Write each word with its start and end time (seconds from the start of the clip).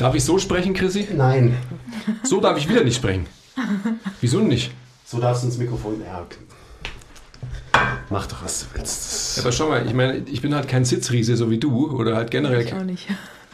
Darf 0.00 0.14
ich 0.14 0.24
so 0.24 0.38
sprechen, 0.38 0.72
Chrissy? 0.72 1.08
Nein. 1.14 1.54
So 2.22 2.40
darf 2.40 2.56
ich 2.56 2.66
wieder 2.66 2.82
nicht 2.82 2.96
sprechen. 2.96 3.26
Wieso 4.22 4.40
nicht? 4.40 4.72
So 5.04 5.20
darfst 5.20 5.42
du 5.42 5.48
ins 5.48 5.58
Mikrofon. 5.58 6.00
Okay. 6.00 6.36
Mach 8.08 8.26
doch, 8.26 8.42
was 8.42 8.60
du 8.60 8.78
willst. 8.78 9.36
Ja, 9.36 9.42
aber 9.42 9.52
schau 9.52 9.68
mal, 9.68 9.86
ich 9.86 9.92
meine, 9.92 10.16
ich 10.16 10.40
bin 10.40 10.54
halt 10.54 10.68
kein 10.68 10.86
Sitzriese, 10.86 11.36
so 11.36 11.50
wie 11.50 11.58
du, 11.58 11.90
oder 11.90 12.16
halt 12.16 12.30
generell. 12.30 12.64
Ich 12.64 12.72
auch 12.72 12.82
nicht. 12.82 13.08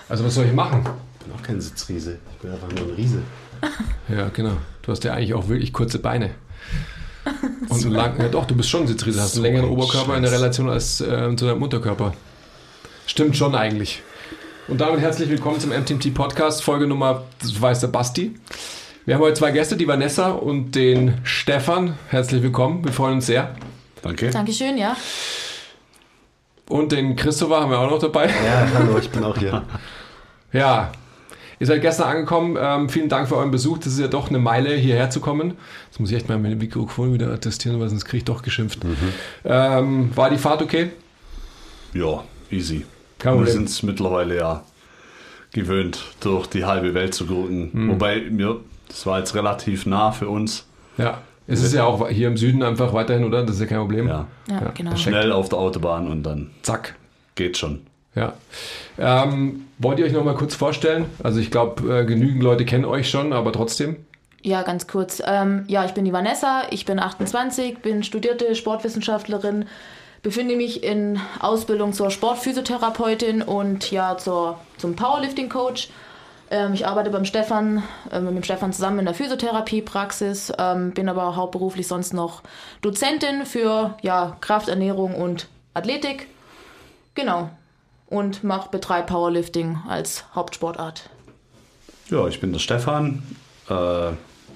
Also 0.08 0.24
was 0.24 0.36
soll 0.36 0.44
ich 0.44 0.52
machen? 0.52 0.86
Ich 1.18 1.26
bin 1.26 1.34
auch 1.34 1.42
kein 1.42 1.60
Sitzriese. 1.60 2.18
Ich 2.30 2.38
bin 2.38 2.52
einfach 2.52 2.70
nur 2.70 2.90
ein 2.90 2.94
Riese. 2.94 3.22
Ja, 4.08 4.28
genau. 4.28 4.56
Du 4.82 4.92
hast 4.92 5.02
ja 5.02 5.14
eigentlich 5.14 5.34
auch 5.34 5.48
wirklich 5.48 5.72
kurze 5.72 5.98
Beine. 5.98 6.30
Und 7.68 7.82
einen 7.82 7.90
lang, 7.92 8.20
ja 8.20 8.28
doch, 8.28 8.44
du 8.44 8.54
bist 8.54 8.70
schon 8.70 8.82
ein 8.82 8.86
Sitzriese, 8.86 9.20
hast 9.20 9.34
einen 9.34 9.42
So 9.42 9.42
längeren 9.42 9.64
ein 9.64 9.72
Oberkörper 9.72 10.16
in 10.16 10.22
der 10.22 10.30
Scheiß. 10.30 10.38
Relation 10.38 10.70
als 10.70 11.00
äh, 11.00 11.34
zu 11.34 11.44
deinem 11.44 11.60
Unterkörper. 11.60 12.14
Stimmt 13.08 13.36
schon 13.36 13.56
eigentlich. 13.56 14.00
Und 14.68 14.80
damit 14.80 15.00
herzlich 15.00 15.28
willkommen 15.28 15.60
zum 15.60 15.70
MTMT 15.70 16.12
Podcast, 16.12 16.64
Folge 16.64 16.88
Nummer, 16.88 17.22
das 17.40 17.60
weiß 17.60 17.80
der 17.80 17.86
Basti. 17.86 18.34
Wir 19.04 19.14
haben 19.14 19.22
heute 19.22 19.34
zwei 19.34 19.52
Gäste, 19.52 19.76
die 19.76 19.86
Vanessa 19.86 20.32
und 20.32 20.72
den 20.74 21.14
Stefan. 21.22 21.96
Herzlich 22.08 22.42
willkommen, 22.42 22.84
wir 22.84 22.92
freuen 22.92 23.14
uns 23.14 23.26
sehr. 23.26 23.54
Danke. 24.02 24.30
Dankeschön, 24.30 24.76
ja. 24.76 24.96
Und 26.68 26.90
den 26.90 27.14
Christopher 27.14 27.60
haben 27.60 27.70
wir 27.70 27.78
auch 27.78 27.88
noch 27.88 28.00
dabei. 28.00 28.26
Ja, 28.26 28.68
hallo, 28.74 28.98
ich 28.98 29.08
bin 29.10 29.22
auch 29.24 29.38
hier. 29.38 29.64
Ja, 30.52 30.92
ihr 31.58 31.66
seid 31.66 31.82
gestern 31.82 32.08
angekommen. 32.08 32.56
Ähm, 32.58 32.88
vielen 32.88 33.10
Dank 33.10 33.28
für 33.28 33.36
euren 33.36 33.50
Besuch. 33.50 33.76
Das 33.78 33.88
ist 33.88 33.98
ja 33.98 34.08
doch 34.08 34.30
eine 34.30 34.38
Meile, 34.38 34.74
hierher 34.74 35.10
zu 35.10 35.20
kommen. 35.20 35.58
Jetzt 35.90 36.00
muss 36.00 36.10
ich 36.10 36.16
echt 36.16 36.28
mal 36.28 36.38
mein 36.38 36.56
Mikrofon 36.56 37.12
wieder 37.12 37.30
attestieren, 37.30 37.78
weil 37.78 37.88
sonst 37.90 38.06
kriege 38.06 38.18
ich 38.18 38.24
doch 38.24 38.42
geschimpft. 38.42 38.78
Ähm, 39.44 40.16
war 40.16 40.30
die 40.30 40.38
Fahrt 40.38 40.62
okay? 40.62 40.92
Ja, 41.92 42.24
easy. 42.50 42.86
Wir 43.22 43.46
sind 43.46 43.68
es 43.68 43.82
mittlerweile 43.82 44.36
ja 44.36 44.62
gewöhnt, 45.52 46.04
durch 46.20 46.46
die 46.46 46.64
halbe 46.64 46.94
Welt 46.94 47.14
zu 47.14 47.26
gurken. 47.26 47.70
Hm. 47.72 47.90
Wobei 47.90 48.20
mir, 48.30 48.60
das 48.88 49.06
war 49.06 49.18
jetzt 49.18 49.34
relativ 49.34 49.86
nah 49.86 50.12
für 50.12 50.28
uns. 50.28 50.66
Ja. 50.98 51.22
Es 51.48 51.62
ist 51.62 51.74
ja 51.74 51.84
auch 51.84 52.08
hier 52.08 52.28
im 52.28 52.36
Süden 52.36 52.62
einfach 52.62 52.92
weiterhin, 52.92 53.24
oder? 53.24 53.42
Das 53.42 53.54
ist 53.54 53.60
ja 53.60 53.66
kein 53.66 53.78
Problem. 53.78 54.08
Ja. 54.08 54.26
Ja, 54.48 54.62
Ja, 54.62 54.72
genau. 54.74 54.96
Schnell 54.96 55.32
auf 55.32 55.48
der 55.48 55.58
Autobahn 55.58 56.08
und 56.08 56.24
dann 56.24 56.50
Zack. 56.62 56.96
geht 57.36 57.56
schon. 57.56 57.86
Ja. 58.16 58.32
Ähm, 58.98 59.66
wollt 59.78 59.98
ihr 59.98 60.06
euch 60.06 60.12
noch 60.12 60.24
mal 60.24 60.34
kurz 60.34 60.54
vorstellen? 60.54 61.04
Also 61.22 61.38
ich 61.38 61.50
glaube, 61.50 62.00
äh, 62.00 62.04
genügend 62.04 62.42
Leute 62.42 62.64
kennen 62.64 62.84
euch 62.84 63.08
schon, 63.08 63.32
aber 63.32 63.52
trotzdem. 63.52 63.96
Ja, 64.42 64.62
ganz 64.62 64.86
kurz. 64.86 65.22
Ähm, 65.24 65.64
ja, 65.68 65.84
ich 65.84 65.92
bin 65.92 66.04
die 66.04 66.12
Vanessa, 66.12 66.62
ich 66.70 66.84
bin 66.84 66.98
28, 66.98 67.78
bin 67.78 68.02
studierte 68.02 68.54
Sportwissenschaftlerin, 68.54 69.66
befinde 70.26 70.56
mich 70.56 70.82
in 70.82 71.20
Ausbildung 71.38 71.92
zur 71.92 72.10
Sportphysiotherapeutin 72.10 73.42
und 73.42 73.92
ja 73.92 74.18
zur, 74.18 74.58
zum 74.76 74.96
Powerlifting-Coach. 74.96 75.88
Ähm, 76.50 76.74
ich 76.74 76.84
arbeite 76.84 77.10
beim 77.10 77.24
Stefan, 77.24 77.84
äh, 78.10 78.18
mit 78.18 78.34
dem 78.34 78.42
Stefan 78.42 78.72
zusammen 78.72 78.98
in 78.98 79.04
der 79.04 79.14
Physiotherapiepraxis, 79.14 80.52
ähm, 80.58 80.90
bin 80.90 81.08
aber 81.08 81.36
hauptberuflich 81.36 81.86
sonst 81.86 82.12
noch 82.12 82.42
Dozentin 82.82 83.46
für 83.46 83.96
ja, 84.02 84.36
Kraft, 84.40 84.68
und 84.68 85.46
Athletik. 85.74 86.26
Genau. 87.14 87.48
Und 88.08 88.42
mach, 88.42 88.66
betreibe 88.66 89.06
Powerlifting 89.06 89.78
als 89.88 90.24
Hauptsportart. 90.34 91.08
Ja, 92.10 92.26
ich 92.26 92.40
bin 92.40 92.52
der 92.52 92.58
Stefan. 92.58 93.22
Äh, 93.68 94.10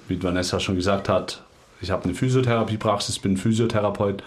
wie 0.08 0.20
Vanessa 0.20 0.58
schon 0.58 0.74
gesagt 0.74 1.08
hat, 1.08 1.44
ich 1.80 1.92
habe 1.92 2.02
eine 2.06 2.14
Physiotherapiepraxis, 2.14 3.20
bin 3.20 3.36
Physiotherapeut 3.36 4.24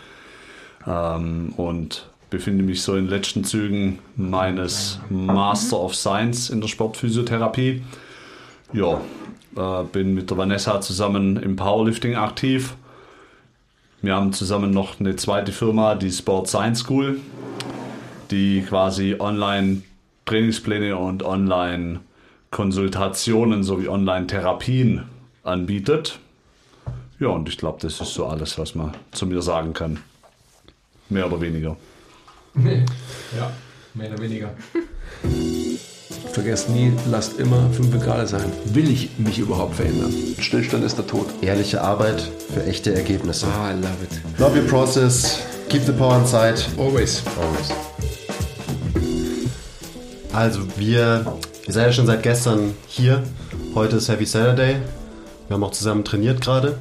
ähm, 0.88 1.54
und 1.58 2.10
befinde 2.30 2.64
mich 2.64 2.82
so 2.82 2.96
in 2.96 3.06
den 3.06 3.10
letzten 3.10 3.44
Zügen 3.44 4.00
meines 4.16 5.00
Master 5.10 5.80
of 5.80 5.96
Science 5.96 6.50
in 6.50 6.62
der 6.62 6.68
Sportphysiotherapie. 6.68 7.84
Ja, 8.74 9.00
äh, 9.56 9.84
bin 9.84 10.16
mit 10.16 10.30
der 10.30 10.38
Vanessa 10.38 10.82
zusammen 10.82 11.38
im 11.38 11.56
Powerlifting 11.56 12.16
aktiv. 12.16 12.76
Wir 14.02 14.16
haben 14.16 14.34
zusammen 14.34 14.72
noch 14.72 15.00
eine 15.00 15.16
zweite 15.16 15.52
Firma, 15.52 15.96
die 15.96 16.12
Sport 16.12 16.48
Science 16.48 16.80
School, 16.80 17.20
die 18.32 18.64
quasi 18.68 19.16
online 19.20 19.84
Trainingspläne 20.26 20.98
und 20.98 21.24
online 21.24 22.00
Konsultationen 22.50 23.64
sowie 23.64 23.90
Online-Therapien 23.90 25.04
anbietet. 25.44 26.20
Ja, 27.20 27.30
und 27.30 27.48
ich 27.50 27.58
glaube, 27.58 27.80
das 27.82 28.00
ist 28.00 28.14
so 28.14 28.26
alles, 28.26 28.58
was 28.58 28.76
man 28.76 28.94
zu 29.12 29.26
mir 29.26 29.42
sagen 29.42 29.74
kann. 29.74 30.00
Mehr 31.14 31.28
oder 31.28 31.40
weniger. 31.40 31.78
Ja, 32.56 33.52
mehr 33.94 34.10
oder 34.12 34.20
weniger. 34.20 34.50
Vergesst 36.34 36.70
nie, 36.70 36.92
lasst 37.12 37.40
immer 37.40 37.70
5 37.70 38.04
Grad 38.04 38.28
sein. 38.28 38.52
Will 38.66 38.90
ich 38.90 39.20
mich 39.20 39.38
überhaupt 39.38 39.76
verändern? 39.76 40.12
Stillstand 40.40 40.84
ist 40.84 40.98
der 40.98 41.06
Tod. 41.06 41.28
Ehrliche 41.42 41.82
Arbeit 41.82 42.28
für 42.52 42.66
echte 42.66 42.96
Ergebnisse. 42.96 43.46
Ah, 43.46 43.70
I 43.70 43.76
love 43.76 43.94
it. 44.04 44.40
Love 44.40 44.60
your 44.60 44.68
process. 44.68 45.44
Keep 45.70 45.84
the 45.84 45.92
power 45.92 46.18
inside. 46.18 46.56
Always. 46.80 47.22
Always. 47.40 47.72
Also, 50.34 50.62
wir, 50.78 51.38
wir 51.66 51.74
sind 51.74 51.84
ja 51.84 51.92
schon 51.92 52.08
seit 52.08 52.24
gestern 52.24 52.74
hier. 52.88 53.22
Heute 53.76 53.98
ist 53.98 54.10
Heavy 54.10 54.26
Saturday. 54.26 54.78
Wir 55.48 55.54
haben 55.54 55.64
auch 55.64 55.72
zusammen 55.72 56.04
trainiert 56.04 56.42
gerade. 56.42 56.80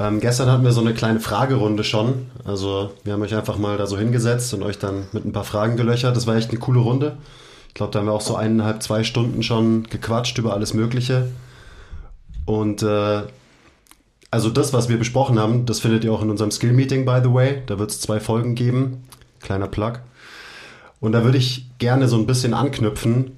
Ähm, 0.00 0.20
gestern 0.20 0.50
hatten 0.50 0.64
wir 0.64 0.72
so 0.72 0.80
eine 0.80 0.94
kleine 0.94 1.20
Fragerunde 1.20 1.84
schon. 1.84 2.26
Also, 2.44 2.92
wir 3.04 3.12
haben 3.12 3.22
euch 3.22 3.34
einfach 3.34 3.58
mal 3.58 3.76
da 3.76 3.86
so 3.86 3.96
hingesetzt 3.96 4.52
und 4.54 4.62
euch 4.62 4.78
dann 4.78 5.06
mit 5.12 5.24
ein 5.24 5.32
paar 5.32 5.44
Fragen 5.44 5.76
gelöchert. 5.76 6.16
Das 6.16 6.26
war 6.26 6.36
echt 6.36 6.50
eine 6.50 6.58
coole 6.58 6.80
Runde. 6.80 7.16
Ich 7.68 7.74
glaube, 7.74 7.92
da 7.92 8.00
haben 8.00 8.06
wir 8.06 8.12
auch 8.12 8.20
so 8.20 8.36
eineinhalb, 8.36 8.82
zwei 8.82 9.04
Stunden 9.04 9.42
schon 9.42 9.84
gequatscht 9.84 10.38
über 10.38 10.52
alles 10.52 10.74
Mögliche. 10.74 11.28
Und 12.44 12.82
äh, 12.82 13.22
also 14.30 14.50
das, 14.50 14.72
was 14.72 14.88
wir 14.88 14.98
besprochen 14.98 15.38
haben, 15.38 15.64
das 15.64 15.80
findet 15.80 16.04
ihr 16.04 16.12
auch 16.12 16.22
in 16.22 16.30
unserem 16.30 16.50
Skill-Meeting, 16.50 17.04
by 17.04 17.20
the 17.22 17.32
way. 17.32 17.62
Da 17.66 17.78
wird 17.78 17.90
es 17.90 18.00
zwei 18.00 18.18
Folgen 18.18 18.56
geben. 18.56 19.04
Kleiner 19.40 19.68
Plug. 19.68 19.94
Und 20.98 21.12
da 21.12 21.22
würde 21.22 21.38
ich 21.38 21.66
gerne 21.78 22.08
so 22.08 22.16
ein 22.16 22.26
bisschen 22.26 22.54
anknüpfen, 22.54 23.32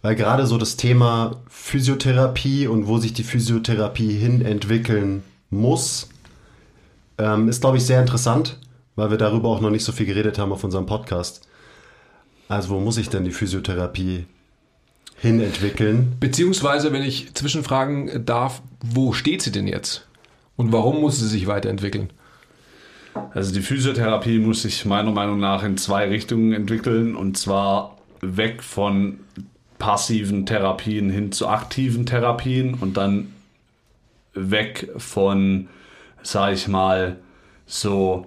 weil 0.00 0.14
gerade 0.14 0.46
so 0.46 0.56
das 0.58 0.76
Thema 0.76 1.36
Physiotherapie 1.48 2.68
und 2.68 2.86
wo 2.86 2.98
sich 2.98 3.12
die 3.12 3.24
Physiotherapie 3.24 4.12
hin 4.12 4.42
entwickeln 4.44 5.22
muss, 5.54 6.08
ähm, 7.18 7.48
ist, 7.48 7.60
glaube 7.60 7.76
ich, 7.76 7.84
sehr 7.84 8.00
interessant, 8.00 8.58
weil 8.96 9.10
wir 9.10 9.18
darüber 9.18 9.48
auch 9.48 9.60
noch 9.60 9.70
nicht 9.70 9.84
so 9.84 9.92
viel 9.92 10.06
geredet 10.06 10.38
haben 10.38 10.52
auf 10.52 10.64
unserem 10.64 10.86
Podcast. 10.86 11.46
Also 12.48 12.70
wo 12.70 12.80
muss 12.80 12.96
sich 12.96 13.08
denn 13.08 13.24
die 13.24 13.30
Physiotherapie 13.32 14.26
hin 15.16 15.40
entwickeln? 15.40 16.16
Beziehungsweise, 16.20 16.92
wenn 16.92 17.02
ich 17.02 17.34
zwischenfragen 17.34 18.24
darf, 18.26 18.62
wo 18.82 19.12
steht 19.12 19.42
sie 19.42 19.52
denn 19.52 19.66
jetzt? 19.66 20.06
Und 20.56 20.72
warum 20.72 21.00
muss 21.00 21.18
sie 21.18 21.28
sich 21.28 21.46
weiterentwickeln? 21.46 22.10
Also 23.32 23.52
die 23.52 23.60
Physiotherapie 23.60 24.38
muss 24.38 24.62
sich 24.62 24.84
meiner 24.84 25.12
Meinung 25.12 25.38
nach 25.38 25.62
in 25.62 25.76
zwei 25.76 26.08
Richtungen 26.08 26.52
entwickeln. 26.52 27.16
Und 27.16 27.38
zwar 27.38 27.96
weg 28.20 28.62
von 28.62 29.20
passiven 29.78 30.46
Therapien 30.46 31.10
hin 31.10 31.32
zu 31.32 31.48
aktiven 31.48 32.06
Therapien 32.06 32.74
und 32.74 32.96
dann 32.96 33.33
weg 34.34 34.90
von, 34.96 35.68
sag 36.22 36.54
ich 36.54 36.68
mal, 36.68 37.16
so 37.66 38.26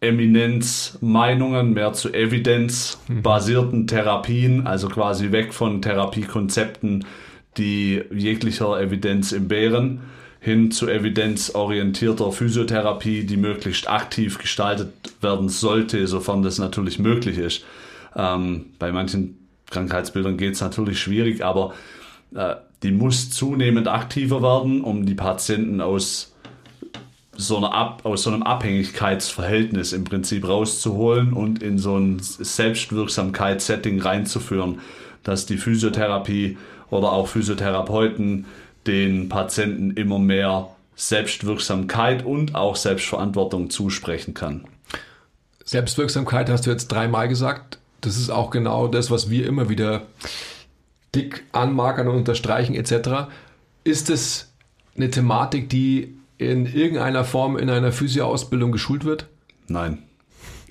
Eminenzmeinungen 0.00 1.74
mehr 1.74 1.92
zu 1.92 2.12
evidenzbasierten 2.12 3.86
Therapien, 3.86 4.66
also 4.66 4.88
quasi 4.88 5.30
weg 5.30 5.54
von 5.54 5.80
Therapiekonzepten, 5.80 7.04
die 7.56 8.02
jeglicher 8.12 8.80
Evidenz 8.80 9.32
entbehren, 9.32 10.00
hin 10.40 10.72
zu 10.72 10.88
evidenzorientierter 10.88 12.32
Physiotherapie, 12.32 13.24
die 13.24 13.36
möglichst 13.36 13.88
aktiv 13.88 14.38
gestaltet 14.38 14.92
werden 15.20 15.48
sollte, 15.48 16.04
sofern 16.08 16.42
das 16.42 16.58
natürlich 16.58 16.98
möglich 16.98 17.38
ist. 17.38 17.64
Ähm, 18.16 18.66
bei 18.80 18.90
manchen 18.90 19.38
Krankheitsbildern 19.70 20.36
geht 20.36 20.54
es 20.54 20.60
natürlich 20.60 20.98
schwierig, 20.98 21.44
aber 21.44 21.74
äh, 22.34 22.56
die 22.82 22.92
muss 22.92 23.30
zunehmend 23.30 23.88
aktiver 23.88 24.42
werden, 24.42 24.82
um 24.82 25.06
die 25.06 25.14
Patienten 25.14 25.80
aus 25.80 26.32
so, 27.34 27.56
einer 27.56 27.72
Ab 27.72 28.04
aus 28.04 28.24
so 28.24 28.30
einem 28.30 28.42
Abhängigkeitsverhältnis 28.42 29.92
im 29.92 30.04
Prinzip 30.04 30.46
rauszuholen 30.46 31.32
und 31.32 31.62
in 31.62 31.78
so 31.78 31.96
ein 31.96 32.18
Selbstwirksamkeitssetting 32.20 34.00
reinzuführen, 34.00 34.80
dass 35.22 35.46
die 35.46 35.56
Physiotherapie 35.56 36.58
oder 36.90 37.12
auch 37.12 37.28
Physiotherapeuten 37.28 38.46
den 38.86 39.28
Patienten 39.28 39.92
immer 39.92 40.18
mehr 40.18 40.68
Selbstwirksamkeit 40.94 42.24
und 42.24 42.54
auch 42.54 42.76
Selbstverantwortung 42.76 43.70
zusprechen 43.70 44.34
kann. 44.34 44.64
Selbstwirksamkeit 45.64 46.50
hast 46.50 46.66
du 46.66 46.70
jetzt 46.70 46.88
dreimal 46.88 47.28
gesagt. 47.28 47.78
Das 48.02 48.16
ist 48.16 48.30
auch 48.30 48.50
genau 48.50 48.88
das, 48.88 49.10
was 49.10 49.30
wir 49.30 49.46
immer 49.46 49.68
wieder 49.68 50.02
dick 51.14 51.44
anmarkern 51.52 52.08
und 52.08 52.16
unterstreichen 52.16 52.74
etc. 52.74 53.28
Ist 53.84 54.10
es 54.10 54.50
eine 54.96 55.10
Thematik, 55.10 55.68
die 55.68 56.14
in 56.38 56.66
irgendeiner 56.66 57.24
Form 57.24 57.56
in 57.56 57.70
einer 57.70 57.92
Physioausbildung 57.92 58.72
geschult 58.72 59.04
wird? 59.04 59.26
Nein, 59.68 59.98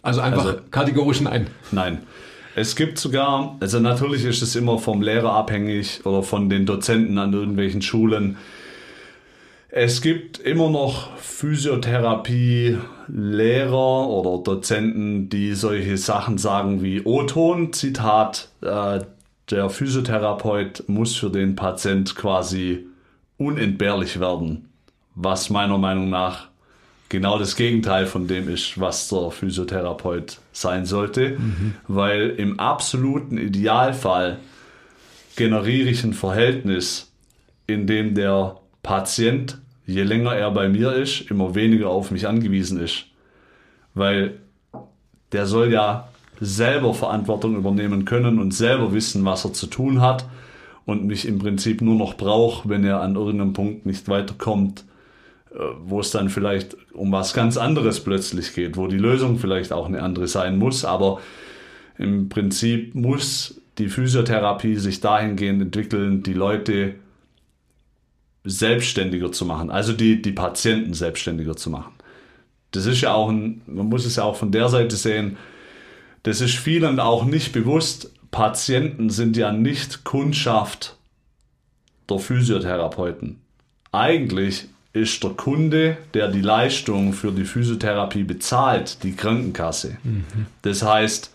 Also 0.04 0.20
einfach 0.22 0.46
Also- 0.46 0.60
kategorisch 0.72 1.22
nein. 1.22 1.48
nein. 1.72 2.00
Es 2.56 2.76
gibt 2.76 2.98
sogar, 2.98 3.56
also 3.62 3.80
natürlich 3.80 4.26
ist 4.26 4.42
es 4.42 4.56
immer 4.58 4.78
vom 4.80 5.02
Lehrer 5.02 5.32
abhängig 5.34 6.06
oder 6.06 6.22
von 6.24 6.50
den 6.50 6.66
Dozenten 6.66 7.18
an 7.18 7.32
irgendwelchen 7.32 7.82
Schulen. 7.82 8.36
Es 9.70 10.02
gibt 10.02 10.38
immer 10.40 10.70
noch 10.70 11.16
Physiotherapie-Lehrer 11.18 14.08
oder 14.08 14.44
Dozenten, 14.44 15.30
die 15.30 15.54
solche 15.54 15.96
Sachen 15.98 16.38
sagen 16.38 16.82
wie 16.84 17.02
O-Ton, 17.06 17.72
Zitat, 17.74 18.50
äh, 18.62 19.00
der 19.52 19.70
Physiotherapeut 19.70 20.84
muss 20.88 21.16
für 21.16 21.30
den 21.30 21.56
Patient 21.56 22.16
quasi 22.16 22.88
unentbehrlich 23.38 24.20
werden, 24.20 24.70
was 25.16 25.50
meiner 25.50 25.78
Meinung 25.78 26.10
nach 26.10 26.48
genau 27.10 27.38
das 27.38 27.56
Gegenteil 27.56 28.06
von 28.06 28.28
dem 28.28 28.48
ist, 28.48 28.80
was 28.80 29.10
der 29.10 29.32
Physiotherapeut 29.32 30.40
sein 30.54 30.86
sollte, 30.86 31.38
mhm. 31.38 31.76
weil 31.88 32.30
im 32.30 32.60
absoluten 32.60 33.38
Idealfall 33.38 34.38
generiere 35.36 35.90
ich 35.90 36.04
ein 36.04 36.14
Verhältnis, 36.14 37.12
in 37.68 37.88
dem 37.88 38.16
der 38.16 38.58
Patient, 38.82 39.58
je 39.86 40.04
länger 40.04 40.36
er 40.36 40.52
bei 40.52 40.70
mir 40.70 40.94
ist, 40.94 41.30
immer 41.30 41.54
weniger 41.54 41.90
auf 41.90 42.12
mich 42.12 42.28
angewiesen 42.28 42.80
ist. 42.80 43.06
Weil 43.94 44.40
der 45.34 45.46
soll 45.46 45.72
ja 45.72 46.11
selber 46.42 46.96
Verantwortung 46.96 47.56
übernehmen 47.56 48.04
können 48.04 48.40
und 48.40 48.52
selber 48.52 48.92
wissen, 48.94 49.24
was 49.24 49.46
er 49.46 49.54
zu 49.54 49.68
tun 49.68 50.02
hat 50.02 50.26
und 50.86 51.06
mich 51.06 51.28
im 51.28 51.38
Prinzip 51.38 51.82
nur 51.82 51.96
noch 51.96 52.16
braucht, 52.16 52.68
wenn 52.68 52.84
er 52.84 53.00
an 53.02 53.16
irgendeinem 53.16 53.54
Punkt 53.54 53.86
nicht 53.86 54.10
weiterkommt, 54.10 54.84
äh, 55.52 55.60
wo 55.84 56.00
es 56.00 56.10
dann 56.10 56.30
vielleicht 56.30 56.76
um 56.94 57.12
was 57.12 57.36
ganz 57.36 57.58
anderes 57.58 58.04
plötzlich 58.04 58.56
geht, 58.56 58.76
wo 58.76 58.88
die 58.88 58.98
Lösung 58.98 59.38
vielleicht 59.38 59.72
auch 59.72 59.86
eine 59.86 60.02
andere 60.02 60.28
sein 60.28 60.58
muss, 60.58 60.84
aber 60.84 61.22
im 62.00 62.28
Prinzip 62.28 62.96
muss 62.96 63.62
die 63.78 63.88
Physiotherapie 63.88 64.76
sich 64.78 65.00
dahingehend 65.00 65.62
entwickeln, 65.62 66.24
die 66.24 66.34
Leute 66.34 66.96
selbstständiger 68.44 69.32
zu 69.32 69.46
machen, 69.46 69.70
also 69.70 69.94
die, 69.94 70.24
die 70.24 70.32
Patienten 70.32 70.96
selbstständiger 70.96 71.56
zu 71.56 71.70
machen. 71.70 71.94
Das 72.72 72.88
ist 72.88 73.02
ja 73.02 73.14
auch 73.14 73.30
ein, 73.30 73.62
man 73.68 73.88
muss 73.88 74.06
es 74.06 74.16
ja 74.16 74.24
auch 74.24 74.36
von 74.36 74.52
der 74.52 74.70
Seite 74.70 74.96
sehen, 74.96 75.38
das 76.24 76.42
ist 76.42 76.56
vielen 76.56 77.00
auch 77.00 77.26
nicht 77.26 77.52
bewusst. 77.52 78.12
Patienten 78.32 79.10
sind 79.10 79.36
ja 79.38 79.52
nicht 79.52 80.04
Kundschaft 80.04 80.98
der 82.10 82.20
Physiotherapeuten. 82.20 83.42
Eigentlich 83.92 84.68
ist 84.94 85.24
der 85.24 85.32
Kunde, 85.32 85.98
der 86.14 86.28
die 86.28 86.42
Leistung 86.42 87.14
für 87.14 87.32
die 87.32 87.46
Physiotherapie 87.46 88.24
bezahlt, 88.24 89.04
die 89.04 89.16
Krankenkasse. 89.16 89.98
Mhm. 90.04 90.48
Das 90.62 90.84
heißt, 90.84 91.32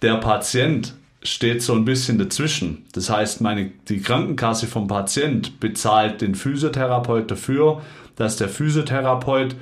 der 0.00 0.16
Patient 0.16 0.94
steht 1.22 1.62
so 1.62 1.74
ein 1.74 1.84
bisschen 1.84 2.18
dazwischen. 2.18 2.86
Das 2.92 3.10
heißt, 3.10 3.40
meine, 3.40 3.70
die 3.88 4.00
Krankenkasse 4.00 4.66
vom 4.66 4.88
Patient 4.88 5.60
bezahlt 5.60 6.20
den 6.20 6.34
Physiotherapeut 6.34 7.30
dafür, 7.30 7.82
dass 8.16 8.36
der 8.36 8.48
Physiotherapeut 8.48 9.54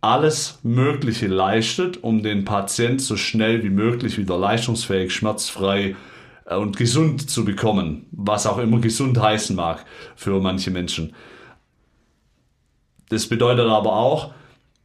alles 0.00 0.58
Mögliche 0.62 1.26
leistet, 1.26 2.02
um 2.02 2.22
den 2.22 2.44
Patient 2.44 3.00
so 3.00 3.16
schnell 3.16 3.62
wie 3.62 3.70
möglich 3.70 4.16
wieder 4.16 4.38
leistungsfähig, 4.38 5.14
schmerzfrei 5.14 5.96
äh, 6.46 6.56
und 6.56 6.76
gesund 6.76 7.30
zu 7.30 7.44
bekommen, 7.44 8.06
was 8.12 8.46
auch 8.46 8.58
immer 8.58 8.80
gesund 8.80 9.20
heißen 9.20 9.54
mag 9.54 9.84
für 10.16 10.40
manche 10.40 10.70
Menschen. 10.70 11.14
Das 13.10 13.26
bedeutet 13.26 13.66
aber 13.66 13.92
auch, 13.92 14.32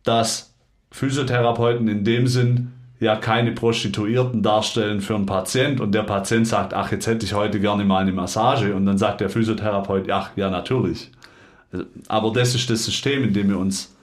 dass 0.04 0.54
Physiotherapeuten 0.92 1.88
in 1.88 2.04
dem 2.04 2.28
Sinn 2.28 2.72
ja 3.00 3.16
keine 3.16 3.52
Prostituierten 3.52 4.42
darstellen 4.42 5.02
für 5.02 5.16
einen 5.16 5.26
Patient 5.26 5.80
und 5.80 5.92
der 5.94 6.04
Patient 6.04 6.48
sagt, 6.48 6.74
ach, 6.74 6.92
jetzt 6.92 7.08
hätte 7.08 7.26
ich 7.26 7.34
heute 7.34 7.60
gerne 7.60 7.86
mal 7.86 8.00
eine 8.00 8.14
Massage 8.14 8.74
und 8.74 8.86
dann 8.86 8.98
sagt 8.98 9.22
der 9.22 9.30
Physiotherapeut, 9.30 10.10
ach, 10.10 10.32
ja, 10.36 10.50
natürlich. 10.50 11.12
Aber 12.08 12.32
das 12.32 12.56
ist 12.56 12.70
das 12.70 12.86
System, 12.86 13.24
in 13.24 13.34
dem 13.34 13.50
wir 13.50 13.60
uns 13.60 13.95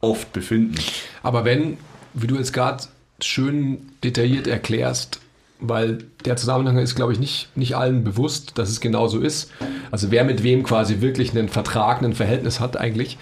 oft 0.00 0.32
befinden. 0.32 0.76
Aber 1.22 1.44
wenn, 1.44 1.76
wie 2.14 2.26
du 2.26 2.36
jetzt 2.36 2.52
gerade 2.52 2.84
schön 3.20 3.90
detailliert 4.02 4.46
erklärst, 4.46 5.20
weil 5.60 5.98
der 6.24 6.36
Zusammenhang 6.36 6.78
ist, 6.78 6.94
glaube 6.94 7.12
ich, 7.12 7.18
nicht, 7.18 7.48
nicht 7.54 7.76
allen 7.76 8.02
bewusst, 8.02 8.52
dass 8.56 8.70
es 8.70 8.80
genau 8.80 9.08
so 9.08 9.20
ist. 9.20 9.50
Also 9.90 10.10
wer 10.10 10.24
mit 10.24 10.42
wem 10.42 10.62
quasi 10.62 11.00
wirklich 11.00 11.30
einen 11.32 11.48
Vertrag, 11.48 12.02
ein 12.02 12.14
Verhältnis 12.14 12.60
hat 12.60 12.76
eigentlich. 12.76 13.18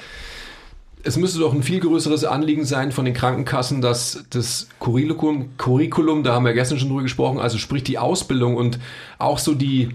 Es 1.03 1.17
müsste 1.17 1.39
doch 1.39 1.53
ein 1.53 1.63
viel 1.63 1.81
größeres 1.81 2.25
Anliegen 2.25 2.65
sein 2.65 2.93
von 2.93 3.05
den 3.05 3.15
Krankenkassen, 3.15 3.81
dass 3.81 4.25
das 4.31 4.69
Curriculum, 4.81 5.51
Curriculum, 5.57 6.23
da 6.23 6.35
haben 6.35 6.45
wir 6.45 6.55
gestern 6.55 6.79
schon 6.79 6.89
drüber 6.89 7.03
gesprochen, 7.03 7.39
also 7.39 7.59
sprich 7.59 7.85
die 7.85 7.99
Ausbildung 7.99 8.57
und 8.57 8.79
auch 9.19 9.39
so 9.39 9.55
die, 9.55 9.91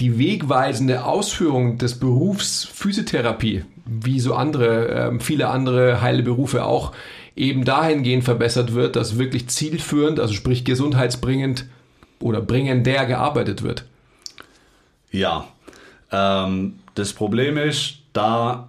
die 0.00 0.18
wegweisende 0.18 1.04
Ausführung 1.04 1.78
des 1.78 1.98
Berufs 1.98 2.64
Physiotherapie, 2.64 3.64
wie 3.84 4.20
so 4.20 4.34
andere, 4.34 4.88
äh, 4.88 5.20
viele 5.20 5.48
andere 5.48 6.00
heile 6.00 6.22
Berufe 6.22 6.64
auch, 6.64 6.92
eben 7.34 7.64
dahingehend 7.64 8.24
verbessert 8.24 8.74
wird, 8.74 8.96
dass 8.96 9.18
wirklich 9.18 9.48
zielführend, 9.48 10.20
also 10.20 10.34
sprich 10.34 10.64
gesundheitsbringend 10.64 11.66
oder 12.20 12.40
bringender 12.40 13.06
gearbeitet 13.06 13.62
wird. 13.62 13.84
Ja, 15.10 15.48
ähm, 16.10 16.74
das 16.94 17.12
Problem 17.12 17.56
ist, 17.56 17.98
da 18.12 18.68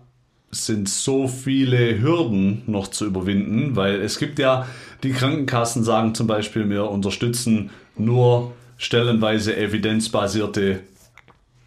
sind 0.51 0.87
so 0.87 1.27
viele 1.27 1.99
Hürden 1.99 2.63
noch 2.67 2.87
zu 2.87 3.05
überwinden, 3.05 3.75
weil 3.75 4.01
es 4.01 4.19
gibt 4.19 4.39
ja, 4.39 4.67
die 5.01 5.11
Krankenkassen 5.11 5.83
sagen 5.83 6.15
zum 6.15 6.27
Beispiel, 6.27 6.69
wir 6.69 6.89
unterstützen 6.89 7.71
nur 7.97 8.53
stellenweise 8.77 9.57
evidenzbasierte 9.57 10.81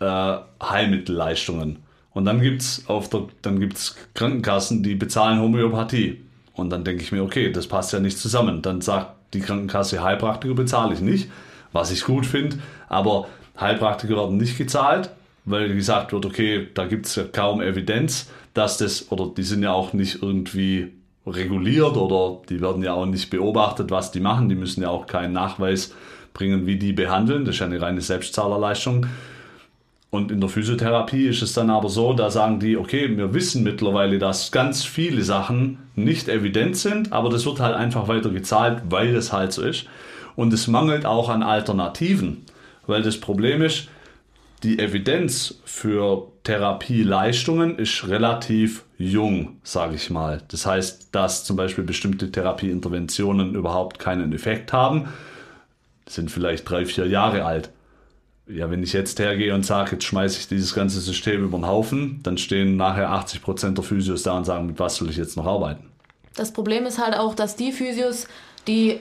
äh, 0.00 0.37
Heilmittelleistungen. 0.62 1.78
Und 2.17 2.25
dann 2.25 2.41
gibt 2.41 2.63
es 2.63 2.83
dann 3.43 3.61
gibt's 3.61 3.95
Krankenkassen, 4.15 4.83
die 4.83 4.95
bezahlen 4.95 5.39
Homöopathie. 5.39 6.23
Und 6.55 6.71
dann 6.71 6.83
denke 6.83 7.03
ich 7.03 7.13
mir, 7.13 7.23
okay, 7.23 7.53
das 7.53 7.67
passt 7.67 7.93
ja 7.93 8.01
nicht 8.01 8.19
zusammen. 8.19 8.63
Dann 8.63 8.81
sagt 8.81 9.35
die 9.35 9.41
Krankenkasse, 9.41 10.03
Heilpraktiker 10.03 10.55
bezahle 10.55 10.95
ich 10.95 11.03
nicht, 11.03 11.31
was 11.73 11.91
ich 11.91 12.05
gut 12.05 12.25
finde. 12.25 12.57
Aber 12.89 13.29
Heilpraktiker 13.61 14.17
werden 14.17 14.39
nicht 14.39 14.57
gezahlt, 14.57 15.11
weil 15.45 15.75
gesagt 15.75 16.15
wird, 16.15 16.25
okay, 16.25 16.69
da 16.73 16.87
gibt 16.87 17.05
es 17.05 17.17
ja 17.17 17.25
kaum 17.31 17.61
Evidenz, 17.61 18.31
dass 18.55 18.79
das, 18.79 19.13
oder 19.13 19.31
die 19.37 19.43
sind 19.43 19.63
ja 19.63 19.75
auch 19.75 19.93
nicht 19.93 20.23
irgendwie 20.23 20.95
reguliert 21.27 21.99
oder 21.99 22.41
die 22.49 22.63
werden 22.63 22.83
ja 22.83 22.95
auch 22.95 23.05
nicht 23.05 23.29
beobachtet, 23.29 23.91
was 23.91 24.11
die 24.11 24.21
machen. 24.21 24.49
Die 24.49 24.55
müssen 24.55 24.81
ja 24.83 24.89
auch 24.89 25.07
keinen 25.07 25.35
Nachweis 25.35 25.95
bringen, 26.33 26.65
wie 26.65 26.79
die 26.79 26.95
behandeln. 26.95 27.45
Das 27.45 27.57
ist 27.57 27.59
ja 27.59 27.67
eine 27.67 27.83
reine 27.83 28.01
Selbstzahlerleistung. 28.01 29.05
Und 30.17 30.33
in 30.33 30.41
der 30.41 30.49
Physiotherapie 30.49 31.29
ist 31.29 31.43
es 31.43 31.53
dann 31.53 31.69
aber 31.69 31.91
so, 31.91 32.15
da 32.15 32.31
sagen 32.31 32.58
die, 32.58 32.79
okay, 32.79 33.19
wir 33.19 33.35
wissen 33.35 33.63
mittlerweile, 33.63 34.19
dass 34.19 34.51
ganz 34.51 34.82
viele 34.82 35.23
Sachen 35.23 35.77
nicht 35.94 36.29
evident 36.29 36.79
sind, 36.79 37.13
aber 37.13 37.29
das 37.29 37.44
wird 37.44 37.61
halt 37.61 37.75
einfach 37.77 38.08
weiter 38.08 38.31
gezahlt, 38.31 38.81
weil 38.89 39.15
es 39.15 39.35
halt 39.35 39.53
so 39.53 39.63
ist. 39.63 39.85
Und 40.35 40.55
es 40.55 40.69
mangelt 40.69 41.05
auch 41.05 41.29
an 41.29 41.43
Alternativen, 41.43 42.46
weil 42.87 43.03
das 43.03 43.20
Problem 43.20 43.61
ist, 43.61 43.89
die 44.63 44.79
Evidenz 44.79 45.61
für 45.67 46.29
Therapieleistungen 46.44 47.79
ist 47.79 48.08
relativ 48.08 48.85
jung, 48.96 49.58
sage 49.65 49.96
ich 49.96 50.08
mal. 50.08 50.41
Das 50.49 50.65
heißt, 50.65 51.15
dass 51.15 51.44
zum 51.44 51.58
Beispiel 51.58 51.85
bestimmte 51.85 52.32
Therapieinterventionen 52.32 53.55
überhaupt 53.55 53.99
keinen 53.99 54.32
Effekt 54.32 54.73
haben, 54.73 55.08
sind 56.08 56.31
vielleicht 56.31 56.69
drei, 56.70 56.87
vier 56.87 57.06
Jahre 57.06 57.44
alt 57.44 57.70
ja, 58.48 58.70
wenn 58.70 58.82
ich 58.82 58.93
jetzt 58.93 59.19
hergehe 59.19 59.55
und 59.55 59.67
sage, 59.67 59.93
jetzt 59.93 60.05
schmeiße 60.05 60.38
ich 60.38 60.48
dieses 60.48 60.74
ganze 60.74 61.00
System 61.00 61.44
über 61.44 61.58
den 61.58 61.67
Haufen, 61.67 62.20
dann 62.22 62.38
stehen 62.38 62.76
nachher 62.76 63.10
80 63.10 63.43
Prozent 63.43 63.79
der 63.79 63.84
Physios 63.84 64.22
da 64.22 64.36
und 64.36 64.44
sagen, 64.44 64.67
mit 64.67 64.79
was 64.79 64.96
soll 64.96 65.10
ich 65.10 65.17
jetzt 65.17 65.36
noch 65.36 65.46
arbeiten? 65.46 65.91
Das 66.36 66.53
Problem 66.53 66.86
ist 66.86 67.03
halt 67.03 67.17
auch, 67.17 67.34
dass 67.34 67.56
die 67.56 67.72
Physios, 67.72 68.29
die 68.69 69.00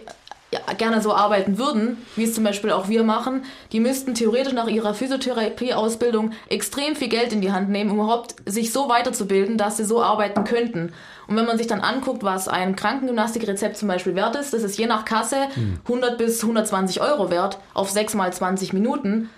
gerne 0.78 1.02
so 1.02 1.14
arbeiten 1.14 1.58
würden, 1.58 1.98
wie 2.16 2.24
es 2.24 2.34
zum 2.34 2.44
Beispiel 2.44 2.72
auch 2.72 2.88
wir 2.88 3.04
machen, 3.04 3.44
die 3.72 3.80
müssten 3.80 4.14
theoretisch 4.14 4.54
nach 4.54 4.68
ihrer 4.68 4.94
Physiotherapie-Ausbildung 4.94 6.32
extrem 6.50 6.96
viel 6.96 7.10
Geld 7.10 7.34
in 7.34 7.42
die 7.42 7.52
Hand 7.52 7.70
nehmen, 7.70 7.92
um 7.92 7.98
überhaupt 7.98 8.36
sich 8.46 8.72
so 8.72 8.88
weiterzubilden, 8.88 9.58
dass 9.58 9.78
sie 9.78 9.86
so 9.86 10.02
arbeiten 10.02 10.44
könnten. 10.44 10.94
Und 11.28 11.36
wenn 11.36 11.46
man 11.46 11.58
sich 11.58 11.68
dann 11.68 11.82
anguckt, 11.82 12.24
was 12.24 12.48
ein 12.48 12.76
Krankengymnastikrezept 12.76 13.78
zum 13.78 13.88
Beispiel 13.88 14.16
wert 14.16 14.36
ist, 14.36 14.54
das 14.54 14.64
ist 14.64 14.78
je 14.78 14.86
nach 14.86 15.06
Kasse 15.06 15.48
100 15.86 16.18
bis 16.18 16.42
120 16.42 17.02
Euro 17.02 17.32
wert 17.32 17.60
auf 17.74 17.90
6 17.90 18.14
mal 18.14 18.32
20 18.32 18.74
Minuten. 18.74 19.30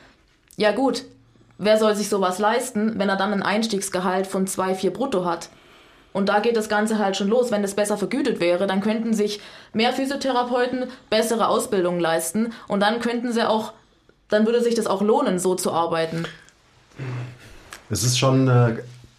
Ja 0.57 0.71
gut, 0.71 1.03
wer 1.57 1.77
soll 1.77 1.95
sich 1.95 2.09
sowas 2.09 2.39
leisten, 2.39 2.97
wenn 2.97 3.09
er 3.09 3.15
dann 3.15 3.33
ein 3.33 3.43
Einstiegsgehalt 3.43 4.27
von 4.27 4.47
2, 4.47 4.75
4 4.75 4.91
brutto 4.91 5.25
hat? 5.25 5.49
Und 6.13 6.29
da 6.29 6.39
geht 6.39 6.57
das 6.57 6.67
Ganze 6.67 6.97
halt 6.97 7.15
schon 7.15 7.27
los. 7.27 7.51
Wenn 7.51 7.61
das 7.61 7.75
besser 7.75 7.95
vergütet 7.95 8.39
wäre, 8.39 8.65
dann 8.65 8.81
könnten 8.81 9.13
sich 9.13 9.39
mehr 9.73 9.93
Physiotherapeuten 9.93 10.85
bessere 11.11 11.47
Ausbildungen 11.47 11.99
leisten 11.99 12.53
und 12.67 12.79
dann 12.79 12.99
könnten 12.99 13.31
sie 13.31 13.47
auch, 13.47 13.73
dann 14.29 14.45
würde 14.45 14.63
sich 14.63 14.73
das 14.73 14.87
auch 14.87 15.03
lohnen, 15.03 15.37
so 15.37 15.53
zu 15.53 15.71
arbeiten. 15.71 16.25
Es 17.89 18.03
ist 18.03 18.17
schon 18.17 18.47
äh, 18.47 18.77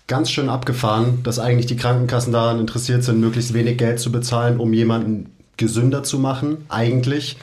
ganz 0.08 0.30
schön 0.30 0.48
abgefahren, 0.48 1.22
dass 1.22 1.38
eigentlich 1.38 1.66
die 1.66 1.76
Krankenkassen 1.76 2.32
daran 2.32 2.58
interessiert 2.58 3.04
sind, 3.04 3.20
möglichst 3.20 3.54
wenig 3.54 3.78
Geld 3.78 4.00
zu 4.00 4.10
bezahlen, 4.10 4.58
um 4.58 4.72
jemanden 4.72 5.30
gesünder 5.56 6.02
zu 6.02 6.18
machen, 6.18 6.64
eigentlich. 6.68 7.36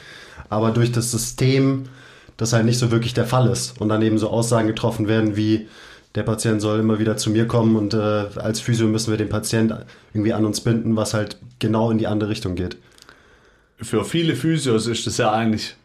aber 0.48 0.70
durch 0.70 0.92
das 0.92 1.10
System 1.10 1.84
das 2.36 2.52
halt 2.52 2.66
nicht 2.66 2.78
so 2.78 2.90
wirklich 2.90 3.14
der 3.14 3.24
Fall 3.24 3.48
ist 3.48 3.80
und 3.80 3.88
dann 3.88 4.02
eben 4.02 4.18
so 4.18 4.28
Aussagen 4.28 4.66
getroffen 4.66 5.08
werden 5.08 5.36
wie 5.36 5.68
der 6.14 6.22
Patient 6.22 6.60
soll 6.62 6.80
immer 6.80 6.98
wieder 6.98 7.16
zu 7.16 7.30
mir 7.30 7.46
kommen 7.46 7.76
und 7.76 7.94
äh, 7.94 8.26
als 8.36 8.60
Physio 8.60 8.86
müssen 8.86 9.10
wir 9.10 9.18
den 9.18 9.28
Patient 9.28 9.74
irgendwie 10.14 10.32
an 10.32 10.44
uns 10.46 10.62
binden, 10.62 10.96
was 10.96 11.12
halt 11.12 11.38
genau 11.58 11.90
in 11.90 11.98
die 11.98 12.06
andere 12.06 12.30
Richtung 12.30 12.54
geht. 12.54 12.78
Für 13.78 14.04
viele 14.04 14.34
Physios 14.34 14.86
ist 14.86 15.06
das 15.06 15.18
ja 15.18 15.30
eigentlich, 15.30 15.76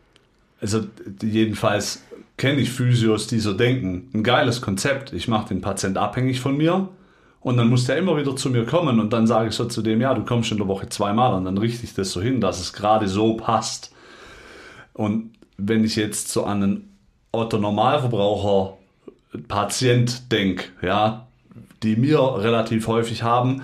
also 0.61 0.85
jedenfalls 1.21 2.01
kenne 2.41 2.59
ich 2.59 2.71
Physios, 2.71 3.27
die 3.27 3.39
so 3.39 3.53
denken, 3.53 4.09
ein 4.15 4.23
geiles 4.23 4.61
Konzept, 4.61 5.13
ich 5.13 5.27
mache 5.27 5.49
den 5.49 5.61
Patient 5.61 5.95
abhängig 5.99 6.41
von 6.41 6.57
mir 6.57 6.89
und 7.39 7.55
dann 7.55 7.69
muss 7.69 7.85
der 7.85 7.97
immer 7.97 8.17
wieder 8.17 8.35
zu 8.35 8.49
mir 8.49 8.65
kommen 8.65 8.99
und 8.99 9.13
dann 9.13 9.27
sage 9.27 9.49
ich 9.49 9.53
so 9.53 9.65
zu 9.65 9.83
dem, 9.83 10.01
ja, 10.01 10.15
du 10.15 10.25
kommst 10.25 10.51
in 10.51 10.57
der 10.57 10.67
Woche 10.67 10.89
zweimal 10.89 11.35
und 11.35 11.45
dann 11.45 11.59
richte 11.59 11.83
ich 11.83 11.93
das 11.93 12.11
so 12.11 12.19
hin, 12.19 12.41
dass 12.41 12.59
es 12.59 12.73
gerade 12.73 13.07
so 13.07 13.35
passt. 13.35 13.93
Und 14.93 15.35
wenn 15.57 15.83
ich 15.83 15.95
jetzt 15.95 16.29
so 16.29 16.43
an 16.43 16.63
einen 16.63 16.97
Otto 17.31 17.59
Normalverbraucher 17.59 18.75
Patient 19.47 20.31
denke, 20.31 20.63
ja, 20.81 21.27
die 21.83 22.01
wir 22.01 22.37
relativ 22.39 22.87
häufig 22.87 23.21
haben, 23.21 23.61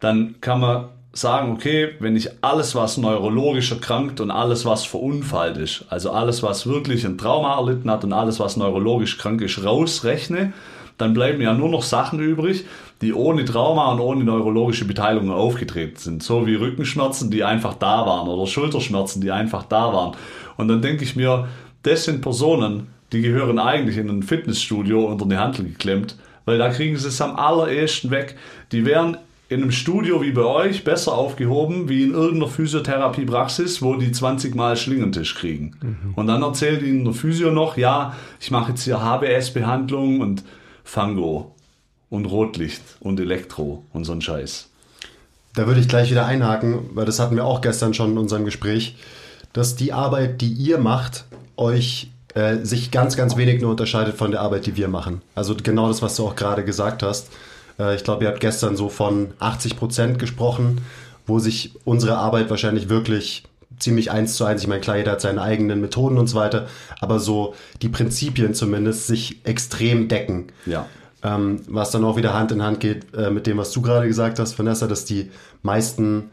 dann 0.00 0.36
kann 0.40 0.60
man 0.60 0.88
sagen, 1.18 1.52
okay, 1.52 1.90
wenn 2.00 2.16
ich 2.16 2.28
alles, 2.42 2.74
was 2.74 2.96
neurologisch 2.96 3.70
erkrankt 3.70 4.20
und 4.20 4.30
alles, 4.30 4.64
was 4.64 4.84
verunfallt 4.84 5.56
ist, 5.56 5.84
also 5.88 6.10
alles, 6.10 6.42
was 6.42 6.66
wirklich 6.66 7.04
ein 7.04 7.18
Trauma 7.18 7.56
erlitten 7.56 7.90
hat 7.90 8.04
und 8.04 8.12
alles, 8.12 8.40
was 8.40 8.56
neurologisch 8.56 9.18
krank 9.18 9.40
ist, 9.40 9.64
rausrechne, 9.64 10.52
dann 10.98 11.14
bleiben 11.14 11.40
ja 11.42 11.52
nur 11.52 11.68
noch 11.68 11.82
Sachen 11.82 12.20
übrig, 12.20 12.64
die 13.02 13.12
ohne 13.12 13.44
Trauma 13.44 13.92
und 13.92 14.00
ohne 14.00 14.24
neurologische 14.24 14.86
Beteiligung 14.86 15.30
aufgetreten 15.30 15.96
sind. 15.96 16.22
So 16.22 16.46
wie 16.46 16.54
Rückenschmerzen, 16.54 17.30
die 17.30 17.44
einfach 17.44 17.74
da 17.74 18.06
waren 18.06 18.28
oder 18.28 18.46
Schulterschmerzen, 18.46 19.20
die 19.20 19.30
einfach 19.30 19.64
da 19.64 19.92
waren. 19.92 20.16
Und 20.56 20.68
dann 20.68 20.80
denke 20.80 21.04
ich 21.04 21.16
mir, 21.16 21.48
das 21.82 22.04
sind 22.04 22.22
Personen, 22.22 22.88
die 23.12 23.20
gehören 23.20 23.58
eigentlich 23.58 23.98
in 23.98 24.08
ein 24.08 24.22
Fitnessstudio 24.22 25.04
unter 25.04 25.26
die 25.26 25.36
Handel 25.36 25.66
geklemmt, 25.66 26.16
weil 26.46 26.58
da 26.58 26.70
kriegen 26.70 26.96
sie 26.96 27.08
es 27.08 27.20
am 27.20 27.36
allerersten 27.36 28.10
weg. 28.10 28.36
Die 28.72 28.86
wären 28.86 29.18
in 29.48 29.62
einem 29.62 29.70
Studio 29.70 30.22
wie 30.22 30.32
bei 30.32 30.44
euch 30.44 30.82
besser 30.82 31.12
aufgehoben 31.12 31.88
wie 31.88 32.02
in 32.02 32.14
irgendeiner 32.14 32.50
Physiotherapiepraxis, 32.50 33.80
wo 33.80 33.94
die 33.94 34.10
20 34.10 34.54
Mal 34.54 34.76
Schlingentisch 34.76 35.36
kriegen. 35.36 35.76
Mhm. 35.80 36.14
Und 36.14 36.26
dann 36.26 36.42
erzählt 36.42 36.82
ihnen 36.82 37.04
der 37.04 37.14
Physio 37.14 37.52
noch, 37.52 37.76
ja, 37.76 38.16
ich 38.40 38.50
mache 38.50 38.70
jetzt 38.72 38.82
hier 38.82 39.00
HBS-Behandlung 39.00 40.20
und 40.20 40.42
Fango 40.82 41.54
und 42.10 42.26
Rotlicht 42.26 42.82
und 43.00 43.20
Elektro 43.20 43.84
und 43.92 44.04
so 44.04 44.12
ein 44.12 44.20
Scheiß. 44.20 44.68
Da 45.54 45.66
würde 45.66 45.80
ich 45.80 45.88
gleich 45.88 46.10
wieder 46.10 46.26
einhaken, 46.26 46.80
weil 46.94 47.06
das 47.06 47.18
hatten 47.20 47.36
wir 47.36 47.44
auch 47.44 47.60
gestern 47.60 47.94
schon 47.94 48.12
in 48.12 48.18
unserem 48.18 48.44
Gespräch, 48.44 48.96
dass 49.52 49.76
die 49.76 49.92
Arbeit, 49.92 50.40
die 50.40 50.52
ihr 50.52 50.78
macht, 50.78 51.24
euch 51.56 52.10
äh, 52.34 52.58
sich 52.58 52.90
ganz, 52.90 53.16
ganz 53.16 53.36
wenig 53.36 53.62
nur 53.62 53.70
unterscheidet 53.70 54.16
von 54.16 54.30
der 54.30 54.42
Arbeit, 54.42 54.66
die 54.66 54.76
wir 54.76 54.88
machen. 54.88 55.22
Also 55.34 55.54
genau 55.54 55.88
das, 55.88 56.02
was 56.02 56.16
du 56.16 56.26
auch 56.26 56.36
gerade 56.36 56.64
gesagt 56.64 57.02
hast. 57.02 57.30
Äh, 57.78 57.96
ich 57.96 58.04
glaube, 58.04 58.24
ihr 58.24 58.30
habt 58.30 58.40
gestern 58.40 58.76
so 58.76 58.88
von 58.88 59.32
80 59.38 59.76
Prozent 59.76 60.18
gesprochen, 60.18 60.80
wo 61.26 61.38
sich 61.38 61.72
unsere 61.84 62.16
Arbeit 62.16 62.50
wahrscheinlich 62.50 62.88
wirklich 62.88 63.44
ziemlich 63.78 64.10
eins 64.10 64.36
zu 64.36 64.44
eins, 64.44 64.62
ich 64.62 64.68
meine, 64.68 64.80
klar, 64.80 64.96
jeder 64.96 65.12
hat 65.12 65.20
seine 65.20 65.42
eigenen 65.42 65.80
Methoden 65.80 66.18
und 66.18 66.28
so 66.28 66.36
weiter, 66.36 66.66
aber 67.00 67.18
so 67.20 67.54
die 67.82 67.88
Prinzipien 67.88 68.54
zumindest 68.54 69.06
sich 69.06 69.44
extrem 69.44 70.08
decken. 70.08 70.46
Ja. 70.64 70.86
Ähm, 71.22 71.60
was 71.68 71.90
dann 71.90 72.04
auch 72.04 72.16
wieder 72.16 72.32
Hand 72.34 72.52
in 72.52 72.62
Hand 72.62 72.80
geht 72.80 73.14
äh, 73.14 73.30
mit 73.30 73.46
dem, 73.46 73.58
was 73.58 73.72
du 73.72 73.82
gerade 73.82 74.06
gesagt 74.06 74.38
hast, 74.38 74.58
Vanessa, 74.58 74.86
dass 74.86 75.04
die 75.04 75.30
meisten 75.62 76.30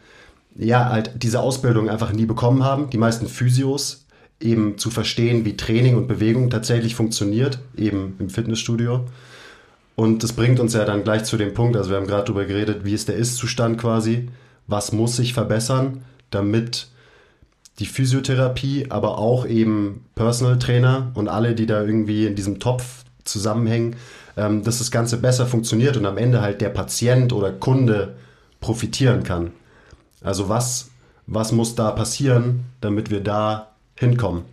ja 0.55 0.89
halt 0.89 1.11
diese 1.15 1.39
Ausbildung 1.39 1.89
einfach 1.89 2.13
nie 2.13 2.25
bekommen 2.25 2.63
haben. 2.63 2.89
Die 2.89 2.97
meisten 2.97 3.27
Physios 3.27 4.05
eben 4.39 4.77
zu 4.77 4.89
verstehen, 4.89 5.45
wie 5.45 5.57
Training 5.57 5.95
und 5.95 6.07
Bewegung 6.07 6.49
tatsächlich 6.49 6.95
funktioniert, 6.95 7.59
eben 7.75 8.15
im 8.19 8.29
Fitnessstudio. 8.29 9.05
Und 9.95 10.23
das 10.23 10.33
bringt 10.33 10.59
uns 10.59 10.73
ja 10.73 10.85
dann 10.85 11.03
gleich 11.03 11.23
zu 11.23 11.37
dem 11.37 11.53
Punkt, 11.53 11.77
also 11.77 11.91
wir 11.91 11.97
haben 11.97 12.07
gerade 12.07 12.25
darüber 12.25 12.45
geredet, 12.45 12.83
wie 12.83 12.93
ist 12.93 13.09
der 13.09 13.15
Ist-Zustand 13.15 13.77
quasi, 13.79 14.29
was 14.67 14.91
muss 14.91 15.15
sich 15.15 15.33
verbessern, 15.33 16.03
damit 16.31 16.87
die 17.79 17.85
Physiotherapie, 17.85 18.87
aber 18.89 19.17
auch 19.17 19.45
eben 19.45 20.05
Personal 20.15 20.59
Trainer 20.59 21.11
und 21.15 21.27
alle, 21.27 21.55
die 21.55 21.65
da 21.65 21.83
irgendwie 21.83 22.25
in 22.25 22.35
diesem 22.35 22.59
Topf 22.59 23.03
zusammenhängen, 23.23 23.95
ähm, 24.37 24.63
dass 24.63 24.79
das 24.79 24.91
Ganze 24.91 25.17
besser 25.17 25.45
funktioniert 25.45 25.97
und 25.97 26.05
am 26.05 26.17
Ende 26.17 26.41
halt 26.41 26.61
der 26.61 26.69
Patient 26.69 27.33
oder 27.33 27.51
Kunde 27.51 28.15
profitieren 28.61 29.23
kann. 29.23 29.51
Also 30.21 30.49
was, 30.49 30.89
was 31.27 31.51
muss 31.51 31.75
da 31.75 31.91
passieren, 31.91 32.65
damit 32.81 33.09
wir 33.09 33.21
da 33.21 33.73
hinkommen? 33.95 34.43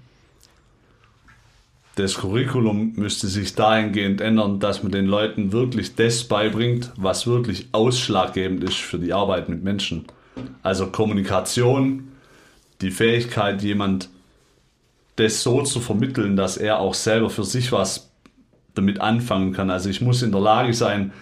Das 1.96 2.14
Curriculum 2.14 2.92
müsste 2.96 3.26
sich 3.26 3.54
dahingehend 3.54 4.20
ändern, 4.20 4.60
dass 4.60 4.82
man 4.82 4.92
den 4.92 5.06
Leuten 5.06 5.52
wirklich 5.52 5.96
das 5.96 6.24
beibringt, 6.24 6.92
was 6.96 7.26
wirklich 7.26 7.68
ausschlaggebend 7.72 8.64
ist 8.64 8.76
für 8.76 8.98
die 8.98 9.12
Arbeit 9.12 9.48
mit 9.48 9.62
Menschen. 9.64 10.04
Also 10.62 10.86
Kommunikation, 10.86 12.12
die 12.80 12.90
Fähigkeit, 12.90 13.62
jemand 13.62 14.08
das 15.16 15.42
so 15.42 15.62
zu 15.62 15.80
vermitteln, 15.80 16.36
dass 16.36 16.56
er 16.56 16.78
auch 16.78 16.94
selber 16.94 17.28
für 17.28 17.44
sich 17.44 17.72
was 17.72 18.10
damit 18.74 19.00
anfangen 19.00 19.52
kann. 19.52 19.70
Also 19.70 19.90
ich 19.90 20.00
muss 20.00 20.22
in 20.22 20.32
der 20.32 20.40
Lage 20.40 20.72
sein, 20.72 21.12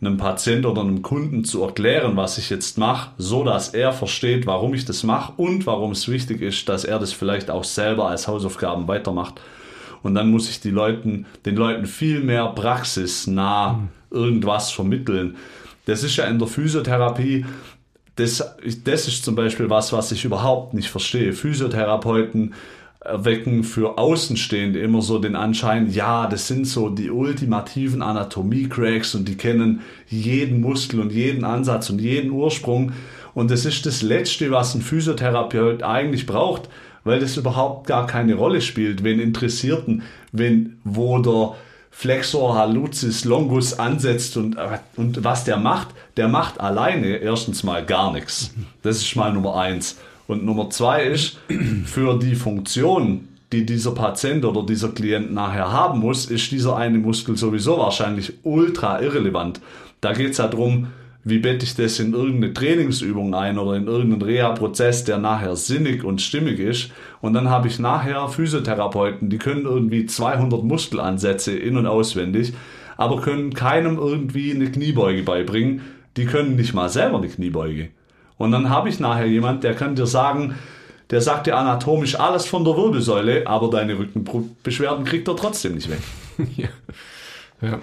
einem 0.00 0.16
Patient 0.16 0.64
oder 0.64 0.80
einem 0.80 1.02
Kunden 1.02 1.44
zu 1.44 1.62
erklären, 1.62 2.16
was 2.16 2.38
ich 2.38 2.48
jetzt 2.48 2.78
mache, 2.78 3.10
so 3.18 3.44
dass 3.44 3.70
er 3.70 3.92
versteht, 3.92 4.46
warum 4.46 4.72
ich 4.72 4.84
das 4.84 5.02
mache 5.02 5.32
und 5.36 5.66
warum 5.66 5.92
es 5.92 6.08
wichtig 6.08 6.40
ist, 6.40 6.68
dass 6.68 6.84
er 6.84 6.98
das 6.98 7.12
vielleicht 7.12 7.50
auch 7.50 7.64
selber 7.64 8.08
als 8.08 8.26
Hausaufgaben 8.26 8.88
weitermacht. 8.88 9.40
Und 10.02 10.14
dann 10.14 10.30
muss 10.30 10.48
ich 10.48 10.60
die 10.60 10.70
Leuten, 10.70 11.26
den 11.44 11.56
Leuten 11.56 11.86
viel 11.86 12.20
mehr 12.20 12.46
praxisnah 12.48 13.74
mhm. 13.74 13.88
irgendwas 14.10 14.70
vermitteln. 14.70 15.36
Das 15.86 16.02
ist 16.02 16.16
ja 16.16 16.24
in 16.24 16.38
der 16.38 16.48
Physiotherapie, 16.48 17.44
das, 18.16 18.56
das 18.84 19.08
ist 19.08 19.24
zum 19.24 19.34
Beispiel 19.34 19.70
was, 19.70 19.92
was 19.92 20.12
ich 20.12 20.24
überhaupt 20.24 20.74
nicht 20.74 20.88
verstehe. 20.88 21.32
Physiotherapeuten 21.32 22.54
erwecken 23.00 23.64
für 23.64 23.96
Außenstehende 23.96 24.78
immer 24.78 25.00
so 25.00 25.18
den 25.18 25.34
Anschein, 25.34 25.90
ja, 25.90 26.26
das 26.26 26.46
sind 26.46 26.66
so 26.66 26.90
die 26.90 27.10
ultimativen 27.10 28.02
Anatomie-Cracks 28.02 29.14
und 29.14 29.26
die 29.26 29.36
kennen 29.36 29.80
jeden 30.06 30.60
Muskel 30.60 31.00
und 31.00 31.10
jeden 31.10 31.44
Ansatz 31.44 31.88
und 31.88 32.00
jeden 32.00 32.30
Ursprung. 32.30 32.92
Und 33.32 33.50
das 33.50 33.64
ist 33.64 33.86
das 33.86 34.02
Letzte, 34.02 34.50
was 34.50 34.74
ein 34.74 34.82
Physiotherapeut 34.82 35.82
eigentlich 35.82 36.26
braucht, 36.26 36.68
weil 37.04 37.20
das 37.20 37.36
überhaupt 37.36 37.86
gar 37.86 38.06
keine 38.06 38.34
Rolle 38.34 38.60
spielt. 38.60 39.04
Wen 39.04 39.20
Interessierten, 39.20 40.02
wenn, 40.32 40.78
wo 40.84 41.18
der 41.18 41.54
Flexor 41.90 42.54
hallucis 42.54 43.24
longus 43.24 43.78
ansetzt 43.78 44.36
und, 44.36 44.56
und 44.96 45.24
was 45.24 45.44
der 45.44 45.56
macht, 45.56 45.88
der 46.16 46.28
macht 46.28 46.60
alleine 46.60 47.16
erstens 47.16 47.62
mal 47.62 47.84
gar 47.84 48.12
nichts. 48.12 48.54
Das 48.82 48.98
ist 48.98 49.16
mal 49.16 49.32
Nummer 49.32 49.56
eins. 49.56 49.98
Und 50.26 50.44
Nummer 50.44 50.70
zwei 50.70 51.04
ist, 51.04 51.38
für 51.84 52.18
die 52.18 52.36
Funktion, 52.36 53.28
die 53.52 53.66
dieser 53.66 53.90
Patient 53.90 54.44
oder 54.44 54.64
dieser 54.64 54.90
Klient 54.90 55.32
nachher 55.32 55.72
haben 55.72 55.98
muss, 55.98 56.26
ist 56.26 56.52
dieser 56.52 56.76
eine 56.76 56.98
Muskel 56.98 57.36
sowieso 57.36 57.78
wahrscheinlich 57.78 58.34
ultra 58.44 59.00
irrelevant. 59.00 59.60
Da 60.00 60.12
geht 60.12 60.30
es 60.30 60.38
ja 60.38 60.46
darum, 60.46 60.86
wie 61.22 61.38
bette 61.38 61.64
ich 61.64 61.74
das 61.74 61.98
in 61.98 62.14
irgendeine 62.14 62.54
Trainingsübung 62.54 63.34
ein 63.34 63.58
oder 63.58 63.76
in 63.76 63.86
irgendeinen 63.86 64.22
Reha-Prozess, 64.22 65.04
der 65.04 65.18
nachher 65.18 65.54
sinnig 65.54 66.02
und 66.02 66.22
stimmig 66.22 66.58
ist. 66.58 66.90
Und 67.20 67.34
dann 67.34 67.50
habe 67.50 67.68
ich 67.68 67.78
nachher 67.78 68.28
Physiotherapeuten, 68.28 69.28
die 69.28 69.38
können 69.38 69.66
irgendwie 69.66 70.06
200 70.06 70.64
Muskelansätze 70.64 71.52
in- 71.52 71.76
und 71.76 71.86
auswendig, 71.86 72.54
aber 72.96 73.20
können 73.20 73.52
keinem 73.52 73.98
irgendwie 73.98 74.52
eine 74.52 74.70
Kniebeuge 74.70 75.22
beibringen. 75.22 75.82
Die 76.16 76.24
können 76.24 76.56
nicht 76.56 76.74
mal 76.74 76.88
selber 76.88 77.18
eine 77.18 77.28
Kniebeuge. 77.28 77.90
Und 78.38 78.52
dann 78.52 78.70
habe 78.70 78.88
ich 78.88 78.98
nachher 79.00 79.26
jemand, 79.26 79.64
der 79.64 79.74
kann 79.74 79.94
dir 79.94 80.06
sagen, 80.06 80.54
der 81.10 81.20
sagt 81.20 81.46
dir 81.46 81.56
anatomisch 81.56 82.18
alles 82.18 82.46
von 82.46 82.64
der 82.64 82.76
Wirbelsäule, 82.76 83.46
aber 83.46 83.68
deine 83.68 83.98
Rückenbeschwerden 83.98 85.04
kriegt 85.04 85.28
er 85.28 85.36
trotzdem 85.36 85.74
nicht 85.74 85.90
weg. 85.90 86.00
ja. 86.56 86.68
ja. 87.60 87.78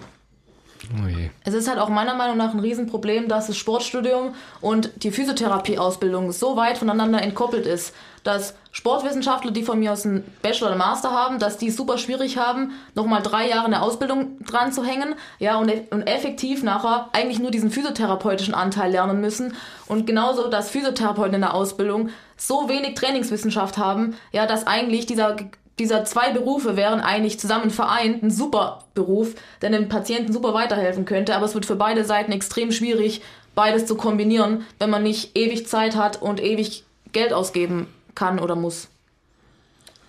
Oh 0.93 1.07
es 1.43 1.53
ist 1.53 1.67
halt 1.67 1.79
auch 1.79 1.89
meiner 1.89 2.15
Meinung 2.15 2.37
nach 2.37 2.53
ein 2.53 2.59
Riesenproblem, 2.59 3.27
dass 3.27 3.47
das 3.47 3.57
Sportstudium 3.57 4.33
und 4.61 4.91
die 5.03 5.11
Physiotherapieausbildung 5.11 6.31
so 6.31 6.55
weit 6.55 6.77
voneinander 6.77 7.21
entkoppelt 7.21 7.65
ist, 7.65 7.93
dass 8.23 8.55
Sportwissenschaftler, 8.71 9.51
die 9.51 9.63
von 9.63 9.79
mir 9.79 9.93
aus 9.93 10.05
einen 10.05 10.23
Bachelor 10.41 10.67
oder 10.67 10.77
Master 10.77 11.11
haben, 11.11 11.39
dass 11.39 11.57
die 11.57 11.71
super 11.71 11.97
schwierig 11.97 12.37
haben, 12.37 12.71
nochmal 12.93 13.21
drei 13.21 13.47
Jahre 13.49 13.65
eine 13.65 13.81
Ausbildung 13.81 14.43
dran 14.45 14.71
zu 14.71 14.83
hängen, 14.83 15.15
ja, 15.39 15.57
und, 15.57 15.71
und 15.91 16.03
effektiv 16.03 16.63
nachher 16.63 17.09
eigentlich 17.13 17.39
nur 17.39 17.51
diesen 17.51 17.71
physiotherapeutischen 17.71 18.53
Anteil 18.53 18.91
lernen 18.91 19.21
müssen. 19.21 19.53
Und 19.87 20.07
genauso, 20.07 20.49
dass 20.49 20.69
Physiotherapeuten 20.69 21.35
in 21.35 21.41
der 21.41 21.53
Ausbildung 21.53 22.09
so 22.35 22.69
wenig 22.69 22.95
Trainingswissenschaft 22.95 23.77
haben, 23.77 24.15
ja, 24.31 24.45
dass 24.45 24.67
eigentlich 24.67 25.05
dieser 25.05 25.37
dieser 25.79 26.05
zwei 26.05 26.31
Berufe 26.31 26.75
wären 26.75 26.99
eigentlich 26.99 27.39
zusammen 27.39 27.69
vereint 27.69 28.23
ein 28.23 28.31
super 28.31 28.85
Beruf, 28.93 29.35
der 29.61 29.69
dem 29.69 29.89
Patienten 29.89 30.33
super 30.33 30.53
weiterhelfen 30.53 31.05
könnte, 31.05 31.35
aber 31.35 31.45
es 31.45 31.53
wird 31.53 31.65
für 31.65 31.75
beide 31.75 32.03
Seiten 32.03 32.31
extrem 32.31 32.71
schwierig, 32.71 33.21
beides 33.53 33.85
zu 33.85 33.95
kombinieren, 33.95 34.65
wenn 34.79 34.89
man 34.89 35.03
nicht 35.03 35.37
ewig 35.37 35.67
Zeit 35.67 35.95
hat 35.95 36.21
und 36.21 36.41
ewig 36.41 36.83
Geld 37.11 37.33
ausgeben 37.33 37.87
kann 38.15 38.39
oder 38.39 38.55
muss. 38.55 38.89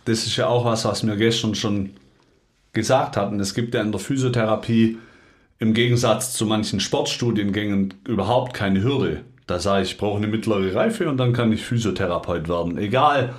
das 0.07 0.27
ist 0.27 0.37
ja 0.37 0.47
auch 0.49 0.65
was, 0.65 0.85
was 0.87 1.07
wir 1.07 1.17
gestern 1.17 1.55
schon 1.55 1.91
gesagt 2.73 3.17
hatten. 3.17 3.39
Es 3.41 3.55
gibt 3.55 3.75
ja 3.75 3.83
in 3.83 3.93
der 3.93 4.01
Physiotherapie 4.01 4.99
im 5.59 5.75
Gegensatz 5.75 6.33
zu 6.33 6.47
manchen 6.47 6.81
Sportstudiengängen 6.81 7.95
überhaupt 8.07 8.55
keine 8.55 8.83
Hürde. 8.83 9.25
Da 9.47 9.59
sage 9.59 9.83
ich, 9.83 9.93
ich 9.93 9.99
brauche 9.99 10.19
eine 10.19 10.27
mittlere 10.27 10.75
Reife 10.75 11.09
und 11.09 11.17
dann 11.19 11.33
kann 11.33 11.53
ich 11.53 11.65
Physiotherapeut 11.65 12.49
werden. 12.49 12.79
Egal 12.79 13.35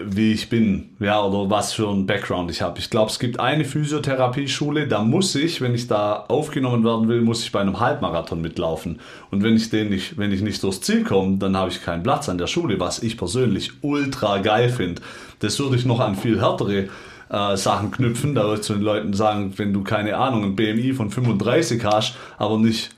wie 0.00 0.32
ich 0.32 0.48
bin, 0.48 0.90
ja, 1.00 1.20
oder 1.20 1.50
was 1.50 1.72
für 1.72 1.88
ein 1.88 2.06
Background 2.06 2.50
ich 2.52 2.62
habe. 2.62 2.78
Ich 2.78 2.88
glaube, 2.88 3.10
es 3.10 3.18
gibt 3.18 3.40
eine 3.40 3.64
Physiotherapieschule, 3.64 4.86
da 4.86 5.02
muss 5.02 5.34
ich, 5.34 5.60
wenn 5.60 5.74
ich 5.74 5.88
da 5.88 6.24
aufgenommen 6.28 6.84
werden 6.84 7.08
will, 7.08 7.20
muss 7.20 7.42
ich 7.42 7.50
bei 7.50 7.60
einem 7.60 7.80
Halbmarathon 7.80 8.40
mitlaufen. 8.40 9.00
Und 9.32 9.42
wenn 9.42 9.56
ich 9.56 9.70
den 9.70 9.90
nicht, 9.90 10.16
wenn 10.16 10.30
ich 10.30 10.40
nicht 10.40 10.62
durchs 10.62 10.82
Ziel 10.82 11.02
komme, 11.02 11.38
dann 11.38 11.56
habe 11.56 11.70
ich 11.70 11.82
keinen 11.82 12.04
Platz 12.04 12.28
an 12.28 12.38
der 12.38 12.46
Schule, 12.46 12.78
was 12.78 13.02
ich 13.02 13.18
persönlich 13.18 13.72
ultra 13.82 14.38
geil 14.38 14.68
finde. 14.68 15.02
Das 15.40 15.58
würde 15.58 15.74
ich 15.74 15.84
noch 15.84 15.98
an 15.98 16.14
viel 16.14 16.40
härtere 16.40 16.88
äh, 17.30 17.56
Sachen 17.56 17.90
knüpfen, 17.90 18.36
da 18.36 18.44
würde 18.44 18.60
ich 18.60 18.66
zu 18.66 18.74
den 18.74 18.82
Leuten 18.82 19.12
sagen, 19.14 19.52
wenn 19.56 19.72
du 19.72 19.82
keine 19.82 20.16
Ahnung, 20.16 20.44
ein 20.44 20.56
BMI 20.56 20.92
von 20.92 21.10
35 21.10 21.84
hast, 21.84 22.14
aber 22.38 22.56
nicht 22.56 22.90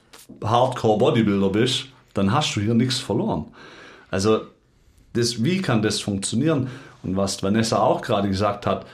Hardcore 0.44 0.98
Bodybuilder 0.98 1.48
bist, 1.48 1.86
dann 2.12 2.30
hast 2.32 2.54
du 2.56 2.60
hier 2.60 2.74
nichts 2.74 2.98
verloren. 2.98 3.46
Also 4.10 4.40
das, 5.14 5.42
wie 5.42 5.60
kann 5.60 5.82
das 5.82 6.00
funktionieren? 6.00 6.68
Und 7.02 7.16
was 7.16 7.42
Vanessa 7.42 7.78
auch 7.78 8.02
gerade 8.02 8.28
gesagt 8.28 8.66
hat, 8.66 8.86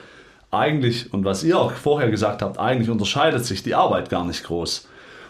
eigentlich, 0.51 1.13
und 1.13 1.25
was 1.25 1.43
ihr 1.43 1.59
auch 1.59 1.73
vorher 1.73 2.09
gesagt 2.09 2.41
habt, 2.41 2.57
eigentlich 2.57 2.89
unterscheidet 2.89 3.45
sich 3.45 3.63
die 3.63 3.75
Arbeit 3.75 4.09
gar 4.09 4.25
nicht 4.25 4.43
groß. 4.43 4.87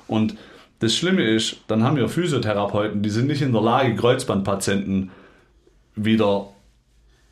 Und 0.07 0.35
das 0.79 0.95
Schlimme 0.95 1.23
ist, 1.23 1.57
dann 1.67 1.83
haben 1.83 1.97
wir 1.97 2.07
Physiotherapeuten, 2.07 3.01
die 3.01 3.09
sind 3.09 3.27
nicht 3.27 3.41
in 3.41 3.51
der 3.51 3.61
Lage, 3.61 3.95
Kreuzbandpatienten 3.95 5.11
wieder 5.95 6.49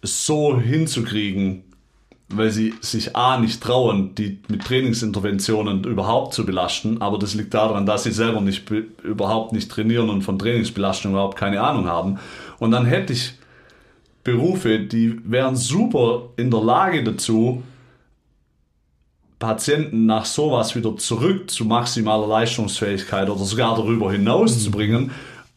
so 0.01 0.59
hinzukriegen, 0.59 1.63
weil 2.29 2.49
sie 2.49 2.73
sich 2.81 3.15
A 3.15 3.37
nicht 3.37 3.61
trauen, 3.61 4.15
die 4.15 4.39
mit 4.47 4.63
Trainingsinterventionen 4.63 5.83
überhaupt 5.83 6.33
zu 6.33 6.43
belasten, 6.43 7.01
aber 7.01 7.19
das 7.19 7.35
liegt 7.35 7.53
daran, 7.53 7.85
dass 7.85 8.03
sie 8.03 8.11
selber 8.11 8.41
nicht 8.41 8.69
überhaupt 9.03 9.53
nicht 9.53 9.69
trainieren 9.69 10.09
und 10.09 10.23
von 10.23 10.39
Trainingsbelastung 10.39 11.11
überhaupt 11.11 11.37
keine 11.37 11.61
Ahnung 11.61 11.87
haben. 11.87 12.17
Und 12.57 12.71
dann 12.71 12.85
hätte 12.85 13.13
ich 13.13 13.33
Berufe, 14.25 14.79
die 14.79 15.17
wären 15.23 15.55
super 15.55 16.29
in 16.35 16.51
der 16.51 16.61
Lage 16.61 17.03
dazu, 17.03 17.63
Patienten 19.39 20.07
nach 20.07 20.25
sowas 20.25 20.75
wieder 20.75 20.97
zurück 20.97 21.51
zu 21.51 21.65
maximaler 21.65 22.27
Leistungsfähigkeit 22.27 23.29
oder 23.29 23.43
sogar 23.43 23.75
darüber 23.75 24.11
hinaus 24.11 24.55
mhm. 24.55 24.59
zu 24.59 24.71
bringen, 24.71 25.11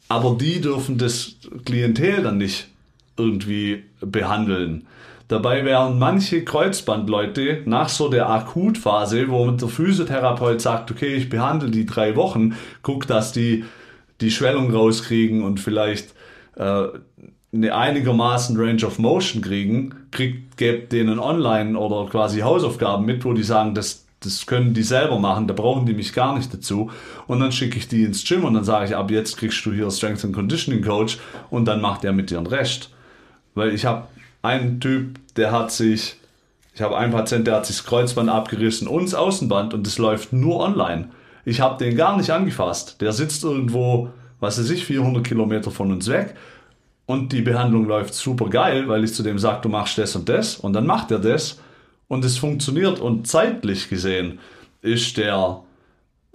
aber 0.09 0.37
die 0.39 0.61
dürfen 0.61 0.99
das 0.99 1.37
Klientel 1.65 2.23
dann 2.23 2.39
nicht 2.39 2.69
irgendwie 3.17 3.85
behandeln. 4.01 4.87
Dabei 5.29 5.65
wären 5.65 5.99
manche 5.99 6.45
Kreuzbandleute 6.45 7.63
nach 7.65 7.89
so 7.89 8.09
der 8.09 8.29
Akutphase, 8.29 9.29
wo 9.29 9.51
der 9.51 9.69
Physiotherapeut 9.69 10.61
sagt, 10.61 10.91
okay, 10.91 11.15
ich 11.15 11.29
behandle 11.29 11.71
die 11.71 11.87
drei 11.87 12.17
Wochen, 12.17 12.55
guck, 12.83 13.07
dass 13.07 13.33
die 13.33 13.65
die 14.21 14.31
Schwellung 14.31 14.75
rauskriegen 14.75 15.43
und 15.43 15.61
vielleicht 15.61 16.15
äh, 16.57 16.89
eine 17.53 17.75
einigermaßen 17.75 18.57
Range 18.59 18.85
of 18.85 18.99
Motion 18.99 19.41
kriegen, 19.41 19.95
kriegt, 20.11 20.57
gebt 20.57 20.93
denen 20.93 21.19
online 21.19 21.79
oder 21.79 22.11
quasi 22.11 22.41
Hausaufgaben 22.41 23.07
mit, 23.07 23.25
wo 23.25 23.33
die 23.33 23.43
sagen, 23.43 23.75
das, 23.75 24.07
das 24.21 24.47
können 24.47 24.75
die 24.75 24.83
selber 24.83 25.19
machen, 25.19 25.47
da 25.47 25.55
brauchen 25.55 25.87
die 25.87 25.95
mich 25.95 26.13
gar 26.13 26.37
nicht 26.37 26.53
dazu. 26.53 26.91
Und 27.27 27.41
dann 27.41 27.53
schicke 27.53 27.79
ich 27.79 27.89
die 27.89 28.05
ins 28.05 28.25
Gym 28.25 28.45
und 28.45 28.55
dann 28.55 28.65
sage 28.65 28.87
ich, 28.87 28.97
ab 28.97 29.11
jetzt 29.11 29.39
kriegst 29.39 29.65
du 29.65 29.73
hier 29.73 29.91
Strength 29.91 30.27
and 30.27 30.35
Conditioning 30.35 30.85
Coach 30.85 31.19
und 31.49 31.65
dann 31.65 31.81
macht 31.81 32.05
er 32.05 32.13
mit 32.13 32.31
dir 32.31 32.39
ein 32.39 32.47
Recht. 32.47 32.91
Weil 33.55 33.75
ich 33.75 33.87
habe 33.87 34.09
einen 34.43 34.81
Typ, 34.81 35.19
der 35.37 35.51
hat 35.51 35.73
sich, 35.73 36.17
ich 36.75 36.83
habe 36.83 36.99
einen 36.99 37.13
Patient, 37.13 37.47
der 37.47 37.57
hat 37.57 37.67
sich 37.67 37.79
das 37.79 37.87
Kreuzband 37.87 38.29
abgerissen 38.29 38.89
und 38.89 39.05
das 39.05 39.15
Außenband 39.15 39.73
und 39.73 39.87
das 39.87 39.97
läuft 39.97 40.35
nur 40.35 40.61
online. 40.61 41.09
Ich 41.47 41.63
habe 41.63 41.83
den 41.83 41.97
gar 41.97 42.17
nicht 42.19 42.31
angefasst. 42.31 43.01
Der 43.01 43.13
sitzt 43.15 43.43
irgendwo, 43.43 44.11
was 44.39 44.59
weiß 44.59 44.69
ich, 44.69 44.85
400 44.85 45.27
Kilometer 45.27 45.71
von 45.71 45.91
uns 45.91 46.09
weg 46.09 46.35
und 47.09 47.33
die 47.33 47.41
Behandlung 47.41 47.87
läuft 47.87 48.13
super 48.13 48.51
geil, 48.51 48.87
weil 48.87 49.03
ich 49.03 49.15
zu 49.15 49.23
dem 49.23 49.39
sage, 49.39 49.63
du 49.63 49.71
machst 49.71 49.97
das 49.97 50.15
und 50.15 50.29
das 50.29 50.57
und 50.57 50.75
dann 50.75 50.87
macht 50.87 51.11
er 51.11 51.19
das 51.19 51.59
und 52.07 52.23
es 52.23 52.37
funktioniert 52.37 53.01
und 53.01 53.27
zeitlich 53.27 53.89
gesehen 53.89 54.41
ist 54.83 55.17
der 55.17 55.63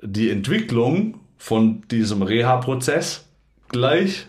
die 0.01 0.31
Entwicklung 0.31 1.19
von 1.38 1.83
diesem 1.91 2.23
Reha-Prozess 2.23 3.25
gleich, 3.69 4.25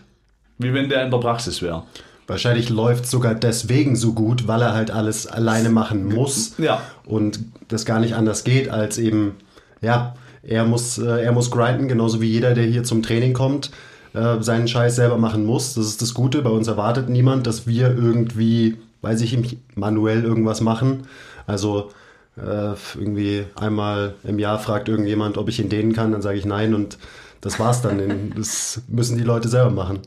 wie 0.59 0.71
wenn 0.71 0.87
der 0.87 1.03
in 1.03 1.09
der 1.09 1.17
Praxis 1.17 1.63
wäre. 1.63 1.83
Wahrscheinlich 2.27 2.69
läuft 2.69 3.07
sogar 3.07 3.33
deswegen 3.33 3.95
so 3.95 4.13
gut, 4.13 4.47
weil 4.47 4.61
er 4.61 4.73
halt 4.73 4.91
alles 4.91 5.25
alleine 5.25 5.71
machen 5.71 6.05
muss 6.05 6.59
ja. 6.59 6.79
und 7.05 7.39
das 7.69 7.85
gar 7.85 7.99
nicht 7.99 8.13
anders 8.13 8.43
geht, 8.43 8.69
als 8.69 8.99
eben, 8.99 9.33
ja, 9.81 10.13
er 10.43 10.63
muss, 10.65 10.99
äh, 10.99 11.23
er 11.23 11.31
muss 11.31 11.49
grinden, 11.49 11.87
genauso 11.87 12.21
wie 12.21 12.29
jeder, 12.29 12.53
der 12.53 12.65
hier 12.65 12.83
zum 12.83 13.01
Training 13.01 13.33
kommt. 13.33 13.71
Äh, 14.15 14.41
seinen 14.41 14.69
Scheiß 14.69 14.95
selber 14.95 15.17
machen 15.17 15.45
muss. 15.45 15.73
Das 15.73 15.85
ist 15.87 16.01
das 16.01 16.13
Gute. 16.13 16.41
Bei 16.41 16.49
uns 16.49 16.69
erwartet 16.69 17.09
niemand, 17.09 17.47
dass 17.47 17.67
wir 17.67 17.93
irgendwie, 17.93 18.77
weiß 19.01 19.19
ich 19.19 19.35
nicht, 19.35 19.57
manuell 19.75 20.23
irgendwas 20.23 20.61
machen. 20.61 21.07
Also 21.47 21.89
äh, 22.37 22.75
irgendwie 22.97 23.43
einmal 23.55 24.15
im 24.23 24.39
Jahr 24.39 24.59
fragt 24.59 24.87
irgendjemand, 24.87 25.37
ob 25.37 25.49
ich 25.49 25.59
ihn 25.59 25.67
dehnen 25.67 25.91
kann, 25.91 26.13
dann 26.13 26.21
sage 26.21 26.37
ich 26.37 26.45
nein 26.45 26.73
und 26.73 26.97
das 27.41 27.59
war's 27.59 27.81
dann. 27.81 28.31
das 28.37 28.83
müssen 28.87 29.17
die 29.17 29.23
Leute 29.25 29.49
selber 29.49 29.71
machen. 29.71 29.99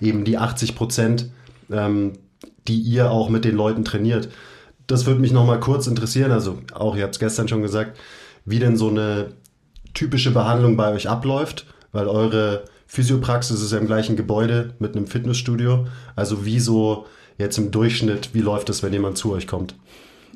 Eben 0.00 0.24
die 0.24 0.38
80 0.38 0.74
Prozent, 0.74 1.30
ähm, 1.70 2.14
die 2.66 2.80
ihr 2.80 3.12
auch 3.12 3.28
mit 3.28 3.44
den 3.44 3.54
Leuten 3.54 3.84
trainiert. 3.84 4.28
Das 4.88 5.06
würde 5.06 5.20
mich 5.20 5.30
nochmal 5.30 5.60
kurz 5.60 5.86
interessieren. 5.86 6.32
Also 6.32 6.58
auch, 6.74 6.96
ihr 6.96 7.04
habt 7.04 7.14
es 7.14 7.20
gestern 7.20 7.46
schon 7.46 7.62
gesagt, 7.62 7.96
wie 8.44 8.58
denn 8.58 8.76
so 8.76 8.88
eine 8.88 9.28
typische 9.94 10.32
Behandlung 10.32 10.76
bei 10.76 10.92
euch 10.92 11.08
abläuft, 11.08 11.66
weil 11.92 12.08
eure 12.08 12.64
Physiopraxis 12.92 13.62
ist 13.62 13.72
ja 13.72 13.78
im 13.78 13.86
gleichen 13.86 14.16
Gebäude 14.16 14.74
mit 14.78 14.94
einem 14.94 15.06
Fitnessstudio. 15.06 15.86
Also 16.14 16.44
wie 16.44 16.60
so 16.60 17.06
jetzt 17.38 17.56
im 17.56 17.70
Durchschnitt, 17.70 18.34
wie 18.34 18.42
läuft 18.42 18.68
es, 18.68 18.82
wenn 18.82 18.92
jemand 18.92 19.16
zu 19.16 19.32
euch 19.32 19.46
kommt? 19.46 19.74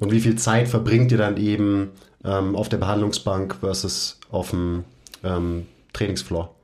Und 0.01 0.11
wie 0.11 0.21
viel 0.21 0.37
Zeit 0.37 0.67
verbringt 0.67 1.13
ihr 1.13 1.19
dann 1.19 1.37
eben 1.37 1.91
ähm, 2.25 2.57
auf 2.57 2.71
der 2.71 2.79
Behandlungsbank 2.79 3.57
versus 3.61 4.19
auf 4.31 4.53
dem 4.53 4.85
ähm, 5.23 5.67
Trainingsfloor? 5.93 6.55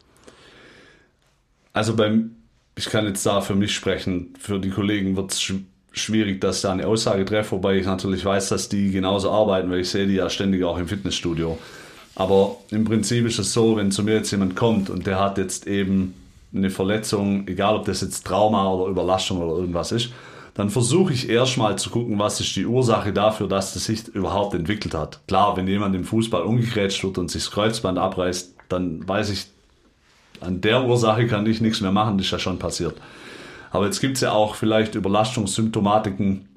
Also 1.75 1.95
beim, 1.95 2.37
ich 2.75 2.87
kann 2.87 3.05
jetzt 3.05 3.27
da 3.27 3.43
für 3.43 3.55
mich 3.55 3.75
sprechen, 3.75 4.33
für 4.41 4.59
die 4.59 4.71
Kollegen 4.71 5.15
wird 5.15 5.33
es 5.33 5.43
sch 5.43 5.57
schwierig, 5.93 6.41
dass 6.41 6.57
ich 6.57 6.63
da 6.63 6.73
eine 6.73 6.87
Aussage 6.87 7.27
treffe, 7.27 7.53
wobei 7.53 7.77
ich 7.77 7.85
natürlich 7.85 8.25
weiß, 8.25 8.49
dass 8.49 8.71
die 8.71 8.93
genauso 8.93 9.31
arbeiten, 9.31 9.71
weil 9.71 9.81
ich 9.81 9.91
sehe 9.91 10.07
die 10.07 10.15
ja 10.15 10.31
ständig 10.31 10.65
auch 10.65 10.79
im 10.79 10.89
Fitnessstudio. 10.89 11.59
Aber 12.15 12.57
im 12.71 12.85
Prinzip 12.85 13.27
ist 13.27 13.39
es 13.39 13.53
so, 13.53 13.77
wenn 13.77 13.91
zu 13.91 14.03
mir 14.03 14.15
jetzt 14.15 14.31
jemand 14.31 14.55
kommt 14.55 14.91
und 14.91 15.07
der 15.07 15.19
hat 15.19 15.39
jetzt 15.39 15.67
eben 15.67 16.15
eine 16.55 16.71
Verletzung, 16.71 17.49
egal 17.49 17.77
ob 17.77 17.87
das 17.87 18.03
jetzt 18.03 18.27
Trauma 18.27 18.71
oder 18.71 18.91
Überlastung 18.91 19.41
oder 19.41 19.59
irgendwas 19.59 19.93
ist, 19.93 20.11
dann 20.55 20.69
versuche 20.69 21.15
ich 21.15 21.31
erstmal 21.31 21.79
zu 21.79 21.89
gucken, 21.89 22.19
was 22.19 22.39
ist 22.41 22.55
die 22.57 22.67
Ursache 22.67 23.13
dafür, 23.13 23.49
dass 23.49 23.73
das 23.73 23.87
sich 23.87 24.09
überhaupt 24.09 24.55
entwickelt 24.55 24.95
hat. 24.95 25.21
Klar, 25.27 25.57
wenn 25.57 25.67
jemand 25.67 25.95
im 25.95 26.05
Fußball 26.05 26.43
umgegrätscht 26.43 27.03
wird 27.05 27.17
und 27.17 27.31
sich 27.31 27.45
das 27.45 27.53
Kreuzband 27.53 27.99
abreißt, 27.99 28.55
dann 28.69 29.09
weiß 29.09 29.31
ich, 29.31 29.47
an 30.41 30.61
der 30.61 30.85
Ursache 30.85 31.27
kann 31.27 31.47
ich 31.47 31.61
nichts 31.63 31.81
mehr 31.81 31.93
machen, 31.93 32.19
das 32.19 32.27
ist 32.27 32.33
ja 32.33 32.39
schon 32.39 32.59
passiert. 32.59 32.97
Aber 33.71 33.87
jetzt 33.87 34.01
gibt 34.01 34.17
es 34.17 34.21
ja 34.21 34.33
auch 34.33 34.55
vielleicht 34.55 34.95
Überlastungssymptomatiken, 34.95 36.49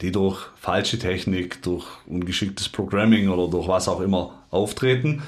die 0.00 0.12
durch 0.12 0.46
falsche 0.56 0.98
Technik, 0.98 1.62
durch 1.62 1.86
ungeschicktes 2.06 2.68
Programming 2.68 3.28
oder 3.28 3.50
durch 3.50 3.68
was 3.68 3.88
auch 3.88 4.00
immer 4.00 4.34
auftreten. 4.50 5.22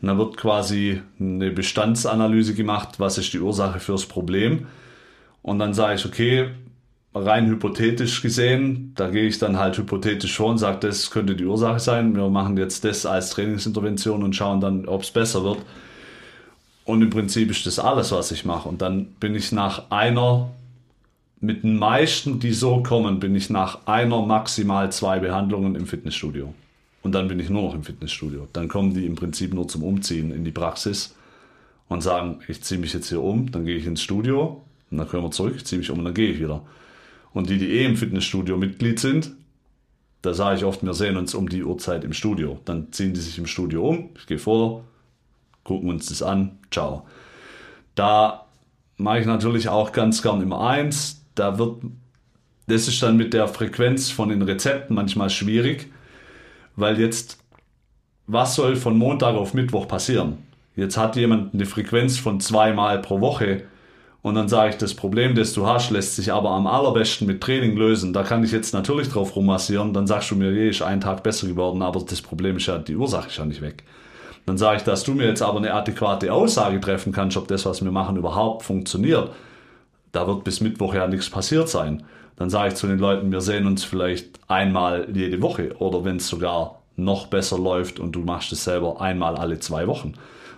Und 0.00 0.08
dann 0.08 0.18
wird 0.18 0.36
quasi 0.36 1.00
eine 1.20 1.50
Bestandsanalyse 1.50 2.54
gemacht, 2.54 2.98
was 2.98 3.18
ist 3.18 3.32
die 3.32 3.40
Ursache 3.40 3.80
fürs 3.80 4.06
Problem. 4.06 4.66
Und 5.42 5.58
dann 5.58 5.74
sage 5.74 5.94
ich, 5.94 6.06
okay, 6.06 6.50
rein 7.14 7.46
hypothetisch 7.48 8.22
gesehen, 8.22 8.92
da 8.96 9.08
gehe 9.10 9.26
ich 9.26 9.38
dann 9.38 9.58
halt 9.58 9.76
hypothetisch 9.76 10.36
vor 10.36 10.50
und 10.50 10.58
sage, 10.58 10.78
das 10.80 11.10
könnte 11.10 11.36
die 11.36 11.44
Ursache 11.44 11.78
sein. 11.78 12.16
Wir 12.16 12.28
machen 12.30 12.56
jetzt 12.56 12.84
das 12.84 13.06
als 13.06 13.30
Trainingsintervention 13.30 14.22
und 14.22 14.34
schauen 14.34 14.60
dann, 14.60 14.86
ob 14.86 15.02
es 15.02 15.10
besser 15.10 15.44
wird. 15.44 15.58
Und 16.84 17.02
im 17.02 17.10
Prinzip 17.10 17.50
ist 17.50 17.66
das 17.66 17.78
alles, 17.78 18.12
was 18.12 18.32
ich 18.32 18.44
mache. 18.44 18.68
Und 18.68 18.82
dann 18.82 19.06
bin 19.20 19.34
ich 19.34 19.52
nach 19.52 19.90
einer 19.90 20.50
mit 21.42 21.64
den 21.64 21.76
meisten, 21.76 22.38
die 22.38 22.52
so 22.52 22.84
kommen, 22.84 23.18
bin 23.18 23.34
ich 23.34 23.50
nach 23.50 23.86
einer, 23.88 24.24
maximal 24.24 24.92
zwei 24.92 25.18
Behandlungen 25.18 25.74
im 25.74 25.86
Fitnessstudio. 25.86 26.54
Und 27.02 27.12
dann 27.16 27.26
bin 27.26 27.40
ich 27.40 27.50
nur 27.50 27.62
noch 27.62 27.74
im 27.74 27.82
Fitnessstudio. 27.82 28.46
Dann 28.52 28.68
kommen 28.68 28.94
die 28.94 29.06
im 29.06 29.16
Prinzip 29.16 29.52
nur 29.52 29.66
zum 29.66 29.82
Umziehen 29.82 30.32
in 30.32 30.44
die 30.44 30.52
Praxis 30.52 31.16
und 31.88 32.00
sagen, 32.00 32.38
ich 32.46 32.62
ziehe 32.62 32.80
mich 32.80 32.92
jetzt 32.92 33.08
hier 33.08 33.20
um, 33.20 33.50
dann 33.50 33.64
gehe 33.64 33.76
ich 33.76 33.86
ins 33.86 34.00
Studio 34.00 34.62
und 34.92 34.98
dann 34.98 35.08
können 35.08 35.24
wir 35.24 35.32
zurück, 35.32 35.54
ich 35.56 35.64
ziehe 35.64 35.80
mich 35.80 35.90
um 35.90 35.98
und 35.98 36.04
dann 36.04 36.14
gehe 36.14 36.30
ich 36.30 36.38
wieder. 36.38 36.62
Und 37.32 37.50
die, 37.50 37.58
die 37.58 37.72
eh 37.72 37.86
im 37.86 37.96
Fitnessstudio 37.96 38.56
Mitglied 38.56 39.00
sind, 39.00 39.32
da 40.22 40.34
sage 40.34 40.58
ich 40.58 40.64
oft, 40.64 40.84
wir 40.84 40.94
sehen 40.94 41.16
uns 41.16 41.34
um 41.34 41.48
die 41.48 41.64
Uhrzeit 41.64 42.04
im 42.04 42.12
Studio. 42.12 42.60
Dann 42.64 42.92
ziehen 42.92 43.14
die 43.14 43.20
sich 43.20 43.36
im 43.38 43.48
Studio 43.48 43.88
um, 43.88 44.10
ich 44.16 44.28
gehe 44.28 44.38
vor, 44.38 44.84
gucken 45.64 45.90
uns 45.90 46.06
das 46.06 46.22
an, 46.22 46.60
ciao. 46.70 47.04
Da 47.96 48.46
mache 48.96 49.18
ich 49.18 49.26
natürlich 49.26 49.68
auch 49.68 49.90
ganz 49.90 50.22
gern 50.22 50.40
immer 50.40 50.60
eins, 50.60 51.21
da 51.34 51.58
wird 51.58 51.82
das 52.68 52.88
ist 52.88 53.02
dann 53.02 53.16
mit 53.16 53.34
der 53.34 53.48
Frequenz 53.48 54.10
von 54.10 54.28
den 54.28 54.42
Rezepten 54.42 54.94
manchmal 54.94 55.30
schwierig, 55.30 55.90
weil 56.76 56.98
jetzt, 57.00 57.38
was 58.26 58.54
soll 58.54 58.76
von 58.76 58.96
Montag 58.96 59.34
auf 59.34 59.52
Mittwoch 59.52 59.88
passieren? 59.88 60.38
Jetzt 60.76 60.96
hat 60.96 61.16
jemand 61.16 61.52
eine 61.52 61.66
Frequenz 61.66 62.18
von 62.18 62.40
zweimal 62.40 63.00
pro 63.00 63.20
Woche 63.20 63.64
und 64.22 64.36
dann 64.36 64.48
sage 64.48 64.70
ich, 64.70 64.76
das 64.76 64.94
Problem, 64.94 65.34
das 65.34 65.52
du 65.52 65.66
hast, 65.66 65.90
lässt 65.90 66.16
sich 66.16 66.32
aber 66.32 66.50
am 66.50 66.68
allerbesten 66.68 67.26
mit 67.26 67.40
Training 67.40 67.76
lösen. 67.76 68.12
Da 68.12 68.22
kann 68.22 68.44
ich 68.44 68.52
jetzt 68.52 68.72
natürlich 68.72 69.08
drauf 69.08 69.34
rummassieren. 69.34 69.92
Dann 69.92 70.06
sagst 70.06 70.30
du 70.30 70.36
mir, 70.36 70.52
je 70.52 70.70
ist 70.70 70.80
ein 70.80 71.00
Tag 71.00 71.24
besser 71.24 71.48
geworden, 71.48 71.82
aber 71.82 72.00
das 72.00 72.22
Problem 72.22 72.56
ist 72.56 72.66
ja, 72.66 72.78
die 72.78 72.94
Ursache 72.94 73.28
ist 73.28 73.36
ja 73.36 73.44
nicht 73.44 73.60
weg. 73.60 73.82
Dann 74.46 74.56
sage 74.56 74.78
ich, 74.78 74.82
dass 74.84 75.02
du 75.02 75.12
mir 75.12 75.26
jetzt 75.26 75.42
aber 75.42 75.58
eine 75.58 75.74
adäquate 75.74 76.32
Aussage 76.32 76.80
treffen 76.80 77.12
kannst, 77.12 77.36
ob 77.36 77.48
das, 77.48 77.66
was 77.66 77.82
wir 77.84 77.90
machen, 77.90 78.16
überhaupt 78.16 78.62
funktioniert. 78.62 79.30
Da 80.12 80.26
wird 80.26 80.44
bis 80.44 80.60
Mittwoch 80.60 80.94
ja 80.94 81.06
nichts 81.06 81.30
passiert 81.30 81.68
sein. 81.68 82.04
Dann 82.36 82.50
sage 82.50 82.68
ich 82.68 82.74
zu 82.74 82.86
den 82.86 82.98
Leuten, 82.98 83.32
wir 83.32 83.40
sehen 83.40 83.66
uns 83.66 83.84
vielleicht 83.84 84.40
einmal 84.48 85.08
jede 85.12 85.42
Woche 85.42 85.74
oder 85.78 86.04
wenn 86.04 86.16
es 86.16 86.28
sogar 86.28 86.82
noch 86.96 87.26
besser 87.26 87.58
läuft 87.58 87.98
und 87.98 88.12
du 88.12 88.20
machst 88.20 88.52
es 88.52 88.64
selber 88.64 89.00
einmal 89.00 89.36
alle 89.36 89.58
zwei 89.58 89.86
Wochen. 89.86 90.14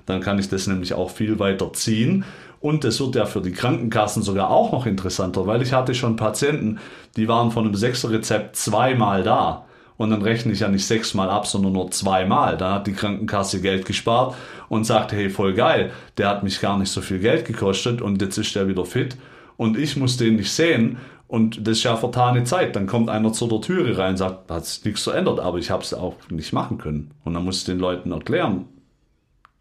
Dann 0.07 0.21
kann 0.21 0.39
ich 0.39 0.49
das 0.49 0.67
nämlich 0.67 0.95
auch 0.95 1.11
viel 1.11 1.39
weiter 1.39 1.73
ziehen. 1.73 2.25
Und 2.61 2.85
es 2.85 2.99
wird 2.99 3.15
ja 3.15 3.27
für 3.27 3.43
die 3.43 3.53
Krankenkassen 3.53 4.23
sogar 4.23 4.51
auch 4.51 4.73
noch 4.73 4.87
interessanter, 4.87 5.47
weil 5.47 5.61
ich 5.63 5.73
hatte 5.73 5.95
schon 5.95 6.17
Patienten, 6.17 6.79
die 7.17 7.29
waren 7.29 7.51
von 7.51 7.67
einem 7.67 7.75
Sechser-Rezept 7.75 8.57
zweimal 8.57 9.23
da. 9.23 9.67
Und 9.97 10.11
dann 10.11 10.23
rechne 10.23 10.53
ich 10.53 10.61
ja 10.61 10.69
nicht 10.69 10.87
sechsmal 10.87 11.31
ab, 11.31 11.47
sondern 11.47 11.73
nur 11.73 11.91
zweimal. 11.91 12.57
Dann 12.57 12.75
hat 12.75 12.87
die 12.87 12.95
Krankenkasse 12.95 13.61
Geld 13.61 13.85
gespart 13.85 14.35
und 14.69 14.85
sagte, 14.85 15.15
hey, 15.15 15.31
voll 15.31 15.55
geil, 15.55 15.93
der 16.17 16.29
hat 16.29 16.43
mich 16.43 16.61
gar 16.61 16.79
nicht 16.79 16.91
so 16.91 17.01
viel 17.01 17.21
Geld 17.21 17.45
gekostet 17.45 18.01
und 18.03 18.21
jetzt 18.21 18.39
ist 18.39 18.55
der 18.57 18.67
wieder 18.67 18.85
fit. 18.85 19.17
Und 19.57 19.79
ich 19.79 19.97
muss 19.97 20.17
den 20.17 20.37
nicht 20.37 20.53
sehen 20.53 20.99
und 21.29 21.67
das 21.67 21.79
ist 21.79 21.85
ja 21.85 21.97
vertane 21.97 22.45
Zeit. 22.45 22.77
Dann 22.77 22.87
kommt 22.87 23.09
einer 23.09 23.33
zu 23.33 23.47
der 23.47 23.61
Türe 23.61 23.97
rein 23.99 24.13
und 24.13 24.17
sagt, 24.19 24.51
hat 24.51 24.67
sich 24.67 24.85
nichts 24.85 25.03
verändert, 25.03 25.41
aber 25.41 25.59
ich 25.59 25.71
habe 25.71 25.83
es 25.83 25.95
auch 25.95 26.17
nicht 26.31 26.53
machen 26.53 26.79
können. 26.79 27.13
Und 27.25 27.35
dann 27.35 27.45
muss 27.45 27.59
ich 27.59 27.65
den 27.65 27.79
Leuten 27.79 28.13
erklären, 28.13 28.67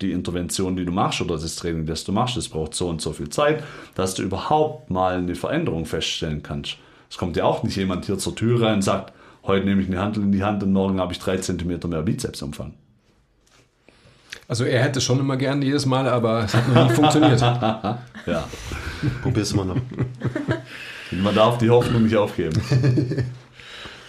die 0.02 0.12
Intervention, 0.12 0.76
die 0.76 0.86
du 0.86 0.92
machst 0.92 1.22
oder 1.22 1.36
das 1.36 1.56
Training, 1.56 1.86
das 1.86 2.04
du 2.04 2.12
machst, 2.12 2.36
das 2.36 2.50
braucht 2.50 2.74
so 2.74 2.90
und 2.90 3.02
so 3.02 3.14
viel 3.14 3.30
Zeit, 3.30 3.64
dass 3.96 4.16
du 4.16 4.24
überhaupt 4.24 4.90
mal 4.90 5.18
eine 5.18 5.36
Veränderung 5.36 5.86
feststellen 5.86 6.44
kannst. 6.44 6.78
Es 7.10 7.18
kommt 7.18 7.38
ja 7.38 7.46
auch 7.46 7.64
nicht 7.64 7.78
jemand 7.78 8.06
hier 8.06 8.18
zur 8.18 8.36
Tür 8.36 8.62
rein 8.62 8.76
und 8.76 8.82
sagt, 8.82 9.14
heute 9.44 9.66
nehme 9.66 9.82
ich 9.82 9.88
eine 9.88 10.00
Handel 10.00 10.24
in 10.24 10.32
die 10.32 10.44
Hand 10.44 10.64
und 10.64 10.74
morgen 10.74 11.00
habe 11.00 11.14
ich 11.14 11.20
drei 11.20 11.38
Zentimeter 11.38 11.88
mehr 11.88 12.02
Bizepsumfang. 12.02 12.74
Also 14.48 14.66
er 14.66 14.84
hätte 14.84 15.02
schon 15.02 15.20
immer 15.20 15.38
gern 15.38 15.62
jedes 15.62 15.86
Mal, 15.86 16.08
aber 16.08 16.44
es 16.44 16.54
hat 16.54 16.68
noch 16.68 16.90
nie 16.90 16.94
funktioniert. 16.96 17.42
Ja, 18.26 18.48
Probier's 19.22 19.54
mal 19.54 19.66
noch. 19.66 19.76
man 21.12 21.36
darf 21.36 21.58
die 21.58 21.70
Hoffnung 21.70 22.04
nicht 22.04 22.16
aufgeben. 22.16 22.62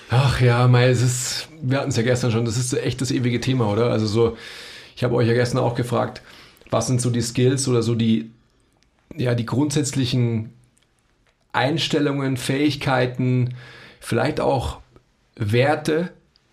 Ach 0.08 0.40
ja, 0.40 0.68
Mai, 0.68 0.88
es 0.88 1.02
ist, 1.02 1.48
wir 1.60 1.78
hatten 1.78 1.90
es 1.90 1.96
ja 1.96 2.04
gestern 2.04 2.30
schon, 2.30 2.44
das 2.44 2.56
ist 2.56 2.70
so 2.70 2.76
echt 2.76 3.00
das 3.00 3.10
ewige 3.10 3.40
Thema, 3.40 3.66
oder? 3.66 3.90
Also 3.90 4.06
so, 4.06 4.36
ich 4.94 5.02
habe 5.02 5.16
euch 5.16 5.26
ja 5.26 5.34
gestern 5.34 5.58
auch 5.58 5.74
gefragt, 5.74 6.22
was 6.70 6.86
sind 6.86 7.00
so 7.00 7.10
die 7.10 7.22
Skills 7.22 7.66
oder 7.66 7.82
so 7.82 7.96
die, 7.96 8.30
ja, 9.16 9.34
die 9.34 9.46
grundsätzlichen 9.46 10.52
Einstellungen, 11.52 12.36
Fähigkeiten, 12.36 13.54
vielleicht 14.00 14.40
auch 14.40 14.78
Werte, 15.36 16.10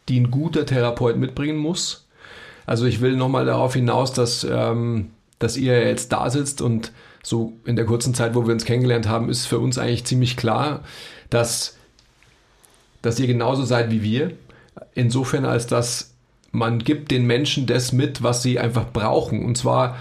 die 0.10 0.20
ein 0.20 0.32
guter 0.32 0.66
Therapeut 0.66 1.18
mitbringen 1.18 1.58
muss. 1.58 2.08
Also 2.66 2.86
ich 2.86 3.02
will 3.02 3.16
nochmal 3.16 3.46
darauf 3.46 3.74
hinaus, 3.74 4.14
dass, 4.14 4.44
ähm, 4.44 5.12
dass 5.40 5.58
ihr 5.58 5.88
jetzt 5.88 6.12
da 6.12 6.30
sitzt 6.30 6.62
und 6.62 6.92
so 7.24 7.54
in 7.66 7.76
der 7.76 7.86
kurzen 7.86 8.14
Zeit, 8.14 8.36
wo 8.36 8.46
wir 8.46 8.54
uns 8.54 8.66
kennengelernt 8.66 9.08
haben, 9.08 9.30
ist 9.30 9.46
für 9.46 9.60
uns 9.60 9.78
eigentlich 9.78 10.06
ziemlich 10.06 10.38
klar, 10.38 10.84
dass, 11.30 11.78
dass 13.02 13.20
ihr 13.20 13.28
genauso 13.28 13.64
seid 13.64 13.92
wie 13.92 14.02
wir. 14.02 14.32
Insofern, 14.94 15.46
als 15.46 15.68
dass 15.68 16.14
man 16.52 16.80
gibt 16.80 17.12
den 17.12 17.26
Menschen 17.26 17.66
das 17.66 17.92
mit, 17.92 18.24
was 18.24 18.44
sie 18.44 18.60
einfach 18.60 18.92
brauchen. 18.92 19.46
Und 19.46 19.58
zwar, 19.58 19.98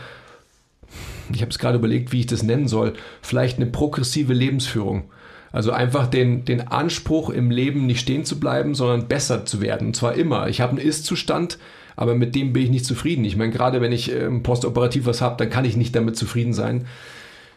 ich 1.33 1.42
habe 1.42 1.51
es 1.51 1.59
gerade 1.59 1.79
überlegt, 1.79 2.12
wie 2.12 2.20
ich 2.20 2.27
das 2.27 2.42
nennen 2.42 2.68
soll, 2.68 2.94
vielleicht 3.23 3.59
eine 3.59 3.66
progressive 3.66 4.33
Lebensführung. 4.33 5.11
Also 5.53 5.73
einfach 5.73 6.07
den, 6.07 6.44
den 6.44 6.68
Anspruch 6.68 7.31
im 7.31 7.51
Leben 7.51 7.87
nicht 7.87 8.01
stehen 8.01 8.25
zu 8.25 8.38
bleiben, 8.38 8.75
sondern 8.75 9.09
besser 9.09 9.44
zu 9.44 9.61
werden. 9.61 9.88
Und 9.88 9.96
zwar 9.96 10.14
immer. 10.14 10.49
Ich 10.49 10.61
habe 10.61 10.73
einen 10.73 10.87
Ist-Zustand, 10.87 11.59
aber 12.01 12.15
mit 12.15 12.35
dem 12.35 12.55
bin 12.55 12.63
ich 12.63 12.71
nicht 12.71 12.87
zufrieden. 12.87 13.27
Ich 13.27 13.37
meine, 13.37 13.53
gerade 13.53 13.83
wenn 13.83 13.93
ich 13.93 14.11
ähm, 14.11 14.43
postoperativ 14.43 15.05
was 15.05 15.21
habe, 15.21 15.37
dann 15.37 15.51
kann 15.51 15.67
ich 15.67 15.77
nicht 15.77 15.95
damit 15.95 16.17
zufrieden 16.17 16.55
sein. 16.55 16.87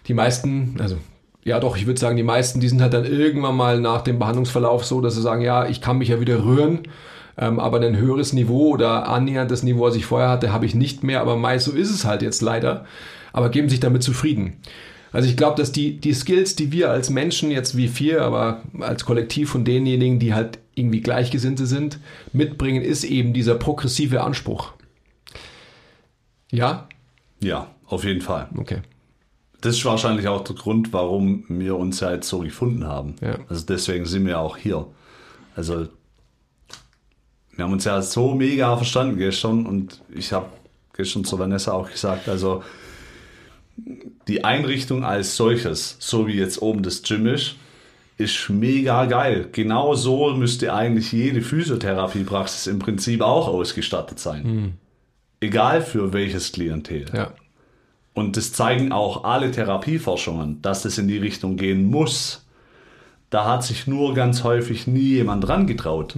Die 0.10 0.14
meisten, 0.14 0.76
also 0.80 0.98
ja 1.46 1.62
doch, 1.62 1.78
ich 1.78 1.88
würde 1.88 1.98
sagen, 1.98 2.18
die 2.18 2.24
meisten, 2.24 2.60
die 2.60 2.68
sind 2.68 2.82
halt 2.82 2.94
dann 2.94 3.06
irgendwann 3.06 3.56
mal 3.56 3.80
nach 3.80 4.02
dem 4.02 4.20
Behandlungsverlauf 4.20 4.84
so, 4.84 5.00
dass 5.00 5.16
sie 5.16 5.22
sagen, 5.22 5.42
ja, 5.42 5.66
ich 5.66 5.80
kann 5.80 5.98
mich 5.98 6.10
ja 6.10 6.20
wieder 6.20 6.44
rühren, 6.44 6.80
ähm, 7.38 7.58
aber 7.58 7.80
ein 7.80 7.96
höheres 7.96 8.34
Niveau 8.34 8.68
oder 8.68 9.08
annähernd 9.08 9.50
das 9.50 9.64
Niveau, 9.64 9.86
was 9.86 9.96
ich 9.96 10.06
vorher 10.06 10.28
hatte, 10.28 10.52
habe 10.52 10.66
ich 10.66 10.76
nicht 10.76 11.06
mehr. 11.06 11.22
Aber 11.22 11.38
meist 11.38 11.64
so 11.64 11.72
ist 11.72 11.90
es 11.90 12.04
halt 12.04 12.22
jetzt 12.22 12.42
leider. 12.42 12.84
Aber 13.32 13.48
geben 13.48 13.70
sich 13.70 13.80
damit 13.80 14.04
zufrieden. 14.04 14.58
Also 15.14 15.30
ich 15.30 15.38
glaube, 15.38 15.56
dass 15.56 15.72
die, 15.72 16.02
die 16.02 16.14
Skills, 16.14 16.58
die 16.58 16.74
wir 16.74 16.92
als 16.92 17.10
Menschen, 17.10 17.50
jetzt 17.50 17.78
wie 17.78 17.88
vier, 17.88 18.24
aber 18.24 18.62
als 18.82 19.06
Kollektiv 19.06 19.52
von 19.52 19.64
denjenigen, 19.64 20.20
die 20.20 20.34
halt 20.34 20.60
irgendwie 20.76 21.02
Gleichgesinnte 21.02 21.66
sind, 21.66 22.00
mitbringen, 22.32 22.82
ist 22.82 23.04
eben 23.04 23.34
dieser 23.34 23.56
progressive 23.56 24.22
Anspruch. 24.22 24.74
Ja? 26.52 26.88
Ja, 27.40 27.68
auf 27.86 28.04
jeden 28.04 28.22
Fall. 28.22 28.50
Okay. 28.58 28.82
Das 29.62 29.78
ist 29.78 29.86
wahrscheinlich 29.86 30.28
auch 30.28 30.44
der 30.44 30.56
Grund, 30.56 30.92
warum 30.92 31.46
wir 31.48 31.78
uns 31.78 32.00
ja 32.00 32.12
jetzt 32.12 32.28
so 32.28 32.40
gefunden 32.40 32.86
haben. 32.86 33.16
Ja. 33.22 33.38
Also 33.48 33.66
deswegen 33.66 34.06
sind 34.06 34.26
wir 34.26 34.40
auch 34.40 34.58
hier. 34.58 34.86
Also 35.56 35.88
wir 37.56 37.66
haben 37.66 37.72
uns 37.74 37.86
ja 37.86 38.02
so 38.02 38.34
mega 38.34 38.76
verstanden 38.76 39.18
gestern 39.18 39.66
und 39.66 40.02
ich 40.14 40.34
habe 40.34 40.48
gestern 40.94 41.24
zu 41.24 41.40
Vanessa 41.40 41.72
auch 41.72 41.90
gesagt, 41.90 42.28
also 42.28 42.64
die 44.28 44.44
Einrichtung 44.44 45.04
als 45.04 45.36
solches, 45.36 45.96
so 46.00 46.28
wie 46.28 46.34
jetzt 46.34 46.62
oben 46.62 46.84
das 46.84 47.02
Gym 47.02 47.28
ist, 47.28 47.56
ist 48.18 48.50
mega 48.50 49.06
geil. 49.06 49.50
Genau 49.52 49.96
so 49.96 50.34
müsste 50.34 50.74
eigentlich 50.74 51.12
jede 51.12 51.42
Physiotherapiepraxis 51.42 52.68
im 52.68 52.80
Prinzip 52.80 53.22
auch 53.22 53.48
ausgestattet 53.48 54.20
sein. 54.20 54.78
Egal 55.40 55.82
für 55.82 56.14
welches 56.14 56.52
Klientel. 56.52 57.06
Ja. 57.14 57.34
Und 58.14 58.38
das 58.38 58.54
zeigen 58.54 58.92
auch 58.92 59.24
alle 59.24 59.52
Therapieforschungen, 59.52 60.62
dass 60.62 60.84
das 60.84 60.98
in 60.98 61.08
die 61.08 61.18
Richtung 61.18 61.58
gehen 61.58 61.86
muss. 61.86 62.46
Da 63.30 63.46
hat 63.46 63.64
sich 63.64 63.88
nur 63.88 64.14
ganz 64.14 64.44
häufig 64.44 64.86
nie 64.86 65.16
jemand 65.16 65.48
dran 65.48 65.66
getraut. 65.66 66.16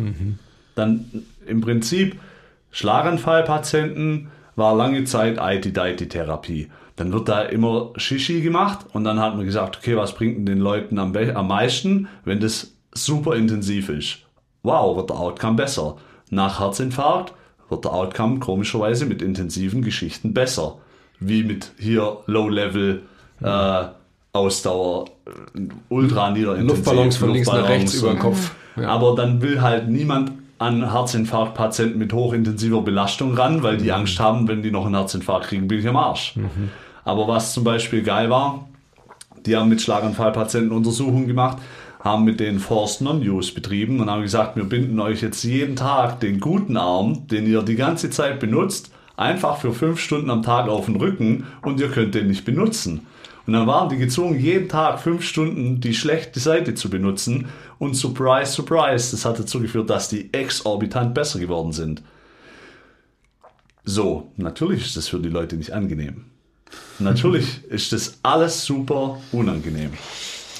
Dann 0.75 1.23
im 1.47 1.61
Prinzip 1.61 2.19
Schlaganfallpatienten 2.71 4.27
war 4.57 4.75
lange 4.75 5.05
Zeit 5.05 5.37
IT-Diti-Therapie. 5.39 6.69
Dann 6.95 7.11
wird 7.11 7.27
da 7.27 7.41
immer 7.41 7.91
Shishi 7.97 8.41
gemacht 8.41 8.85
und 8.93 9.03
dann 9.03 9.19
hat 9.19 9.35
man 9.35 9.45
gesagt, 9.45 9.77
okay, 9.77 9.97
was 9.97 10.15
bringt 10.15 10.37
denn 10.37 10.45
den 10.45 10.59
Leuten 10.59 10.97
am, 10.97 11.13
am 11.15 11.47
meisten, 11.47 12.07
wenn 12.23 12.39
das 12.39 12.73
super 12.93 13.35
intensiv 13.35 13.89
ist? 13.89 14.19
Wow, 14.63 14.95
wird 14.95 15.09
der 15.09 15.19
Outcome 15.19 15.55
besser. 15.55 15.97
Nach 16.29 16.59
Herzinfarkt 16.59 17.33
wird 17.69 17.83
der 17.83 17.93
Outcome 17.93 18.39
komischerweise 18.39 19.05
mit 19.05 19.21
intensiven 19.21 19.81
Geschichten 19.81 20.33
besser. 20.33 20.77
Wie 21.19 21.43
mit 21.43 21.71
hier 21.77 22.17
Low-Level 22.27 23.03
äh, 23.41 23.83
Ausdauer, 24.33 25.05
ultra 25.89 26.31
niederintensiv. 26.31 26.77
Luftballons 26.77 27.17
von 27.17 27.31
links 27.31 27.47
nach 27.47 27.69
rechts 27.69 27.95
über 27.95 28.09
den 28.09 28.19
Kopf. 28.19 28.51
Ja. 28.75 28.89
aber 28.89 29.15
dann 29.15 29.41
will 29.41 29.61
halt 29.61 29.87
niemand 29.87 30.33
an 30.57 30.91
Herzinfarktpatienten 30.91 31.97
mit 31.97 32.11
hochintensiver 32.11 32.81
Belastung 32.81 33.33
ran, 33.33 33.63
weil 33.63 33.77
die 33.77 33.91
Angst 33.91 34.19
haben, 34.19 34.47
wenn 34.47 34.61
die 34.61 34.71
noch 34.71 34.85
einen 34.85 34.95
Herzinfarkt 34.95 35.47
kriegen, 35.47 35.67
bin 35.67 35.79
ich 35.79 35.87
am 35.87 35.97
Arsch. 35.97 36.35
Aber 37.05 37.27
was 37.29 37.53
zum 37.53 37.63
Beispiel 37.63 38.03
geil 38.03 38.29
war, 38.29 38.67
die 39.45 39.55
haben 39.55 39.69
mit 39.69 39.81
Schlaganfallpatienten 39.81 40.71
Untersuchungen 40.71 41.27
gemacht, 41.27 41.59
haben 42.03 42.25
mit 42.25 42.39
denen 42.39 42.59
Forced 42.59 43.01
Non-Use 43.01 43.53
betrieben 43.53 43.99
und 43.99 44.09
haben 44.09 44.21
gesagt, 44.21 44.57
wir 44.57 44.65
binden 44.65 44.99
euch 44.99 45.21
jetzt 45.21 45.43
jeden 45.43 45.75
Tag 45.75 46.19
den 46.19 46.39
guten 46.39 46.77
Arm, 46.77 47.27
den 47.27 47.47
ihr 47.47 47.61
die 47.61 47.75
ganze 47.75 48.09
Zeit 48.09 48.39
benutzt, 48.39 48.91
einfach 49.15 49.57
für 49.57 49.71
fünf 49.71 49.99
Stunden 49.99 50.29
am 50.29 50.43
Tag 50.43 50.67
auf 50.67 50.85
den 50.85 50.97
Rücken 50.97 51.45
und 51.61 51.79
ihr 51.79 51.89
könnt 51.89 52.15
den 52.15 52.27
nicht 52.27 52.43
benutzen. 52.43 53.07
Und 53.47 53.53
dann 53.53 53.67
waren 53.67 53.89
die 53.89 53.97
gezwungen, 53.97 54.39
jeden 54.39 54.69
Tag 54.69 54.99
fünf 54.99 55.23
Stunden 55.23 55.79
die 55.79 55.93
schlechte 55.93 56.39
Seite 56.39 56.73
zu 56.73 56.89
benutzen. 56.89 57.45
Und 57.77 57.95
surprise, 57.95 58.51
surprise, 58.51 59.11
das 59.11 59.23
hat 59.23 59.37
dazu 59.37 59.59
geführt, 59.59 59.89
dass 59.91 60.09
die 60.09 60.33
exorbitant 60.33 61.13
besser 61.13 61.37
geworden 61.37 61.71
sind. 61.71 62.01
So, 63.83 64.31
natürlich 64.37 64.85
ist 64.85 64.97
das 64.97 65.07
für 65.07 65.19
die 65.19 65.29
Leute 65.29 65.57
nicht 65.57 65.73
angenehm. 65.73 66.25
Natürlich 66.99 67.63
ist 67.65 67.91
das 67.91 68.19
alles 68.23 68.63
super 68.65 69.19
unangenehm. 69.31 69.91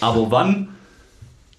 Aber 0.02 0.32
wann, 0.32 0.70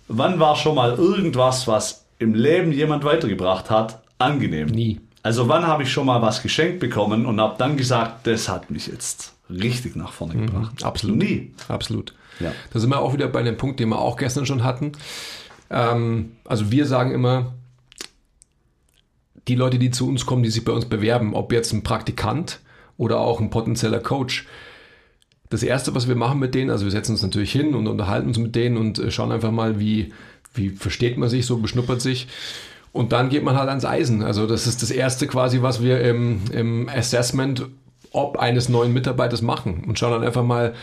wann 0.09 0.39
war 0.39 0.57
schon 0.57 0.75
mal 0.75 0.95
irgendwas, 0.95 1.67
was 1.67 2.05
im 2.19 2.35
Leben 2.35 2.73
jemand 2.73 3.05
weitergebracht 3.05 3.71
hat, 3.71 4.03
angenehm? 4.19 4.69
Nie. 4.69 5.01
Also 5.23 5.49
wann 5.49 5.67
habe 5.67 5.83
ich 5.83 5.93
schon 5.93 6.07
mal 6.07 6.23
was 6.23 6.43
geschenkt 6.43 6.79
bekommen 6.79 7.27
und 7.27 7.41
habe 7.41 7.57
dann 7.59 7.77
gesagt, 7.77 8.27
das 8.27 8.49
hat 8.49 8.71
mich 8.71 8.87
jetzt 8.87 9.33
richtig 9.51 9.97
nach 9.97 10.13
vorne 10.13 10.35
gebracht? 10.35 10.85
Absolut. 10.85 11.17
Nie. 11.17 11.53
Absolut. 11.69 12.15
Ja. 12.39 12.53
Da 12.73 12.79
sind 12.79 12.91
wir 12.91 13.01
auch 13.01 13.13
wieder 13.13 13.29
bei 13.29 13.43
dem 13.43 13.57
Punkt, 13.57 13.81
den 13.81 13.89
wir 13.89 13.99
auch 13.99 14.17
gestern 14.17 14.47
schon 14.47 14.63
hatten. 14.63 14.93
Ähm, 15.71 16.33
also 16.45 16.71
wir 16.71 16.87
sagen 16.87 17.13
immer, 17.13 17.55
die 19.49 19.55
Leute, 19.55 19.79
die 19.79 19.91
zu 19.91 20.09
uns 20.09 20.27
kommen, 20.27 20.43
die 20.43 20.51
sich 20.51 20.65
bei 20.65 20.73
uns 20.73 20.85
bewerben, 20.85 21.35
ob 21.35 21.53
jetzt 21.53 21.73
ein 21.73 21.83
Praktikant 21.83 22.61
oder 22.99 23.21
auch 23.21 23.41
ein 23.41 23.51
potenzieller 23.51 24.01
Coach, 24.01 24.47
das 25.49 25.63
Erste, 25.63 25.95
was 25.95 26.09
wir 26.09 26.17
machen 26.17 26.41
mit 26.41 26.55
denen, 26.55 26.71
also 26.71 26.85
wir 26.85 26.91
setzen 26.91 27.13
uns 27.13 27.23
natürlich 27.23 27.53
hin 27.53 27.75
und 27.75 27.87
unterhalten 27.87 28.29
uns 28.29 28.39
mit 28.39 28.57
denen 28.57 28.77
und 28.77 28.99
äh, 28.99 29.11
schauen 29.11 29.31
einfach 29.31 29.53
mal, 29.53 29.79
wie, 29.79 30.13
wie 30.55 30.71
versteht 30.71 31.19
man 31.19 31.29
sich 31.29 31.47
so, 31.47 31.59
beschnuppert 31.59 32.01
sich. 32.01 32.27
Und 32.93 33.13
dann 33.13 33.29
geht 33.29 33.45
man 33.45 33.57
halt 33.57 33.69
ans 33.69 33.85
Eisen. 33.85 34.23
Also 34.23 34.47
das 34.47 34.67
ist 34.67 34.83
das 34.83 34.91
Erste 34.91 35.27
quasi, 35.27 35.63
was 35.63 35.83
wir 35.83 36.01
im, 36.01 36.41
im 36.51 36.89
Assessment 36.89 37.67
ob 38.13 38.39
eines 38.39 38.71
neuen 38.71 38.95
Mitarbeiters 38.95 39.43
machen 39.43 39.85
und 39.87 39.99
schauen 39.99 40.13
dann 40.13 40.25
einfach 40.25 40.45
mal, 40.45 40.75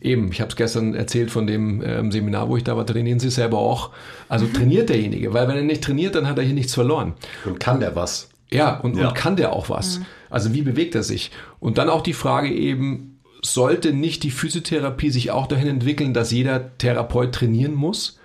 Eben, 0.00 0.30
ich 0.30 0.40
habe 0.40 0.48
es 0.48 0.56
gestern 0.56 0.94
erzählt 0.94 1.30
von 1.30 1.48
dem 1.48 1.82
ähm, 1.84 2.12
Seminar, 2.12 2.48
wo 2.48 2.56
ich 2.56 2.62
da 2.62 2.76
war, 2.76 2.86
trainieren 2.86 3.18
Sie 3.18 3.30
selber 3.30 3.58
auch. 3.58 3.90
Also 4.28 4.46
trainiert 4.52 4.90
derjenige, 4.90 5.34
weil 5.34 5.48
wenn 5.48 5.56
er 5.56 5.62
nicht 5.62 5.82
trainiert, 5.82 6.14
dann 6.14 6.28
hat 6.28 6.38
er 6.38 6.44
hier 6.44 6.54
nichts 6.54 6.74
verloren. 6.74 7.14
Und 7.44 7.58
kann 7.58 7.80
der 7.80 7.96
was? 7.96 8.28
Ja, 8.50 8.78
und, 8.78 8.96
ja. 8.96 9.08
und 9.08 9.14
kann 9.14 9.34
der 9.34 9.52
auch 9.52 9.70
was? 9.70 9.98
Mhm. 9.98 10.06
Also 10.30 10.52
wie 10.54 10.62
bewegt 10.62 10.94
er 10.94 11.02
sich? 11.02 11.30
Und 11.60 11.78
dann 11.78 11.88
auch 11.88 12.02
die 12.02 12.12
Frage 12.12 12.50
eben, 12.50 13.20
sollte 13.42 13.92
nicht 13.92 14.22
die 14.22 14.30
Physiotherapie 14.30 15.10
sich 15.10 15.30
auch 15.30 15.46
dahin 15.46 15.68
entwickeln, 15.68 16.14
dass 16.14 16.32
jeder 16.32 16.76
Therapeut 16.78 17.34
trainieren 17.34 17.74
muss? 17.74 18.18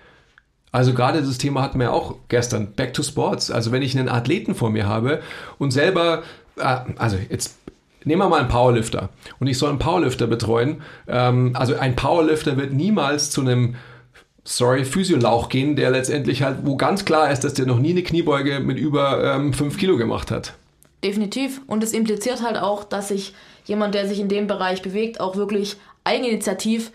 Also 0.72 0.94
gerade 0.94 1.22
das 1.22 1.38
Thema 1.38 1.62
hatten 1.62 1.80
wir 1.80 1.94
auch 1.94 2.16
gestern, 2.30 2.74
Back 2.74 2.94
to 2.94 3.04
Sports. 3.04 3.52
Also 3.52 3.72
wenn 3.72 3.84
ich 3.84 3.98
einen 3.98 4.10
Athleten 4.10 4.56
vor 4.56 4.72
mir 4.72 4.88
habe 4.88 5.22
und 5.60 5.72
selber, 5.72 6.24
äh, 6.58 6.78
also 6.98 7.18
jetzt 7.30 7.60
nehmen 8.04 8.22
wir 8.22 8.30
mal 8.30 8.40
einen 8.40 8.50
Powerlifter 8.50 9.10
und 9.40 9.48
ich 9.48 9.58
soll 9.58 9.70
einen 9.70 9.80
Powerlifter 9.80 10.26
betreuen. 10.26 10.82
Ähm, 11.08 11.52
also 11.54 11.76
ein 11.76 11.96
Powerlifter 11.96 12.58
wird 12.58 12.74
niemals 12.74 13.30
zu 13.30 13.42
einem 13.42 13.76
sorry, 14.44 14.84
Physiolauch 14.84 15.50
gehen, 15.50 15.76
der 15.76 15.92
letztendlich 15.92 16.42
halt, 16.42 16.60
wo 16.64 16.76
ganz 16.76 17.06
klar 17.06 17.32
ist, 17.32 17.44
dass 17.44 17.54
der 17.54 17.66
noch 17.66 17.80
nie 17.80 17.92
eine 17.92 18.04
Kniebeuge 18.04 18.60
mit 18.60 18.78
über 18.78 19.40
5 19.54 19.62
ähm, 19.62 19.78
Kilo 19.78 19.98
gemacht 19.98 20.32
hat. 20.32 20.56
Definitiv. 21.04 21.62
Und 21.68 21.84
es 21.84 21.94
impliziert 21.94 22.42
halt 22.42 22.58
auch, 22.58 22.84
dass 22.84 23.10
sich 23.10 23.34
jemand, 23.66 23.96
der 23.96 24.08
sich 24.08 24.20
in 24.20 24.30
dem 24.30 24.48
Bereich 24.48 24.82
bewegt, 24.82 25.20
auch 25.20 25.36
wirklich 25.36 25.78
eigeninitiativ 26.04 26.92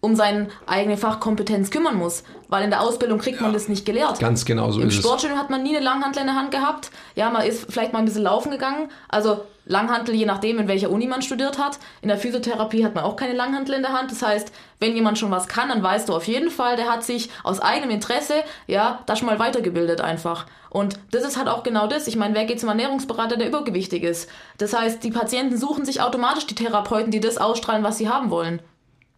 um 0.00 0.16
seine 0.16 0.48
eigene 0.66 0.96
Fachkompetenz 0.96 1.70
kümmern 1.70 1.96
muss. 1.96 2.24
Weil 2.48 2.64
in 2.64 2.70
der 2.70 2.80
Ausbildung 2.80 3.20
kriegt 3.20 3.40
man 3.40 3.52
das 3.52 3.68
nicht 3.68 3.86
gelehrt. 3.86 4.18
Ganz 4.18 4.44
genau 4.44 4.72
so 4.72 4.80
Im 4.80 4.88
ist 4.88 4.96
Sportstudium 4.96 5.38
hat 5.38 5.48
man 5.48 5.62
nie 5.62 5.76
eine 5.76 5.84
Langhantel 5.84 6.22
in 6.22 6.26
der 6.26 6.34
Hand 6.34 6.50
gehabt. 6.50 6.90
Ja, 7.14 7.30
man 7.30 7.46
ist 7.46 7.70
vielleicht 7.70 7.92
mal 7.92 8.00
ein 8.00 8.04
bisschen 8.04 8.24
laufen 8.24 8.50
gegangen. 8.50 8.90
Also 9.08 9.44
Langhantel, 9.72 10.14
je 10.14 10.26
nachdem, 10.26 10.58
in 10.58 10.68
welcher 10.68 10.90
Uni 10.90 11.08
man 11.08 11.22
studiert 11.22 11.58
hat. 11.58 11.80
In 12.02 12.08
der 12.08 12.18
Physiotherapie 12.18 12.84
hat 12.84 12.94
man 12.94 13.04
auch 13.04 13.16
keine 13.16 13.32
Langhantel 13.32 13.74
in 13.74 13.82
der 13.82 13.92
Hand. 13.92 14.12
Das 14.12 14.22
heißt, 14.22 14.52
wenn 14.78 14.94
jemand 14.94 15.18
schon 15.18 15.30
was 15.30 15.48
kann, 15.48 15.70
dann 15.70 15.82
weißt 15.82 16.08
du 16.08 16.14
auf 16.14 16.28
jeden 16.28 16.50
Fall, 16.50 16.76
der 16.76 16.90
hat 16.90 17.02
sich 17.02 17.30
aus 17.42 17.58
eigenem 17.58 17.90
Interesse, 17.90 18.34
ja, 18.66 19.00
da 19.06 19.16
schon 19.16 19.26
mal 19.26 19.38
weitergebildet 19.38 20.00
einfach. 20.00 20.46
Und 20.70 20.98
das 21.10 21.24
ist 21.24 21.36
halt 21.36 21.48
auch 21.48 21.64
genau 21.64 21.86
das. 21.86 22.06
Ich 22.06 22.16
meine, 22.16 22.34
wer 22.34 22.44
geht 22.44 22.60
zum 22.60 22.68
Ernährungsberater, 22.68 23.36
der 23.36 23.48
übergewichtig 23.48 24.04
ist? 24.04 24.30
Das 24.58 24.72
heißt, 24.72 25.02
die 25.02 25.10
Patienten 25.10 25.56
suchen 25.56 25.84
sich 25.84 26.00
automatisch 26.00 26.46
die 26.46 26.54
Therapeuten, 26.54 27.10
die 27.10 27.20
das 27.20 27.38
ausstrahlen, 27.38 27.82
was 27.82 27.98
sie 27.98 28.08
haben 28.08 28.30
wollen. 28.30 28.60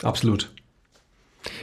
Absolut. 0.02 0.50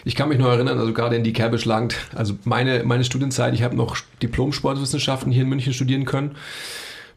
Ich 0.05 0.15
kann 0.15 0.29
mich 0.29 0.37
noch 0.37 0.47
erinnern, 0.47 0.79
also 0.79 0.93
gerade 0.93 1.15
in 1.15 1.23
die 1.23 1.33
Kerbe 1.33 1.57
schlagend, 1.57 1.95
also 2.15 2.35
meine, 2.43 2.83
meine 2.83 3.03
Studienzeit, 3.03 3.53
ich 3.53 3.63
habe 3.63 3.75
noch 3.75 3.97
Diplom-Sportwissenschaften 4.21 5.31
hier 5.31 5.43
in 5.43 5.49
München 5.49 5.73
studieren 5.73 6.05
können, 6.05 6.35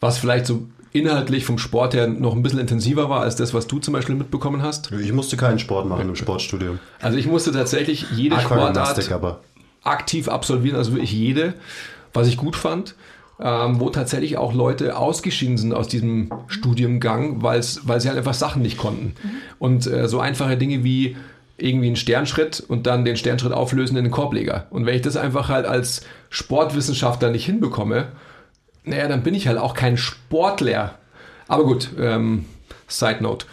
was 0.01 0.19
vielleicht 0.19 0.47
so 0.47 0.67
inhaltlich 0.95 1.45
vom 1.45 1.59
Sport 1.59 1.93
her 1.93 2.07
noch 2.07 2.35
ein 2.35 2.43
bisschen 2.43 2.61
intensiver 2.61 3.11
war 3.11 3.21
als 3.21 3.35
das, 3.35 3.53
was 3.53 3.67
du 3.67 3.81
zum 3.81 3.93
Beispiel 3.93 4.15
mitbekommen 4.15 4.63
hast. 4.63 4.93
Ich 4.93 5.13
musste 5.13 5.37
keinen 5.37 5.59
Sport 5.59 5.89
machen 5.89 6.09
im 6.09 6.17
Sportstudium. 6.17 6.79
Also 7.03 7.19
ich 7.19 7.27
musste 7.27 7.53
tatsächlich 7.53 8.07
jede 8.13 8.41
Sportart 8.41 9.11
aber. 9.11 9.41
aktiv 9.83 10.29
absolvieren, 10.29 10.77
also 10.77 10.93
wirklich 10.93 11.13
jede, 11.13 11.55
was 12.15 12.29
ich 12.29 12.39
gut 12.39 12.57
fand. 12.57 12.95
Ähm, 13.41 13.81
wo 13.81 13.91
tatsächlich 13.91 14.37
auch 14.37 14.55
Leute 14.55 14.97
ausgeschieden 14.97 15.59
sind 15.59 15.75
aus 15.75 15.89
diesem 15.89 16.31
Studiengang, 16.47 17.43
weil 17.43 17.61
sie 17.65 17.81
halt 17.83 18.17
einfach 18.17 18.33
Sachen 18.33 18.63
nicht 18.63 18.79
konnten. 18.79 19.07
Mhm. 19.07 19.31
Und 19.59 19.87
äh, 19.89 20.07
so 20.07 20.21
einfache 20.21 20.57
Dinge 20.57 20.85
wie 20.85 21.17
irgendwie 21.57 21.89
einen 21.89 21.97
Sternschritt 21.97 22.61
und 22.61 22.87
dann 22.87 23.05
den 23.05 23.17
Sternschritt 23.17 23.53
auflösen 23.53 23.97
in 23.97 24.05
den 24.05 24.13
Korbleger. 24.13 24.69
Und 24.71 24.87
wenn 24.87 24.95
ich 24.95 25.03
das 25.03 25.17
einfach 25.17 25.49
halt 25.49 25.67
als 25.67 26.03
Sportwissenschaftler 26.31 27.31
nicht 27.31 27.45
hinbekomme, 27.45 28.13
naja, 28.85 29.09
dann 29.09 29.23
bin 29.23 29.35
ich 29.35 29.49
halt 29.49 29.59
auch 29.59 29.75
kein 29.75 29.97
Sportler. 29.97 30.99
Aber 31.49 31.65
gut, 31.65 31.91
ähm, 31.99 32.45
Side 32.89 33.23
Note. 33.23 33.47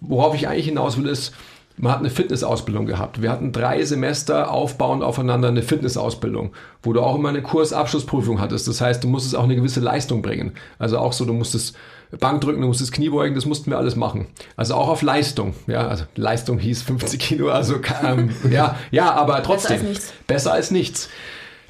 Worauf 0.00 0.34
ich 0.34 0.48
eigentlich 0.48 0.66
hinaus 0.66 0.96
will, 0.96 1.06
ist, 1.06 1.34
man 1.76 1.92
hat 1.92 1.98
eine 2.00 2.10
Fitnessausbildung 2.10 2.86
gehabt. 2.86 3.20
Wir 3.20 3.30
hatten 3.30 3.52
drei 3.52 3.84
Semester 3.84 4.50
aufbauend 4.50 5.02
aufeinander 5.02 5.48
eine 5.48 5.62
Fitnessausbildung, 5.62 6.52
wo 6.82 6.92
du 6.92 7.00
auch 7.00 7.16
immer 7.16 7.30
eine 7.30 7.42
Kursabschlussprüfung 7.42 8.40
hattest. 8.40 8.68
Das 8.68 8.80
heißt, 8.80 9.02
du 9.02 9.08
musstest 9.08 9.34
auch 9.34 9.44
eine 9.44 9.56
gewisse 9.56 9.80
Leistung 9.80 10.22
bringen. 10.22 10.52
Also 10.78 10.98
auch 10.98 11.12
so, 11.12 11.24
du 11.24 11.32
musstest 11.32 11.76
Bankdrücken, 12.20 12.60
du 12.60 12.68
musstest 12.68 12.92
Kniebeugen, 12.92 13.34
das 13.34 13.44
mussten 13.44 13.70
wir 13.70 13.78
alles 13.78 13.96
machen. 13.96 14.26
Also 14.56 14.74
auch 14.74 14.88
auf 14.88 15.02
Leistung. 15.02 15.54
Ja, 15.66 15.88
also 15.88 16.04
Leistung 16.14 16.58
hieß 16.58 16.82
50 16.82 17.18
Kilo, 17.18 17.48
also 17.48 17.76
ähm, 18.04 18.30
ja, 18.50 18.76
ja, 18.92 19.12
aber 19.12 19.42
trotzdem. 19.42 19.80
Besser 19.80 19.82
als 19.82 19.90
nichts. 19.90 20.12
Besser 20.26 20.52
als 20.52 20.70
nichts. 20.70 21.08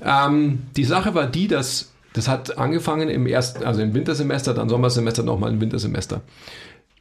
Ähm, 0.04 0.62
die 0.76 0.84
Sache 0.84 1.14
war 1.14 1.26
die, 1.26 1.48
dass 1.48 1.93
das 2.14 2.28
hat 2.28 2.56
angefangen 2.58 3.10
im 3.10 3.26
ersten, 3.26 3.64
also 3.64 3.82
im 3.82 3.92
Wintersemester, 3.92 4.54
dann 4.54 4.68
Sommersemester, 4.68 5.22
nochmal 5.22 5.52
im 5.52 5.60
Wintersemester. 5.60 6.22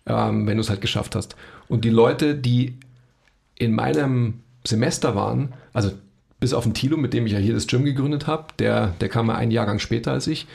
Ähm, 0.06 0.46
wenn 0.48 0.58
du 0.58 0.62
es 0.62 0.70
halt 0.70 0.82
geschafft 0.82 1.16
hast. 1.16 1.36
Und 1.70 1.86
die 1.86 1.90
Leute, 1.90 2.36
die 2.36 2.78
in 3.56 3.74
meinem 3.74 4.42
Semester 4.66 5.16
waren, 5.16 5.54
also 5.72 5.92
bis 6.40 6.54
auf 6.54 6.64
den 6.64 6.74
Tilo, 6.74 6.98
mit 6.98 7.14
dem 7.14 7.26
ich 7.26 7.32
ja 7.32 7.40
hier 7.40 7.54
das 7.54 7.68
Gym 7.68 7.86
gegründet 7.86 8.28
habe, 8.28 8.48
der, 8.60 8.88
der 9.00 9.08
kam 9.08 9.28
ja 9.28 9.36
einen 9.36 9.52
Jahrgang 9.52 9.80
später 9.80 10.12
als 10.12 10.28
ich, 10.28 10.48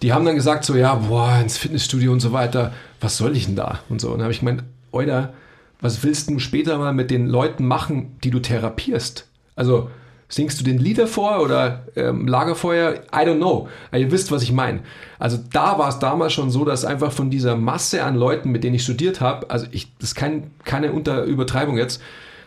die 0.00 0.12
haben 0.12 0.24
dann 0.24 0.36
gesagt 0.36 0.64
so, 0.64 0.76
ja, 0.76 0.94
boah, 0.94 1.38
ins 1.40 1.58
Fitnessstudio 1.58 2.12
und 2.12 2.20
so 2.20 2.32
weiter, 2.32 2.72
was 3.00 3.16
soll 3.16 3.36
ich 3.36 3.46
denn 3.46 3.56
da? 3.56 3.80
Und 3.88 4.00
so. 4.00 4.08
Und 4.08 4.14
dann 4.14 4.22
habe 4.22 4.32
ich 4.32 4.40
gemeint, 4.40 4.62
Oida, 4.92 5.32
was 5.80 6.04
willst 6.04 6.30
du 6.30 6.38
später 6.38 6.78
mal 6.78 6.94
mit 6.94 7.10
den 7.10 7.26
Leuten 7.26 7.66
machen, 7.66 8.16
die 8.22 8.30
du 8.30 8.38
therapierst? 8.38 9.28
Also 9.56 9.90
singst 10.32 10.58
du 10.58 10.64
den 10.64 10.78
Lieder 10.78 11.06
vor 11.06 11.40
oder 11.40 11.86
ähm, 11.94 12.26
Lagerfeuer? 12.26 13.02
I 13.14 13.26
don't 13.26 13.36
know. 13.36 13.68
Aber 13.90 13.98
ihr 13.98 14.10
wisst, 14.10 14.32
was 14.32 14.42
ich 14.42 14.50
meine. 14.50 14.80
Also 15.18 15.38
da 15.52 15.78
war 15.78 15.90
es 15.90 15.98
damals 15.98 16.32
schon 16.32 16.50
so, 16.50 16.64
dass 16.64 16.86
einfach 16.86 17.12
von 17.12 17.30
dieser 17.30 17.54
Masse 17.54 18.02
an 18.02 18.16
Leuten, 18.16 18.50
mit 18.50 18.64
denen 18.64 18.76
ich 18.76 18.82
studiert 18.82 19.20
habe, 19.20 19.50
also 19.50 19.66
ich, 19.72 19.94
das 19.98 20.10
ist 20.10 20.14
kein, 20.14 20.50
keine 20.64 20.92
Unter 20.92 21.24
Übertreibung 21.24 21.76
jetzt, 21.76 22.00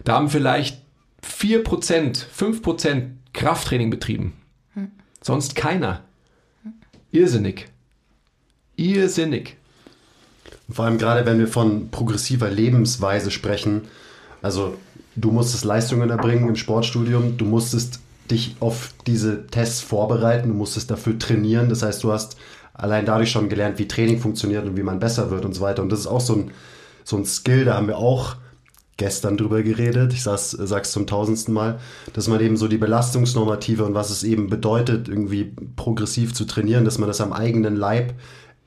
da 0.03 0.13
haben 0.13 0.29
vielleicht 0.29 0.81
4%, 1.23 2.25
5% 2.25 3.03
Krafttraining 3.33 3.91
betrieben. 3.91 4.33
Hm. 4.73 4.89
Sonst 5.21 5.55
keiner. 5.55 6.01
Irrsinnig. 7.11 7.67
Irrsinnig. 8.77 9.57
Vor 10.69 10.85
allem 10.85 10.97
gerade, 10.97 11.27
wenn 11.27 11.37
wir 11.37 11.47
von 11.47 11.89
progressiver 11.91 12.49
Lebensweise 12.49 13.29
sprechen. 13.29 13.83
Also, 14.41 14.75
du 15.15 15.31
musstest 15.31 15.65
Leistungen 15.65 16.09
erbringen 16.09 16.47
im 16.49 16.55
Sportstudium, 16.55 17.37
du 17.37 17.45
musstest 17.45 17.99
dich 18.29 18.55
auf 18.59 18.93
diese 19.05 19.47
Tests 19.47 19.81
vorbereiten, 19.81 20.49
du 20.49 20.55
musstest 20.55 20.89
dafür 20.91 21.17
trainieren. 21.19 21.69
Das 21.69 21.83
heißt, 21.83 22.03
du 22.03 22.11
hast 22.11 22.37
allein 22.73 23.05
dadurch 23.05 23.31
schon 23.31 23.49
gelernt, 23.49 23.79
wie 23.79 23.87
Training 23.87 24.19
funktioniert 24.19 24.65
und 24.65 24.77
wie 24.77 24.83
man 24.83 24.99
besser 24.99 25.29
wird 25.31 25.45
und 25.45 25.53
so 25.53 25.61
weiter. 25.61 25.81
Und 25.81 25.91
das 25.91 25.99
ist 25.99 26.07
auch 26.07 26.21
so 26.21 26.33
ein, 26.33 26.51
so 27.03 27.17
ein 27.17 27.25
Skill, 27.25 27.65
da 27.65 27.75
haben 27.75 27.87
wir 27.87 27.97
auch 27.97 28.35
gestern 28.97 29.35
drüber 29.35 29.61
geredet, 29.61 30.13
ich 30.13 30.23
sag's, 30.23 30.51
sag's 30.51 30.93
zum 30.93 31.05
tausendsten 31.05 31.53
Mal, 31.53 31.79
dass 32.13 32.29
man 32.29 32.39
eben 32.39 32.55
so 32.55 32.69
die 32.69 32.77
Belastungsnormative 32.77 33.83
und 33.83 33.93
was 33.93 34.09
es 34.09 34.23
eben 34.23 34.49
bedeutet, 34.49 35.09
irgendwie 35.09 35.53
progressiv 35.75 36.33
zu 36.33 36.45
trainieren, 36.45 36.85
dass 36.85 36.97
man 36.97 37.07
das 37.07 37.19
am 37.19 37.33
eigenen 37.33 37.75
Leib 37.75 38.13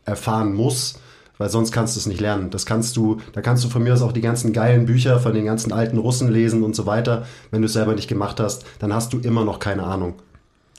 erfahren 0.04 0.52
muss, 0.52 1.00
weil 1.38 1.48
sonst 1.48 1.72
kannst 1.72 1.96
du 1.96 2.00
es 2.00 2.06
nicht 2.06 2.20
lernen. 2.20 2.50
Das 2.50 2.66
kannst 2.66 2.96
du, 2.96 3.18
da 3.32 3.40
kannst 3.40 3.64
du 3.64 3.68
von 3.68 3.82
mir 3.82 3.94
aus 3.94 4.02
auch 4.02 4.12
die 4.12 4.20
ganzen 4.20 4.52
geilen 4.52 4.86
Bücher 4.86 5.20
von 5.20 5.32
den 5.32 5.46
ganzen 5.46 5.72
alten 5.72 5.98
Russen 5.98 6.30
lesen 6.30 6.62
und 6.62 6.76
so 6.76 6.84
weiter. 6.84 7.26
Wenn 7.50 7.62
du 7.62 7.66
es 7.66 7.72
selber 7.72 7.94
nicht 7.94 8.08
gemacht 8.08 8.40
hast, 8.40 8.66
dann 8.80 8.92
hast 8.92 9.12
du 9.12 9.18
immer 9.18 9.44
noch 9.44 9.58
keine 9.58 9.84
Ahnung. 9.84 10.14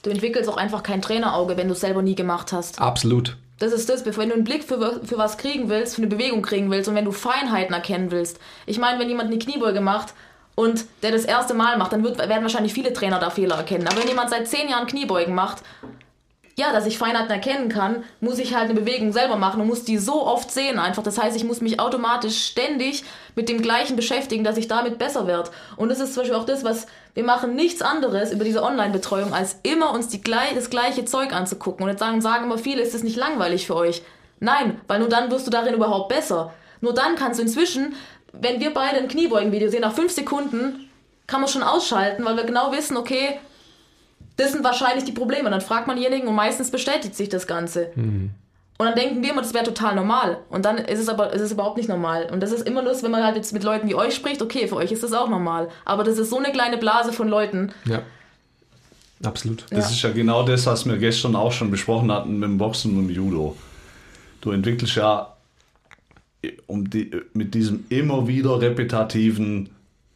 Du 0.02 0.10
entwickelst 0.10 0.48
auch 0.48 0.56
einfach 0.56 0.82
kein 0.82 1.02
Trainerauge, 1.02 1.56
wenn 1.56 1.68
du 1.68 1.74
es 1.74 1.80
selber 1.80 2.02
nie 2.02 2.14
gemacht 2.14 2.52
hast. 2.52 2.80
Absolut. 2.80 3.36
Das 3.58 3.72
ist 3.72 3.90
das, 3.90 4.06
wenn 4.06 4.30
du 4.30 4.34
einen 4.34 4.44
Blick 4.44 4.64
für, 4.64 5.00
für 5.04 5.18
was 5.18 5.36
kriegen 5.36 5.68
willst, 5.68 5.96
für 5.96 6.02
eine 6.02 6.08
Bewegung 6.10 6.40
kriegen 6.40 6.70
willst 6.70 6.88
und 6.88 6.94
wenn 6.94 7.04
du 7.04 7.12
Feinheiten 7.12 7.74
erkennen 7.74 8.10
willst. 8.10 8.38
Ich 8.64 8.78
meine, 8.78 8.98
wenn 8.98 9.08
jemand 9.08 9.28
eine 9.28 9.38
Kniebeuge 9.38 9.82
macht 9.82 10.14
und 10.54 10.86
der 11.02 11.12
das 11.12 11.26
erste 11.26 11.52
Mal 11.52 11.76
macht, 11.76 11.92
dann 11.92 12.02
wird, 12.02 12.16
werden 12.16 12.42
wahrscheinlich 12.42 12.72
viele 12.72 12.94
Trainer 12.94 13.18
da 13.18 13.28
Fehler 13.28 13.56
erkennen. 13.56 13.86
Aber 13.86 14.00
wenn 14.00 14.08
jemand 14.08 14.30
seit 14.30 14.48
zehn 14.48 14.70
Jahren 14.70 14.86
Kniebeugen 14.86 15.34
macht 15.34 15.62
ja, 16.60 16.72
dass 16.72 16.86
ich 16.86 16.98
Feinheiten 16.98 17.30
erkennen 17.30 17.68
kann, 17.68 18.04
muss 18.20 18.38
ich 18.38 18.54
halt 18.54 18.70
eine 18.70 18.78
Bewegung 18.78 19.12
selber 19.12 19.36
machen 19.36 19.60
und 19.60 19.66
muss 19.66 19.84
die 19.84 19.98
so 19.98 20.26
oft 20.26 20.50
sehen 20.50 20.78
einfach. 20.78 21.02
Das 21.02 21.18
heißt, 21.18 21.36
ich 21.36 21.44
muss 21.44 21.60
mich 21.60 21.80
automatisch 21.80 22.44
ständig 22.44 23.02
mit 23.34 23.48
dem 23.48 23.62
Gleichen 23.62 23.96
beschäftigen, 23.96 24.44
dass 24.44 24.58
ich 24.58 24.68
damit 24.68 24.98
besser 24.98 25.26
werde. 25.26 25.50
Und 25.76 25.88
das 25.88 26.00
ist 26.00 26.14
zum 26.14 26.22
Beispiel 26.22 26.38
auch 26.38 26.44
das, 26.44 26.62
was 26.62 26.86
wir 27.14 27.24
machen 27.24 27.56
nichts 27.56 27.82
anderes 27.82 28.30
über 28.30 28.44
diese 28.44 28.62
Online-Betreuung, 28.62 29.32
als 29.32 29.56
immer 29.62 29.92
uns 29.92 30.08
die, 30.08 30.20
das 30.54 30.70
gleiche 30.70 31.04
Zeug 31.06 31.32
anzugucken. 31.32 31.82
Und 31.82 31.90
jetzt 31.90 32.00
sagen, 32.00 32.20
sagen 32.20 32.44
immer 32.44 32.58
viele, 32.58 32.82
ist 32.82 32.94
das 32.94 33.02
nicht 33.02 33.16
langweilig 33.16 33.66
für 33.66 33.74
euch? 33.74 34.02
Nein, 34.38 34.80
weil 34.86 35.00
nur 35.00 35.08
dann 35.08 35.30
wirst 35.30 35.46
du 35.46 35.50
darin 35.50 35.74
überhaupt 35.74 36.10
besser. 36.10 36.52
Nur 36.80 36.94
dann 36.94 37.16
kannst 37.16 37.38
du 37.38 37.42
inzwischen, 37.42 37.94
wenn 38.32 38.60
wir 38.60 38.72
beide 38.72 38.98
ein 38.98 39.08
Kniebeugen-Video 39.08 39.70
sehen, 39.70 39.80
nach 39.80 39.94
fünf 39.94 40.12
Sekunden 40.12 40.90
kann 41.26 41.40
man 41.40 41.48
schon 41.48 41.62
ausschalten, 41.62 42.24
weil 42.24 42.36
wir 42.36 42.44
genau 42.44 42.70
wissen, 42.72 42.96
okay, 42.96 43.38
Das 44.36 44.52
sind 44.52 44.64
wahrscheinlich 44.64 45.04
die 45.04 45.12
Probleme. 45.12 45.44
Und 45.46 45.52
dann 45.52 45.60
fragt 45.60 45.86
man 45.86 45.96
denjenigen 45.96 46.28
und 46.28 46.34
meistens 46.34 46.70
bestätigt 46.70 47.14
sich 47.14 47.28
das 47.28 47.46
Ganze. 47.46 47.90
Und 47.96 48.86
dann 48.86 48.94
denken 48.94 49.22
wir 49.22 49.30
immer, 49.32 49.42
das 49.42 49.52
wäre 49.52 49.64
total 49.64 49.94
normal. 49.94 50.38
Und 50.48 50.64
dann 50.64 50.78
ist 50.78 50.98
es 50.98 51.08
aber 51.10 51.32
ist 51.34 51.42
es 51.42 51.52
überhaupt 51.52 51.76
nicht 51.76 51.88
normal. 51.90 52.28
Und 52.32 52.40
das 52.40 52.50
ist 52.50 52.66
immer 52.66 52.80
nur, 52.82 52.92
wenn 53.02 53.10
man 53.10 53.22
halt 53.22 53.36
jetzt 53.36 53.52
mit 53.52 53.62
Leuten 53.62 53.86
wie 53.88 53.94
euch 53.94 54.14
spricht, 54.14 54.40
okay, 54.40 54.66
für 54.68 54.76
euch 54.76 54.90
ist 54.92 55.02
das 55.02 55.12
auch 55.12 55.28
normal. 55.28 55.68
Aber 55.84 56.02
das 56.04 56.16
ist 56.16 56.30
so 56.30 56.38
eine 56.38 56.50
kleine 56.52 56.78
Blase 56.78 57.12
von 57.12 57.28
Leuten. 57.28 57.72
Ja. 57.84 58.00
Absolut. 59.22 59.66
Das 59.68 59.86
Ja. 59.86 59.90
ist 59.90 60.02
ja 60.02 60.10
genau 60.10 60.42
das, 60.44 60.64
was 60.64 60.86
wir 60.86 60.96
gestern 60.96 61.36
auch 61.36 61.52
schon 61.52 61.70
besprochen 61.70 62.10
hatten 62.10 62.38
mit 62.38 62.48
dem 62.48 62.56
Boxen 62.56 62.96
und 62.96 63.08
dem 63.08 63.14
Judo. 63.14 63.54
Du 64.40 64.50
entwickelst 64.52 64.94
ja 64.96 65.34
um 66.66 66.88
die, 66.88 67.10
mit 67.34 67.52
diesem 67.52 67.84
immer 67.90 68.26
wieder 68.26 68.58
repetitiven, 68.62 69.68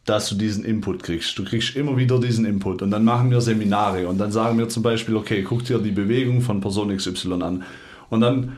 dass 0.05 0.29
du 0.29 0.35
diesen 0.35 0.63
Input 0.63 1.03
kriegst. 1.03 1.37
Du 1.37 1.43
kriegst 1.43 1.75
immer 1.75 1.97
wieder 1.97 2.19
diesen 2.19 2.45
Input 2.45 2.81
und 2.81 2.91
dann 2.91 3.03
machen 3.03 3.31
wir 3.31 3.41
Seminare 3.41 4.07
und 4.07 4.19
dann 4.19 4.31
sagen 4.31 4.57
wir 4.57 4.69
zum 4.69 4.83
Beispiel, 4.83 5.15
okay, 5.15 5.43
guck 5.43 5.65
dir 5.65 5.79
die 5.79 5.91
Bewegung 5.91 6.41
von 6.41 6.61
Person 6.61 6.95
XY 6.95 7.41
an 7.41 7.63
und 8.09 8.21
dann 8.21 8.57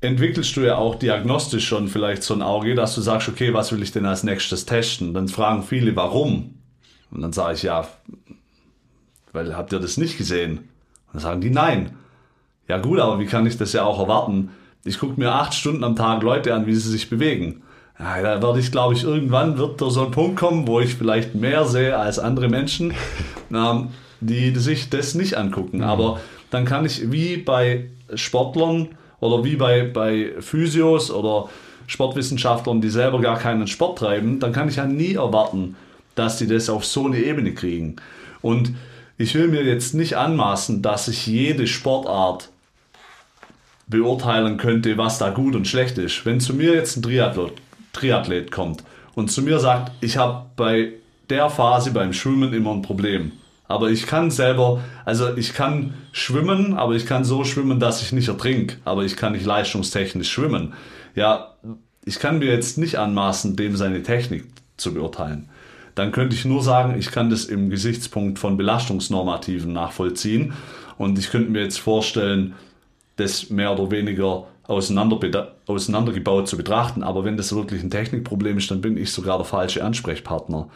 entwickelst 0.00 0.56
du 0.56 0.62
ja 0.62 0.76
auch 0.76 0.96
diagnostisch 0.96 1.66
schon 1.66 1.88
vielleicht 1.88 2.22
so 2.22 2.34
ein 2.34 2.42
Auge, 2.42 2.74
dass 2.74 2.94
du 2.94 3.00
sagst, 3.00 3.28
okay, 3.28 3.54
was 3.54 3.70
will 3.70 3.82
ich 3.82 3.92
denn 3.92 4.06
als 4.06 4.24
nächstes 4.24 4.66
testen? 4.66 5.14
Dann 5.14 5.28
fragen 5.28 5.62
viele, 5.62 5.94
warum? 5.94 6.54
Und 7.10 7.22
dann 7.22 7.32
sage 7.32 7.54
ich, 7.54 7.62
ja, 7.62 7.86
weil 9.32 9.56
habt 9.56 9.72
ihr 9.72 9.78
das 9.78 9.96
nicht 9.96 10.18
gesehen? 10.18 10.58
Und 10.58 11.14
dann 11.14 11.22
sagen 11.22 11.40
die 11.40 11.50
nein. 11.50 11.96
Ja 12.66 12.78
gut, 12.78 12.98
aber 12.98 13.18
wie 13.20 13.26
kann 13.26 13.46
ich 13.46 13.58
das 13.58 13.72
ja 13.72 13.84
auch 13.84 13.98
erwarten? 13.98 14.50
Ich 14.84 14.98
gucke 14.98 15.20
mir 15.20 15.32
acht 15.32 15.54
Stunden 15.54 15.84
am 15.84 15.96
Tag 15.96 16.22
Leute 16.22 16.54
an, 16.54 16.66
wie 16.66 16.74
sie 16.74 16.90
sich 16.90 17.10
bewegen. 17.10 17.62
Ja, 18.00 18.22
da 18.22 18.42
werde 18.42 18.60
ich, 18.60 18.72
glaube 18.72 18.94
ich, 18.94 19.04
irgendwann 19.04 19.58
wird 19.58 19.82
da 19.82 19.90
so 19.90 20.06
ein 20.06 20.10
Punkt 20.10 20.38
kommen, 20.38 20.66
wo 20.66 20.80
ich 20.80 20.94
vielleicht 20.94 21.34
mehr 21.34 21.66
sehe 21.66 21.96
als 21.98 22.18
andere 22.18 22.48
Menschen, 22.48 22.94
ähm, 23.54 23.88
die 24.20 24.56
sich 24.56 24.88
das 24.88 25.14
nicht 25.14 25.36
angucken. 25.36 25.82
Aber 25.82 26.20
dann 26.50 26.64
kann 26.64 26.86
ich 26.86 27.12
wie 27.12 27.36
bei 27.36 27.90
Sportlern 28.14 28.88
oder 29.20 29.44
wie 29.44 29.56
bei, 29.56 29.82
bei 29.82 30.32
Physios 30.40 31.10
oder 31.10 31.50
Sportwissenschaftlern, 31.86 32.80
die 32.80 32.88
selber 32.88 33.20
gar 33.20 33.38
keinen 33.38 33.66
Sport 33.66 33.98
treiben, 33.98 34.40
dann 34.40 34.52
kann 34.52 34.68
ich 34.68 34.76
ja 34.76 34.86
nie 34.86 35.14
erwarten, 35.14 35.76
dass 36.14 36.38
die 36.38 36.46
das 36.46 36.70
auf 36.70 36.86
so 36.86 37.04
eine 37.04 37.18
Ebene 37.18 37.52
kriegen. 37.52 37.96
Und 38.40 38.72
ich 39.18 39.34
will 39.34 39.48
mir 39.48 39.64
jetzt 39.64 39.92
nicht 39.92 40.16
anmaßen, 40.16 40.80
dass 40.80 41.08
ich 41.08 41.26
jede 41.26 41.66
Sportart 41.66 42.48
beurteilen 43.88 44.56
könnte, 44.56 44.96
was 44.96 45.18
da 45.18 45.28
gut 45.28 45.54
und 45.54 45.68
schlecht 45.68 45.98
ist. 45.98 46.24
Wenn 46.24 46.40
zu 46.40 46.54
mir 46.54 46.74
jetzt 46.74 46.96
ein 46.96 47.02
Triathlet, 47.02 47.52
Triathlet 47.92 48.50
kommt 48.50 48.84
und 49.14 49.30
zu 49.30 49.42
mir 49.42 49.58
sagt, 49.58 49.92
ich 50.00 50.16
habe 50.16 50.46
bei 50.56 50.92
der 51.28 51.50
Phase 51.50 51.92
beim 51.92 52.12
Schwimmen 52.12 52.52
immer 52.52 52.72
ein 52.72 52.82
Problem. 52.82 53.32
Aber 53.68 53.88
ich 53.88 54.06
kann 54.06 54.32
selber, 54.32 54.80
also 55.04 55.36
ich 55.36 55.54
kann 55.54 55.94
schwimmen, 56.10 56.74
aber 56.74 56.94
ich 56.94 57.06
kann 57.06 57.24
so 57.24 57.44
schwimmen, 57.44 57.78
dass 57.78 58.02
ich 58.02 58.10
nicht 58.10 58.26
ertrink. 58.26 58.78
Aber 58.84 59.04
ich 59.04 59.16
kann 59.16 59.32
nicht 59.32 59.46
leistungstechnisch 59.46 60.28
schwimmen. 60.28 60.74
Ja, 61.14 61.54
ich 62.04 62.18
kann 62.18 62.40
mir 62.40 62.52
jetzt 62.52 62.78
nicht 62.78 62.96
anmaßen, 62.96 63.54
dem 63.54 63.76
seine 63.76 64.02
Technik 64.02 64.46
zu 64.76 64.92
beurteilen. 64.92 65.48
Dann 65.94 66.10
könnte 66.10 66.34
ich 66.34 66.44
nur 66.44 66.64
sagen, 66.64 66.98
ich 66.98 67.12
kann 67.12 67.30
das 67.30 67.44
im 67.44 67.70
Gesichtspunkt 67.70 68.40
von 68.40 68.56
Belastungsnormativen 68.56 69.72
nachvollziehen. 69.72 70.52
Und 70.98 71.16
ich 71.18 71.30
könnte 71.30 71.52
mir 71.52 71.62
jetzt 71.62 71.78
vorstellen, 71.78 72.54
das 73.16 73.50
mehr 73.50 73.72
oder 73.72 73.92
weniger 73.92 74.46
auseinander, 74.70 75.52
auseinandergebaut 75.66 76.48
zu 76.48 76.56
betrachten. 76.56 77.02
Aber 77.02 77.24
wenn 77.24 77.36
das 77.36 77.54
wirklich 77.54 77.82
ein 77.82 77.90
Technikproblem 77.90 78.58
ist, 78.58 78.70
dann 78.70 78.80
bin 78.80 78.96
ich 78.96 79.12
sogar 79.12 79.36
der 79.36 79.44
falsche 79.44 79.84
Ansprechpartner. 79.84 80.68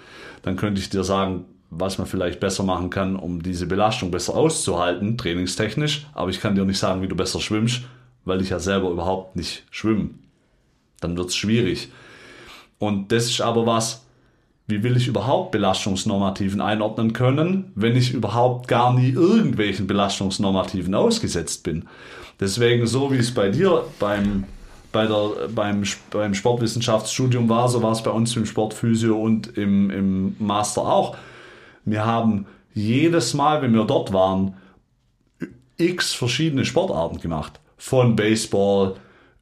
Dann 0.42 0.56
könnte 0.56 0.80
ich 0.80 0.90
dir 0.90 1.04
sagen, 1.04 1.44
was 1.70 1.98
man 1.98 2.06
vielleicht 2.06 2.40
besser 2.40 2.62
machen 2.62 2.90
kann, 2.90 3.16
um 3.16 3.42
diese 3.42 3.66
Belastung 3.66 4.10
besser 4.10 4.34
auszuhalten, 4.34 5.16
trainingstechnisch. 5.16 6.06
Aber 6.12 6.30
ich 6.30 6.40
kann 6.40 6.54
dir 6.54 6.64
nicht 6.64 6.78
sagen, 6.78 7.02
wie 7.02 7.08
du 7.08 7.16
besser 7.16 7.40
schwimmst, 7.40 7.82
weil 8.24 8.40
ich 8.42 8.50
ja 8.50 8.58
selber 8.58 8.90
überhaupt 8.90 9.36
nicht 9.36 9.64
schwimme. 9.70 10.10
Dann 11.00 11.16
wird 11.16 11.28
es 11.28 11.36
schwierig. 11.36 11.88
Und 12.78 13.12
das 13.12 13.30
ist 13.30 13.40
aber 13.40 13.66
was, 13.66 14.04
wie 14.66 14.82
will 14.82 14.96
ich 14.96 15.08
überhaupt 15.08 15.52
Belastungsnormativen 15.52 16.60
einordnen 16.60 17.12
können, 17.12 17.72
wenn 17.74 17.96
ich 17.96 18.12
überhaupt 18.12 18.66
gar 18.66 18.94
nie 18.94 19.10
irgendwelchen 19.10 19.86
Belastungsnormativen 19.86 20.94
ausgesetzt 20.94 21.62
bin? 21.62 21.84
Deswegen, 22.40 22.86
so 22.86 23.12
wie 23.12 23.18
es 23.18 23.32
bei 23.32 23.48
dir 23.48 23.84
beim, 23.98 24.44
bei 24.92 25.06
der, 25.06 25.48
beim, 25.54 25.84
beim 26.10 26.34
Sportwissenschaftsstudium 26.34 27.48
war, 27.48 27.68
so 27.68 27.82
war 27.82 27.92
es 27.92 28.02
bei 28.02 28.10
uns 28.10 28.34
im 28.36 28.46
Sportphysio 28.46 29.16
und 29.16 29.56
im, 29.56 29.90
im 29.90 30.36
Master 30.38 30.82
auch. 30.82 31.16
Wir 31.84 32.04
haben 32.04 32.46
jedes 32.72 33.34
Mal, 33.34 33.62
wenn 33.62 33.72
wir 33.72 33.84
dort 33.84 34.12
waren, 34.12 34.54
x 35.76 36.14
verschiedene 36.14 36.64
Sportarten 36.64 37.20
gemacht. 37.20 37.60
Von 37.76 38.16
Baseball 38.16 38.96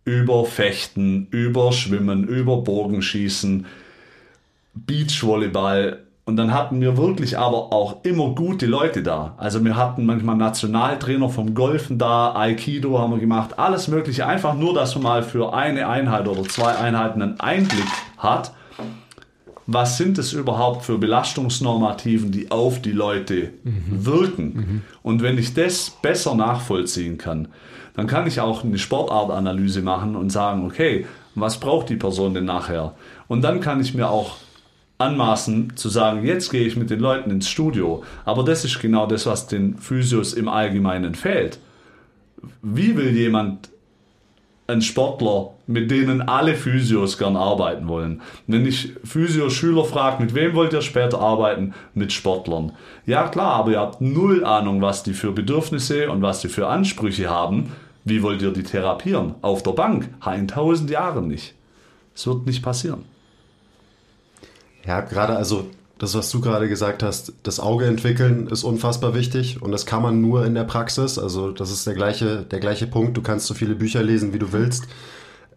über 0.04 0.44
Fechten, 0.44 1.28
über 1.30 1.72
Schwimmen, 1.72 2.26
über 2.26 2.58
Bogenschießen, 2.58 3.66
Beachvolleyball. 4.74 6.02
Und 6.32 6.36
dann 6.38 6.54
hatten 6.54 6.80
wir 6.80 6.96
wirklich 6.96 7.36
aber 7.36 7.74
auch 7.74 8.04
immer 8.04 8.30
gute 8.30 8.64
Leute 8.64 9.02
da. 9.02 9.34
Also 9.36 9.62
wir 9.62 9.76
hatten 9.76 10.06
manchmal 10.06 10.34
Nationaltrainer 10.34 11.28
vom 11.28 11.52
Golfen 11.52 11.98
da, 11.98 12.34
Aikido 12.34 12.98
haben 12.98 13.12
wir 13.12 13.18
gemacht, 13.18 13.58
alles 13.58 13.86
Mögliche. 13.86 14.26
Einfach 14.26 14.54
nur, 14.54 14.72
dass 14.72 14.94
man 14.94 15.02
mal 15.02 15.22
für 15.24 15.52
eine 15.52 15.86
Einheit 15.86 16.26
oder 16.26 16.44
zwei 16.44 16.74
Einheiten 16.74 17.20
einen 17.20 17.38
Einblick 17.38 17.84
hat. 18.16 18.54
Was 19.66 19.98
sind 19.98 20.16
es 20.16 20.32
überhaupt 20.32 20.86
für 20.86 20.96
Belastungsnormativen, 20.96 22.30
die 22.30 22.50
auf 22.50 22.80
die 22.80 22.92
Leute 22.92 23.50
wirken? 23.90 24.84
Und 25.02 25.20
wenn 25.20 25.36
ich 25.36 25.52
das 25.52 25.90
besser 25.90 26.34
nachvollziehen 26.34 27.18
kann, 27.18 27.48
dann 27.94 28.06
kann 28.06 28.26
ich 28.26 28.40
auch 28.40 28.64
eine 28.64 28.78
Sportartanalyse 28.78 29.82
machen 29.82 30.16
und 30.16 30.30
sagen, 30.30 30.64
okay, 30.64 31.04
was 31.34 31.60
braucht 31.60 31.90
die 31.90 31.96
Person 31.96 32.32
denn 32.32 32.46
nachher? 32.46 32.94
Und 33.28 33.42
dann 33.42 33.60
kann 33.60 33.82
ich 33.82 33.92
mir 33.92 34.08
auch 34.08 34.36
anmaßen 35.02 35.76
zu 35.76 35.88
sagen, 35.88 36.24
jetzt 36.24 36.50
gehe 36.50 36.66
ich 36.66 36.76
mit 36.76 36.90
den 36.90 37.00
Leuten 37.00 37.30
ins 37.30 37.48
Studio. 37.48 38.02
Aber 38.24 38.44
das 38.44 38.64
ist 38.64 38.80
genau 38.80 39.06
das, 39.06 39.26
was 39.26 39.46
den 39.46 39.76
Physios 39.76 40.32
im 40.32 40.48
Allgemeinen 40.48 41.14
fehlt. 41.14 41.58
Wie 42.62 42.96
will 42.96 43.16
jemand, 43.16 43.68
ein 44.68 44.80
Sportler, 44.80 45.50
mit 45.66 45.90
denen 45.90 46.22
alle 46.22 46.54
Physios 46.54 47.18
gern 47.18 47.36
arbeiten 47.36 47.88
wollen? 47.88 48.22
Wenn 48.46 48.64
ich 48.64 48.92
Physio-Schüler 49.04 49.84
frage, 49.84 50.22
mit 50.22 50.34
wem 50.34 50.54
wollt 50.54 50.72
ihr 50.72 50.82
später 50.82 51.20
arbeiten? 51.20 51.74
Mit 51.94 52.12
Sportlern. 52.12 52.72
Ja 53.06 53.28
klar, 53.28 53.54
aber 53.54 53.72
ihr 53.72 53.80
habt 53.80 54.00
null 54.00 54.44
Ahnung, 54.44 54.80
was 54.80 55.02
die 55.02 55.14
für 55.14 55.32
Bedürfnisse 55.32 56.10
und 56.10 56.22
was 56.22 56.40
die 56.40 56.48
für 56.48 56.68
Ansprüche 56.68 57.28
haben. 57.28 57.72
Wie 58.04 58.22
wollt 58.22 58.42
ihr 58.42 58.52
die 58.52 58.62
therapieren? 58.62 59.34
Auf 59.42 59.62
der 59.62 59.72
Bank? 59.72 60.08
In 60.34 60.48
tausend 60.48 60.90
Jahren 60.90 61.28
nicht. 61.28 61.54
Es 62.14 62.26
wird 62.26 62.46
nicht 62.46 62.62
passieren. 62.62 63.11
Ja, 64.84 65.00
gerade 65.00 65.36
also 65.36 65.68
das, 65.98 66.16
was 66.16 66.30
du 66.30 66.40
gerade 66.40 66.68
gesagt 66.68 67.04
hast, 67.04 67.32
das 67.44 67.60
Auge 67.60 67.86
entwickeln 67.86 68.48
ist 68.48 68.64
unfassbar 68.64 69.14
wichtig 69.14 69.62
und 69.62 69.70
das 69.70 69.86
kann 69.86 70.02
man 70.02 70.20
nur 70.20 70.44
in 70.44 70.54
der 70.54 70.64
Praxis. 70.64 71.18
Also 71.18 71.52
das 71.52 71.70
ist 71.70 71.86
der 71.86 71.94
gleiche, 71.94 72.42
der 72.42 72.58
gleiche 72.58 72.88
Punkt. 72.88 73.16
Du 73.16 73.22
kannst 73.22 73.46
so 73.46 73.54
viele 73.54 73.76
Bücher 73.76 74.02
lesen, 74.02 74.32
wie 74.32 74.40
du 74.40 74.52
willst. 74.52 74.88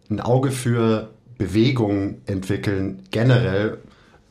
Ein 0.08 0.20
Auge 0.20 0.52
für 0.52 1.10
Bewegung 1.36 2.18
entwickeln, 2.26 3.02
generell, 3.10 3.78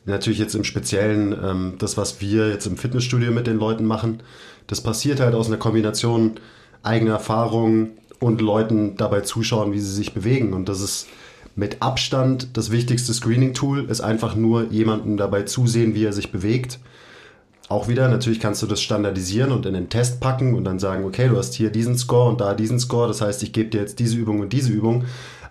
natürlich 0.06 0.38
jetzt 0.38 0.54
im 0.54 0.64
Speziellen, 0.64 1.36
ähm, 1.42 1.74
das, 1.78 1.96
was 1.96 2.20
wir 2.20 2.48
jetzt 2.48 2.66
im 2.66 2.78
Fitnessstudio 2.78 3.30
mit 3.30 3.46
den 3.46 3.58
Leuten 3.58 3.84
machen, 3.84 4.22
das 4.68 4.80
passiert 4.80 5.20
halt 5.20 5.34
aus 5.34 5.48
einer 5.48 5.58
Kombination 5.58 6.40
eigener 6.82 7.12
Erfahrungen 7.12 7.98
und 8.20 8.40
Leuten 8.40 8.96
dabei 8.96 9.20
zuschauen, 9.20 9.72
wie 9.72 9.80
sie 9.80 9.92
sich 9.92 10.14
bewegen. 10.14 10.54
Und 10.54 10.68
das 10.68 10.80
ist 10.80 11.08
mit 11.56 11.82
Abstand 11.82 12.48
das 12.52 12.70
wichtigste 12.70 13.12
Screening-Tool, 13.12 13.86
ist 13.90 14.02
einfach 14.02 14.36
nur 14.36 14.70
jemanden 14.70 15.16
dabei 15.16 15.42
zusehen, 15.42 15.94
wie 15.94 16.04
er 16.04 16.12
sich 16.12 16.30
bewegt. 16.30 16.78
Auch 17.68 17.88
wieder, 17.88 18.08
natürlich 18.08 18.38
kannst 18.38 18.62
du 18.62 18.66
das 18.66 18.80
standardisieren 18.80 19.50
und 19.50 19.66
in 19.66 19.74
den 19.74 19.88
Test 19.88 20.20
packen 20.20 20.54
und 20.54 20.64
dann 20.64 20.78
sagen, 20.78 21.04
okay, 21.04 21.28
du 21.28 21.36
hast 21.36 21.54
hier 21.54 21.70
diesen 21.70 21.98
Score 21.98 22.28
und 22.28 22.40
da 22.40 22.54
diesen 22.54 22.78
Score, 22.78 23.08
das 23.08 23.22
heißt, 23.22 23.42
ich 23.42 23.52
gebe 23.52 23.70
dir 23.70 23.80
jetzt 23.80 23.98
diese 23.98 24.16
Übung 24.16 24.40
und 24.40 24.52
diese 24.52 24.70
Übung. 24.70 25.04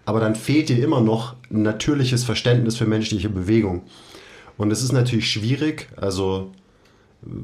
Aber 0.06 0.20
dann 0.20 0.36
fehlt 0.36 0.70
dir 0.70 0.82
immer 0.82 1.02
noch 1.02 1.36
ein 1.52 1.64
natürliches 1.64 2.24
Verständnis 2.24 2.78
für 2.78 2.86
menschliche 2.86 3.30
Bewegung. 3.30 3.82
Und 4.58 4.72
es 4.72 4.84
ist 4.84 4.94
natürlich 4.94 5.30
schwierig, 5.30 5.90
also 5.98 6.52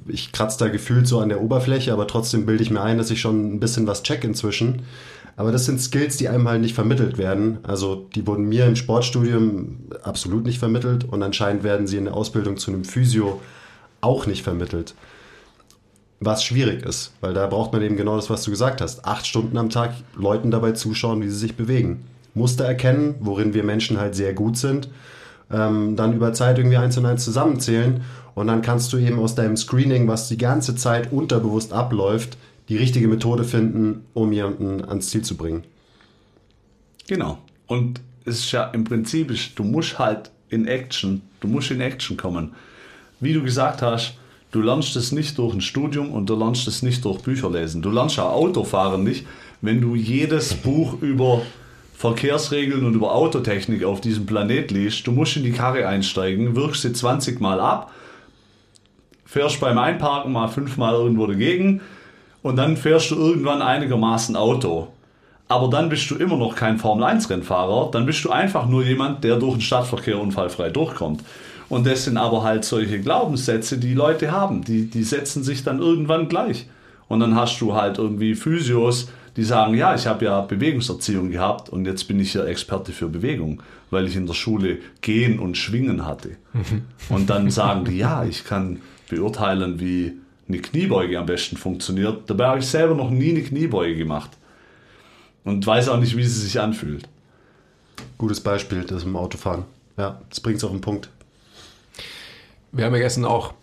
ich 0.07 0.32
kratze 0.32 0.59
da 0.59 0.68
gefühlt 0.68 1.07
so 1.07 1.20
an 1.20 1.30
der 1.30 1.41
Oberfläche, 1.41 1.91
aber 1.91 2.07
trotzdem 2.07 2.45
bilde 2.45 2.64
ich 2.64 2.70
mir 2.70 2.82
ein, 2.82 2.99
dass 2.99 3.09
ich 3.09 3.20
schon 3.20 3.55
ein 3.55 3.59
bisschen 3.59 3.88
was 3.88 4.03
check 4.03 4.24
inzwischen. 4.24 4.84
Aber 5.42 5.52
das 5.52 5.66
sind 5.66 5.82
Skills, 5.82 6.18
die 6.18 6.30
einem 6.30 6.48
halt 6.48 6.62
nicht 6.62 6.76
vermittelt 6.76 7.18
werden. 7.18 7.58
Also 7.64 8.08
die 8.14 8.28
wurden 8.28 8.48
mir 8.48 8.68
im 8.68 8.76
Sportstudium 8.76 9.88
absolut 10.04 10.46
nicht 10.46 10.60
vermittelt 10.60 11.04
und 11.04 11.24
anscheinend 11.24 11.64
werden 11.64 11.88
sie 11.88 11.98
in 11.98 12.06
der 12.06 12.14
Ausbildung 12.14 12.58
zu 12.58 12.70
einem 12.70 12.84
Physio 12.84 13.42
auch 14.02 14.28
nicht 14.28 14.44
vermittelt. 14.44 14.94
Was 16.20 16.44
schwierig 16.44 16.86
ist, 16.86 17.14
weil 17.22 17.34
da 17.34 17.48
braucht 17.48 17.74
man 17.74 17.82
eben 17.82 17.98
genau 17.98 18.18
das, 18.18 18.30
was 18.30 18.44
du 18.44 18.52
gesagt 18.52 18.82
hast. 18.82 19.04
Acht 19.06 19.26
Stunden 19.26 19.58
am 19.58 19.72
Tag 19.72 19.96
Leuten 20.16 20.52
dabei 20.52 20.74
zuschauen, 20.74 21.24
wie 21.24 21.30
sie 21.30 21.39
sich 21.39 21.56
bewegen. 21.56 22.06
Muster 22.36 22.66
erkennen, 22.66 23.16
worin 23.20 23.56
wir 23.56 23.64
Menschen 23.64 24.00
halt 24.00 24.14
sehr 24.14 24.36
gut 24.36 24.58
sind. 24.58 24.89
ähm, 25.52 25.96
dann 25.96 26.14
über 26.14 26.34
Zeit 26.34 26.58
irgendwie 26.58 26.78
eins 26.78 26.98
und 26.98 27.06
eins 27.06 27.26
zusammenzählen 27.26 28.02
und 28.36 28.48
dann 28.48 28.62
kannst 28.62 28.94
du 28.94 28.98
eben 28.98 29.20
aus 29.20 29.36
deinem 29.36 29.58
Screening, 29.58 30.08
was 30.08 30.28
die 30.28 30.38
ganze 30.38 30.76
Zeit 30.76 31.12
unterbewusst 31.12 31.74
abläuft, 31.74 32.38
die 32.72 32.78
richtige 32.78 33.09
Methode 33.09 33.43
finden, 33.43 34.05
um 34.13 34.32
jemanden 34.32 34.86
ans 34.86 35.09
Ziel 35.09 35.24
zu 35.24 35.36
bringen. 35.36 35.65
Genau. 37.05 37.38
Und 37.67 37.99
es 38.24 38.39
ist 38.39 38.51
ja 38.53 38.63
im 38.67 38.86
Prinzip, 38.86 39.34
du 39.55 39.63
musst 39.65 39.99
halt 39.99 40.32
in 40.47 40.65
Action, 40.67 41.22
du 41.41 41.49
musst 41.49 41.69
in 41.72 41.82
Action 41.82 42.15
kommen. 42.15 42.53
Wie 43.19 43.34
du 43.34 43.43
gesagt 43.43 43.82
hast, 43.82 44.13
du 44.51 44.61
lernst 44.61 44.95
es 44.95 45.11
nicht 45.11 45.38
durch 45.38 45.53
ein 45.53 45.59
Studium 45.59 46.13
und 46.13 46.30
du 46.30 46.36
lernst 46.38 46.65
es 46.65 46.82
nicht 46.82 47.03
durch 47.03 47.22
Bücher 47.22 47.51
lesen. 47.51 47.82
Du 47.82 47.91
lernst 47.91 48.15
ja 48.15 48.24
Autofahren 48.24 49.03
nicht, 49.03 49.28
wenn 49.59 49.82
du 49.82 49.95
jedes 49.95 50.53
Buch 50.53 51.01
über 51.01 51.41
Verkehrsregeln 51.93 52.86
und 52.86 52.93
über 52.93 53.13
Autotechnik 53.13 53.84
auf 53.84 53.99
diesem 53.99 54.26
Planet 54.26 54.72
liest. 54.72 55.05
Du 55.05 55.11
musst 55.11 55.36
in 55.36 55.43
die 55.43 55.51
Karre 55.51 55.89
einsteigen, 55.89 56.55
wirkst 56.55 56.84
sie 56.84 56.93
20 56.93 57.41
Mal 57.41 57.59
ab, 57.59 57.91
fährst 59.26 59.59
beim 59.59 59.78
Einparken 59.78 60.32
mal 60.32 60.47
fünfmal 60.47 60.93
irgendwo 60.93 61.28
dagegen 61.28 61.82
und 62.42 62.56
dann 62.56 62.78
fährst 62.78 63.12
du 63.12 63.16
irgendwann 63.16 63.62
einigermaßen 63.62 64.36
Auto. 64.36 64.88
Aber 65.48 65.70
dann 65.70 65.89
bist 65.89 66.10
du 66.10 66.16
immer 66.16 66.38
noch 66.38 66.56
kein 66.56 66.78
Formel-1-Rennfahrer, 66.78 67.92
dann 67.92 68.06
bist 68.06 68.24
du 68.24 68.30
einfach 68.30 68.68
nur 68.68 68.86
jemand, 68.86 69.24
der 69.24 69.36
durch 69.36 69.56
den 69.56 69.62
Stadtverkehr 69.62 70.20
unfallfrei 70.20 70.70
durchkommt. 70.70 71.22
Und 71.68 71.86
das 71.88 72.06
sind 72.06 72.18
aber 72.18 72.44
halt 72.44 72.66
solche 72.66 73.00
Glaubenssätze, 73.00 73.78
die 73.78 73.94
Leute 73.94 74.32
haben. 74.32 74.64
Die, 74.64 74.89
die 74.89 75.04
setzen 75.04 75.44
sich 75.44 75.64
dann 75.64 75.80
irgendwann 75.80 76.28
gleich. 76.28 76.68
Und 77.08 77.20
dann 77.20 77.36
hast 77.36 77.60
du 77.60 77.74
halt 77.74 77.98
irgendwie 77.98 78.36
Physios, 78.36 79.10
die 79.36 79.44
sagen, 79.44 79.74
ja, 79.76 79.96
ich 79.96 80.08
habe 80.08 80.26
ja 80.26 80.42
Bewegungserziehung 80.42 81.32
gehabt 81.32 81.70
und 81.70 81.86
jetzt 81.86 82.08
bin 82.08 82.20
ich 82.20 82.34
ja 82.34 82.44
Experte 82.44 82.92
für 82.92 83.08
Bewegung, 83.08 83.62
weil 83.89 84.08
ich 84.08 84.16
in 84.16 84.28
der 84.28 84.34
Schule 84.34 84.80
Gehen 85.02 85.39
und 85.39 85.58
Schwingen 85.58 86.06
hatte. 86.06 86.32
Und 87.10 87.30
dann 87.30 87.50
sagen 87.50 87.86
die, 87.86 87.98
ja, 87.98 88.24
ich 88.26 88.44
kann 88.44 88.82
beurteilen, 89.10 89.80
wie 89.80 90.14
eine 90.52 90.62
Kniebeuge 90.62 91.18
am 91.18 91.26
besten 91.26 91.58
funktioniert. 91.58 92.30
Dabei 92.30 92.47
habe 92.47 92.60
ich 92.60 92.68
selber 92.68 92.95
noch 92.95 93.10
nie 93.10 93.32
eine 93.32 93.41
Kniebeuge 93.41 93.95
gemacht. 93.95 94.32
Und 95.43 95.66
weiß 95.66 95.89
auch 95.89 95.99
nicht, 95.99 96.16
wie 96.16 96.24
sie 96.24 96.41
sich 96.41 96.60
anfühlt. 96.60 97.08
Gutes 98.18 98.41
Beispiel, 98.41 98.84
das 98.84 99.04
im 99.04 99.16
Autofahren. 99.16 99.64
Ja, 99.97 100.22
das 100.30 100.39
bringt 100.39 100.58
es 100.58 100.64
auf 100.64 100.72
den 100.72 100.82
Punkt. 100.82 101.10
Wir 102.72 102.86
haben 102.86 102.93
ja 102.93 102.99
gestern 103.02 103.26
auch 103.26 103.54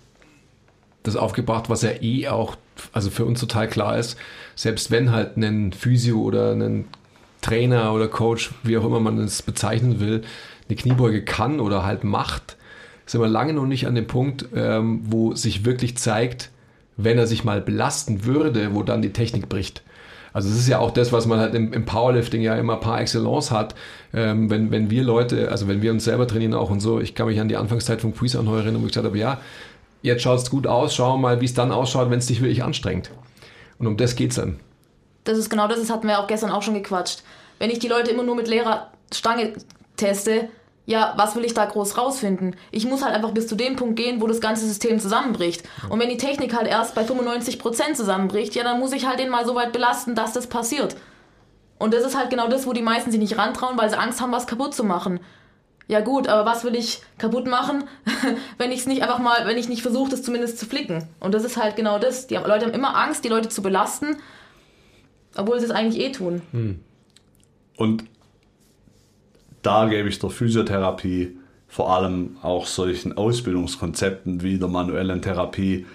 das 1.03 1.17
aufgebracht, 1.17 1.71
was 1.71 1.83
ja 1.83 1.91
eh 2.03 2.29
auch, 2.29 2.57
also 2.93 3.11
für 3.11 3.25
uns 3.25 3.41
total 3.41 3.69
klar 3.69 3.97
ist, 3.97 4.17
selbst 4.55 4.91
wenn 4.91 5.13
halt 5.13 5.37
ein 5.37 5.73
Physio 5.73 6.21
oder 6.21 6.53
ein 6.53 6.87
Trainer 7.41 7.93
oder 7.93 8.09
Coach, 8.09 8.51
wie 8.63 8.77
auch 8.77 8.85
immer 8.85 9.01
man 9.01 9.19
es 9.19 9.43
bezeichnen 9.43 10.01
will, 10.01 10.23
eine 10.69 10.77
Kniebeuge 10.77 11.25
kann 11.25 11.61
oder 11.61 11.85
halt 11.85 12.05
macht, 12.05 12.57
sind 13.07 13.21
wir 13.21 13.29
lange 13.29 13.55
noch 13.55 13.67
nicht 13.67 13.87
an 13.87 13.95
dem 13.95 14.07
Punkt, 14.07 14.47
ähm, 14.55 15.01
wo 15.05 15.35
sich 15.35 15.65
wirklich 15.65 15.97
zeigt, 15.97 16.51
wenn 16.99 17.17
er 17.17 17.27
sich 17.27 17.45
mal 17.45 17.63
belasten 17.63 18.27
würde, 18.27 18.75
wo 18.75 18.83
dann 18.83 19.01
die 19.01 19.13
Technik 19.13 19.49
bricht. 19.49 19.83
Also 20.33 20.51
es 20.51 20.59
ist 20.59 20.69
ja 20.69 20.79
auch 20.79 20.91
das, 20.91 21.13
was 21.13 21.27
man 21.27 21.39
halt 21.39 21.55
im, 21.55 21.73
im 21.73 21.85
Powerlifting 21.87 22.43
ja 22.43 22.55
immer 22.57 22.77
par 22.77 23.01
excellence 23.01 23.51
hat. 23.51 23.75
Ähm, 24.13 24.51
wenn, 24.51 24.71
wenn 24.71 24.91
wir 24.91 25.03
Leute, 25.03 25.51
also 25.51 25.69
wenn 25.69 25.81
wir 25.81 25.91
uns 25.91 26.05
selber 26.05 26.27
trainieren 26.27 26.55
auch 26.55 26.71
und 26.71 26.81
so, 26.81 27.01
ich 27.01 27.15
kann 27.15 27.27
mich 27.27 27.41
an 27.41 27.49
die 27.49 27.57
Anfangszeit 27.57 28.01
vom 28.01 28.15
Quiz 28.15 28.37
anheuern 28.37 28.65
erinnern, 28.65 28.83
wo 28.83 28.87
ich 28.87 28.93
gesagt 28.93 29.07
habe, 29.07 29.17
ja, 29.17 29.41
jetzt 30.03 30.23
schaut 30.23 30.39
es 30.39 30.51
gut 30.51 30.67
aus, 30.67 30.95
schauen 30.95 31.15
wir 31.15 31.29
mal, 31.29 31.41
wie 31.41 31.47
es 31.47 31.55
dann 31.55 31.73
ausschaut, 31.73 32.11
wenn 32.11 32.19
es 32.19 32.27
dich 32.27 32.41
wirklich 32.41 32.63
anstrengt. 32.63 33.11
Und 33.79 33.87
um 33.87 33.97
das 33.97 34.17
geht 34.17 34.31
es 34.31 34.37
dann. 34.37 34.61
Das 35.25 35.39
ist 35.39 35.51
genau 35.51 35.69
das, 35.69 35.79
das 35.79 35.91
hatten 35.91 36.07
wir 36.07 36.19
auch 36.19 36.27
gestern 36.27 36.51
auch 36.51 36.63
schon 36.63 36.75
gequatscht. 36.75 37.23
Wenn 37.59 37.71
ich 37.71 37.79
die 37.79 37.89
Leute 37.89 38.11
immer 38.11 38.23
nur 38.23 38.37
mit 38.37 38.49
leerer 38.49 38.93
Stange 39.13 39.55
teste, 39.97 40.49
ja, 40.89 41.13
was 41.17 41.37
will 41.37 41.45
ich 41.45 41.53
da 41.53 41.67
groß 41.67 41.99
rausfinden? 41.99 42.57
Ich 42.71 42.87
muss 42.87 43.05
halt 43.05 43.15
einfach 43.15 43.33
bis 43.33 43.47
zu 43.47 43.57
dem 43.57 43.77
Punkt 43.77 43.97
gehen, 43.97 44.23
wo 44.23 44.27
das 44.27 44.41
ganze 44.41 44.67
System 44.67 44.99
zusammenbricht. 44.99 45.63
Und 45.91 46.01
wenn 46.01 46.09
die 46.09 46.17
Technik 46.17 46.57
halt 46.57 46.67
erst 46.67 46.95
bei 46.95 47.03
95% 47.03 47.93
zusammenbricht, 47.93 48.55
ja, 48.55 48.65
dann 48.65 48.81
muss 48.81 48.93
ich 48.93 49.07
halt 49.07 49.19
den 49.19 49.29
mal 49.29 49.45
so 49.45 49.55
weit 49.55 49.75
belasten, 49.75 50.15
dass 50.15 50.33
das 50.33 50.47
passiert. 50.47 50.97
Und 51.79 51.93
das 51.93 52.07
ist 52.07 52.17
halt 52.17 52.31
genau 52.31 52.49
das, 52.49 52.67
wo 52.67 52.73
die 52.73 52.81
meisten 52.81 53.11
sich 53.11 53.21
nicht 53.21 53.37
rantrauen, 53.37 53.77
weil 53.77 53.91
sie 53.91 53.99
Angst 53.99 54.23
haben, 54.23 54.33
was 54.33 54.47
kaputt 54.47 54.75
zu 54.75 54.83
machen. 54.83 55.21
Ja 55.89 56.01
gut, 56.01 56.27
aber 56.27 56.51
was 56.51 56.65
will 56.65 56.75
ich 56.75 57.03
kaputt 57.19 57.47
machen, 57.47 57.85
wenn 58.57 58.73
ich 58.73 58.81
es 58.81 58.87
nicht 58.87 59.03
einfach 59.03 59.19
mal, 59.19 59.47
wenn 59.47 59.59
ich 59.59 59.69
nicht 59.69 59.83
versuche, 59.83 60.11
das 60.11 60.23
zumindest 60.23 60.59
zu 60.59 60.65
flicken? 60.65 61.07
Und 61.21 61.35
das 61.35 61.45
ist 61.45 61.59
halt 61.59 61.77
genau 61.77 61.99
das. 61.99 62.29
Die 62.29 62.37
Leute 62.37 62.65
haben 62.65 62.73
immer 62.73 62.97
Angst, 62.97 63.27
die 63.27 63.29
Leute 63.29 63.51
zu 63.51 63.61
belasten, 63.61 64.17
obwohl 65.37 65.61
sie 65.61 65.67
es 65.67 65.71
eigentlich 65.71 66.03
eh 66.03 66.13
tun. 66.13 66.41
Hm. 66.53 66.81
Und 67.77 68.05
da 69.63 69.87
gebe 69.87 70.09
ich 70.09 70.19
der 70.19 70.31
Physiotherapie, 70.31 71.37
vor 71.69 71.95
allem 71.95 72.37
auch 72.43 72.67
solchen 72.67 73.17
Ausbildungskonzepten 73.17 74.43
wie 74.43 74.59
der 74.59 74.69
manuellen 74.69 75.23
Therapie, 75.23 75.87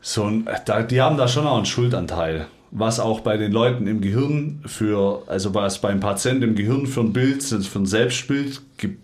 so 0.00 0.24
ein, 0.24 0.48
die 0.90 1.00
haben 1.00 1.16
da 1.16 1.28
schon 1.28 1.46
auch 1.46 1.56
einen 1.56 1.66
Schuldanteil. 1.66 2.46
Was 2.72 2.98
auch 3.00 3.20
bei 3.20 3.36
den 3.36 3.52
Leuten 3.52 3.86
im 3.86 4.00
Gehirn 4.00 4.62
für, 4.66 5.22
also 5.26 5.54
was 5.54 5.80
beim 5.80 6.00
Patienten 6.00 6.42
im 6.42 6.54
Gehirn 6.54 6.86
für 6.86 7.00
ein 7.00 7.12
Bild, 7.12 7.42
für 7.42 7.78
ein 7.78 7.86
Selbstbild 7.86 8.62
ge, 8.78 8.96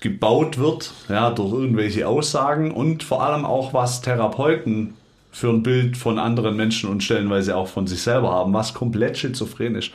gebaut 0.00 0.58
wird, 0.58 0.92
ja, 1.08 1.30
durch 1.30 1.52
irgendwelche 1.52 2.08
Aussagen 2.08 2.72
und 2.72 3.02
vor 3.02 3.22
allem 3.22 3.44
auch 3.44 3.72
was 3.72 4.00
Therapeuten 4.00 4.94
für 5.30 5.48
ein 5.48 5.62
Bild 5.62 5.96
von 5.96 6.18
anderen 6.18 6.56
Menschen 6.56 6.88
und 6.88 7.02
stellenweise 7.02 7.56
auch 7.56 7.68
von 7.68 7.86
sich 7.86 8.02
selber 8.02 8.32
haben, 8.32 8.52
was 8.52 8.74
komplett 8.74 9.18
schizophren 9.18 9.74
ist. 9.74 9.90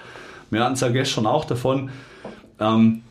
Wir 0.52 0.64
hatten 0.64 0.74
es 0.74 0.82
ja 0.82 0.90
gestern 0.90 1.26
auch 1.26 1.46
davon, 1.46 1.90
ähm, 2.60 3.04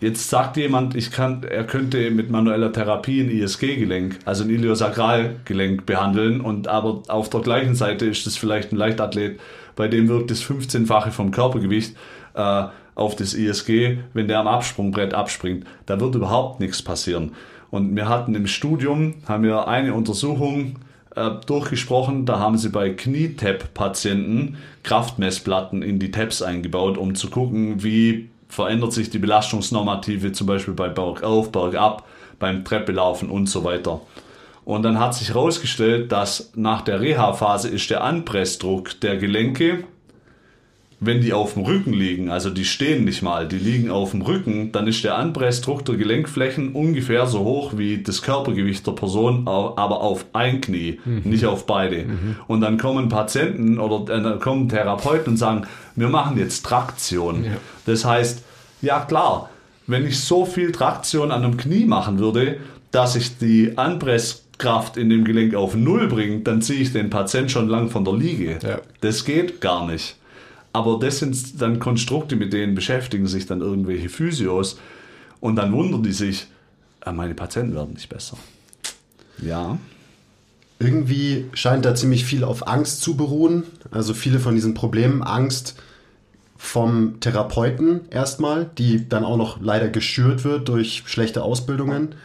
jetzt 0.00 0.28
sagt 0.28 0.56
jemand, 0.56 0.94
ich 0.94 1.10
kann, 1.10 1.42
er 1.42 1.64
könnte 1.64 2.10
mit 2.10 2.30
manueller 2.30 2.72
Therapie 2.72 3.22
ein 3.22 3.30
ISG-Gelenk, 3.30 4.18
also 4.24 4.44
ein 4.44 4.50
Iliosakralgelenk 4.50 5.86
behandeln 5.86 6.40
und 6.40 6.68
aber 6.68 7.02
auf 7.08 7.30
der 7.30 7.40
gleichen 7.40 7.74
Seite 7.74 8.06
ist 8.06 8.26
es 8.26 8.36
vielleicht 8.36 8.72
ein 8.72 8.76
Leichtathlet, 8.76 9.40
bei 9.74 9.88
dem 9.88 10.08
wirkt 10.08 10.30
das 10.30 10.42
15-fache 10.42 11.10
vom 11.10 11.30
Körpergewicht 11.30 11.96
äh, 12.34 12.64
auf 12.94 13.14
das 13.14 13.34
ISG, 13.34 13.98
wenn 14.14 14.28
der 14.28 14.40
am 14.40 14.48
Absprungbrett 14.48 15.14
abspringt. 15.14 15.66
Da 15.84 16.00
wird 16.00 16.14
überhaupt 16.14 16.60
nichts 16.60 16.82
passieren. 16.82 17.32
Und 17.70 17.94
wir 17.94 18.08
hatten 18.08 18.34
im 18.34 18.46
Studium, 18.46 19.14
haben 19.26 19.44
wir 19.44 19.68
eine 19.68 19.92
Untersuchung 19.92 20.76
äh, 21.14 21.30
durchgesprochen. 21.46 22.24
Da 22.24 22.38
haben 22.38 22.56
sie 22.56 22.70
bei 22.70 22.90
Knietap-Patienten 22.90 24.56
Kraftmessplatten 24.82 25.82
in 25.82 25.98
die 25.98 26.10
Taps 26.10 26.42
eingebaut, 26.42 26.96
um 26.96 27.14
zu 27.14 27.28
gucken, 27.28 27.82
wie 27.82 28.30
verändert 28.48 28.92
sich 28.92 29.10
die 29.10 29.18
Belastungsnormative 29.18 30.32
zum 30.32 30.46
Beispiel 30.46 30.74
bei 30.74 30.88
Bergauf, 30.88 31.52
Bergab, 31.52 32.06
beim 32.38 32.64
Treppelaufen 32.64 33.30
und 33.30 33.46
so 33.48 33.64
weiter. 33.64 34.00
Und 34.64 34.82
dann 34.82 34.98
hat 34.98 35.14
sich 35.14 35.28
herausgestellt, 35.28 36.10
dass 36.10 36.52
nach 36.56 36.82
der 36.82 37.00
Reha-Phase 37.00 37.68
ist 37.68 37.88
der 37.88 38.02
Anpressdruck 38.02 39.00
der 39.00 39.16
Gelenke 39.16 39.84
wenn 40.98 41.20
die 41.20 41.34
auf 41.34 41.54
dem 41.54 41.64
Rücken 41.64 41.92
liegen, 41.92 42.30
also 42.30 42.48
die 42.48 42.64
stehen 42.64 43.04
nicht 43.04 43.22
mal, 43.22 43.46
die 43.46 43.58
liegen 43.58 43.90
auf 43.90 44.12
dem 44.12 44.22
Rücken, 44.22 44.72
dann 44.72 44.86
ist 44.86 45.04
der 45.04 45.16
Anpressdruck 45.16 45.84
der 45.84 45.96
Gelenkflächen 45.96 46.72
ungefähr 46.72 47.26
so 47.26 47.40
hoch 47.40 47.74
wie 47.76 48.02
das 48.02 48.22
Körpergewicht 48.22 48.86
der 48.86 48.92
Person, 48.92 49.46
aber 49.46 50.00
auf 50.00 50.24
ein 50.32 50.62
Knie, 50.62 50.98
mhm. 51.04 51.22
nicht 51.24 51.44
auf 51.44 51.66
beide. 51.66 52.04
Mhm. 52.04 52.36
Und 52.46 52.62
dann 52.62 52.78
kommen 52.78 53.10
Patienten 53.10 53.78
oder 53.78 54.12
äh, 54.14 54.22
dann 54.22 54.40
kommen 54.40 54.70
Therapeuten 54.70 55.34
und 55.34 55.36
sagen, 55.36 55.66
wir 55.96 56.08
machen 56.08 56.38
jetzt 56.38 56.64
Traktion. 56.64 57.44
Ja. 57.44 57.50
Das 57.84 58.06
heißt, 58.06 58.42
ja 58.80 59.00
klar, 59.00 59.50
wenn 59.86 60.06
ich 60.06 60.18
so 60.20 60.46
viel 60.46 60.72
Traktion 60.72 61.30
an 61.30 61.44
einem 61.44 61.58
Knie 61.58 61.84
machen 61.84 62.18
würde, 62.18 62.56
dass 62.90 63.16
ich 63.16 63.36
die 63.36 63.76
Anpresskraft 63.76 64.96
in 64.96 65.10
dem 65.10 65.24
Gelenk 65.24 65.54
auf 65.54 65.74
Null 65.74 66.08
bringe, 66.08 66.40
dann 66.40 66.62
ziehe 66.62 66.80
ich 66.80 66.92
den 66.94 67.10
Patient 67.10 67.50
schon 67.50 67.68
lang 67.68 67.90
von 67.90 68.04
der 68.04 68.14
Liege. 68.14 68.58
Ja. 68.62 68.78
Das 69.02 69.26
geht 69.26 69.60
gar 69.60 69.86
nicht. 69.86 70.16
Aber 70.76 70.98
das 70.98 71.20
sind 71.20 71.62
dann 71.62 71.78
Konstrukte, 71.78 72.36
mit 72.36 72.52
denen 72.52 72.74
beschäftigen 72.74 73.26
sich 73.26 73.46
dann 73.46 73.62
irgendwelche 73.62 74.10
Physios 74.10 74.78
und 75.40 75.56
dann 75.56 75.72
wundern 75.72 76.02
die 76.02 76.12
sich, 76.12 76.48
äh, 77.06 77.12
meine 77.12 77.32
Patienten 77.32 77.74
werden 77.74 77.94
nicht 77.94 78.10
besser. 78.10 78.36
Ja. 79.40 79.78
Irgendwie 80.78 81.46
scheint 81.54 81.86
da 81.86 81.94
ziemlich 81.94 82.26
viel 82.26 82.44
auf 82.44 82.68
Angst 82.68 83.00
zu 83.00 83.16
beruhen. 83.16 83.62
Also 83.90 84.12
viele 84.12 84.38
von 84.38 84.54
diesen 84.54 84.74
Problemen, 84.74 85.22
Angst 85.22 85.76
vom 86.58 87.20
Therapeuten 87.20 88.02
erstmal, 88.10 88.70
die 88.76 89.08
dann 89.08 89.24
auch 89.24 89.38
noch 89.38 89.58
leider 89.62 89.88
geschürt 89.88 90.44
wird 90.44 90.68
durch 90.68 91.04
schlechte 91.06 91.42
Ausbildungen. 91.42 92.16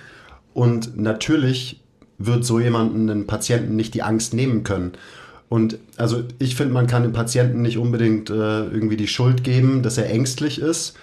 Und 0.54 0.98
natürlich 0.98 1.80
wird 2.18 2.44
so 2.44 2.60
jemanden, 2.60 3.10
einen 3.10 3.28
Patienten, 3.28 3.78
nicht 3.78 3.94
die 3.94 4.04
Angst 4.04 4.34
nehmen 4.34 4.66
können. 4.66 4.92
Und 5.52 5.80
also 5.98 6.24
ich 6.40 6.56
finde, 6.56 6.74
man 6.74 6.88
kann 6.88 7.04
dem 7.04 7.12
Patienten 7.12 7.62
nicht 7.62 7.78
unbedingt 7.78 8.30
äh, 8.30 8.34
irgendwie 8.68 8.96
die 8.96 9.10
Schuld 9.10 9.44
geben, 9.44 9.84
dass 9.84 9.98
er 9.98 10.10
ängstlich 10.10 10.62
ist, 10.62 10.96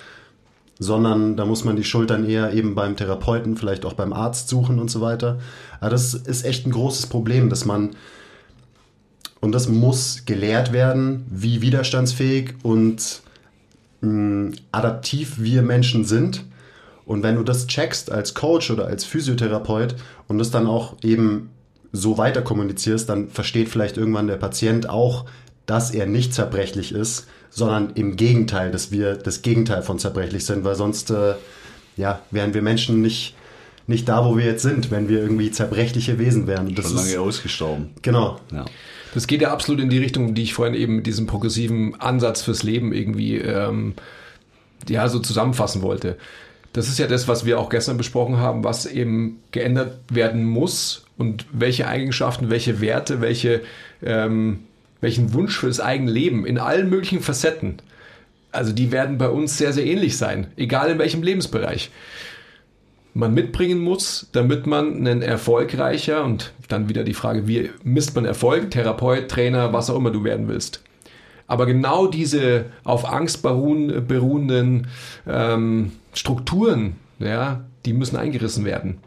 sondern 0.79 1.37
da 1.37 1.45
muss 1.45 1.65
man 1.67 1.77
die 1.77 1.85
Schuld 1.85 2.09
dann 2.09 2.27
eher 2.27 2.55
eben 2.55 2.75
beim 2.75 2.97
Therapeuten, 2.97 3.59
vielleicht 3.59 3.85
auch 3.85 3.93
beim 3.93 4.15
Arzt 4.15 4.49
suchen 4.49 4.79
und 4.79 4.91
so 4.91 5.03
weiter. 5.03 5.39
Aber 5.81 5.91
das 5.91 6.15
ist 6.15 6.47
echt 6.47 6.67
ein 6.67 6.71
großes 6.71 7.09
Problem, 7.09 7.51
dass 7.51 7.67
man, 7.67 7.91
und 9.41 9.53
das 9.53 9.69
muss 9.69 10.23
gelehrt 10.25 10.73
werden, 10.73 11.27
wie 11.29 11.61
widerstandsfähig 11.61 12.55
und 12.63 13.21
mh, 14.01 14.53
adaptiv 14.73 15.35
wir 15.41 15.61
Menschen 15.61 16.07
sind 16.07 16.43
Und 17.09 17.23
wenn 17.23 17.37
du 17.37 17.43
das 17.43 17.67
checkst 17.67 18.13
als 18.13 18.35
Coach 18.35 18.71
oder 18.71 18.87
als 18.87 19.05
Physiotherapeut 19.05 19.97
und 20.27 20.39
das 20.39 20.51
dann 20.51 20.67
auch 20.67 20.97
eben 21.03 21.49
so 21.93 22.19
weiter 22.19 22.43
kommunizierst, 22.43 23.09
dann 23.09 23.29
versteht 23.29 23.69
vielleicht 23.69 23.97
irgendwann 23.97 24.27
der 24.27 24.37
Patient 24.37 24.89
auch, 24.89 25.25
dass 25.67 25.91
er 25.91 26.07
nicht 26.07 26.35
zerbrechlich 26.35 26.93
ist, 26.93 27.27
sondern 27.51 27.91
im 27.95 28.17
Gegenteil, 28.17 28.71
dass 28.71 28.91
wir 28.91 29.15
das 29.15 29.43
Gegenteil 29.43 29.83
von 29.83 29.99
zerbrechlich 29.99 30.45
sind, 30.45 30.65
weil 30.65 30.75
sonst 30.75 31.11
äh, 31.11 31.35
ja, 31.97 32.21
wären 32.31 32.55
wir 32.55 32.63
Menschen 32.63 33.03
nicht, 33.03 33.35
nicht 33.87 34.09
da, 34.09 34.25
wo 34.25 34.37
wir 34.37 34.45
jetzt 34.45 34.63
sind, 34.63 34.91
wenn 34.91 35.09
wir 35.09 35.21
irgendwie 35.21 35.51
zerbrechliche 35.51 36.19
Wesen 36.19 36.47
wären. 36.47 36.75
Das 36.75 36.87
Schon 36.87 36.97
lange 36.97 37.11
ist, 37.11 37.19
ausgestorben. 37.19 37.91
Genau. 38.03 38.39
Ja. 38.53 38.65
Das 39.15 39.27
geht 39.27 39.41
ja 39.41 39.51
absolut 39.51 39.81
in 39.81 39.89
die 39.89 39.99
Richtung, 39.99 40.35
die 40.35 40.43
ich 40.43 40.55
vorhin 40.55 40.75
eben 40.75 40.97
mit 40.97 41.07
diesem 41.07 41.27
progressiven 41.27 41.99
Ansatz 42.01 42.43
fürs 42.43 42.63
Leben 42.63 42.93
irgendwie 42.93 43.37
ähm, 43.39 43.95
ja, 44.89 45.09
so 45.09 45.19
zusammenfassen 45.19 45.83
wollte. 45.83 46.19
Das 46.75 46.89
ist 46.89 46.99
ja 46.99 47.07
das, 47.07 47.29
was 47.29 47.45
wir 47.45 47.59
auch 47.59 47.71
gestern 47.71 47.97
besprochen 47.97 48.37
haben, 48.37 48.63
was 48.63 48.87
eben 48.87 49.41
geändert 49.51 49.99
werden 50.11 50.45
muss 50.45 51.08
und 51.19 51.45
welche 51.53 51.87
Eigenschaften, 51.87 52.49
welche 52.49 52.81
Werte, 52.81 53.21
welche, 53.21 53.63
ähm, 54.03 54.61
welchen 55.01 55.35
Wunsch 55.35 55.59
für 55.59 55.67
das 55.67 55.81
eigene 55.81 56.11
Leben 56.11 56.47
in 56.47 56.59
allen 56.59 56.89
möglichen 56.89 57.21
Facetten. 57.21 57.83
Also 58.51 58.73
die 58.73 58.93
werden 58.93 59.19
bei 59.19 59.29
uns 59.29 59.59
sehr, 59.59 59.73
sehr 59.73 59.85
ähnlich 59.85 60.17
sein, 60.17 60.47
egal 60.57 60.91
in 60.91 60.99
welchem 60.99 61.23
Lebensbereich 61.23 61.91
man 63.15 63.35
mitbringen 63.35 63.81
muss, 63.81 64.29
damit 64.33 64.67
man 64.67 65.07
ein 65.07 65.23
erfolgreicher 65.23 66.25
und 66.25 66.53
dann 66.69 66.89
wieder 66.89 67.03
die 67.03 67.15
Frage, 67.15 67.49
wie 67.49 67.71
misst 67.83 68.15
man 68.15 68.25
Erfolg, 68.25 68.71
Therapeut, 68.71 69.29
Trainer, 69.29 69.73
was 69.73 69.91
auch 69.91 69.97
immer 69.97 70.13
du 70.13 70.23
werden 70.25 70.49
willst. 70.49 70.83
Aber 71.49 71.67
genau 71.67 72.07
diese 72.07 72.67
auf 72.85 73.11
Angst 73.11 73.43
beruhenden 73.43 74.87
ähm, 75.27 75.93
Strukturen, 76.13 76.97
ja, 77.19 77.65
die 77.87 77.95
müssen 77.95 78.17
eingerissen 78.17 78.65
werden. 78.65 78.99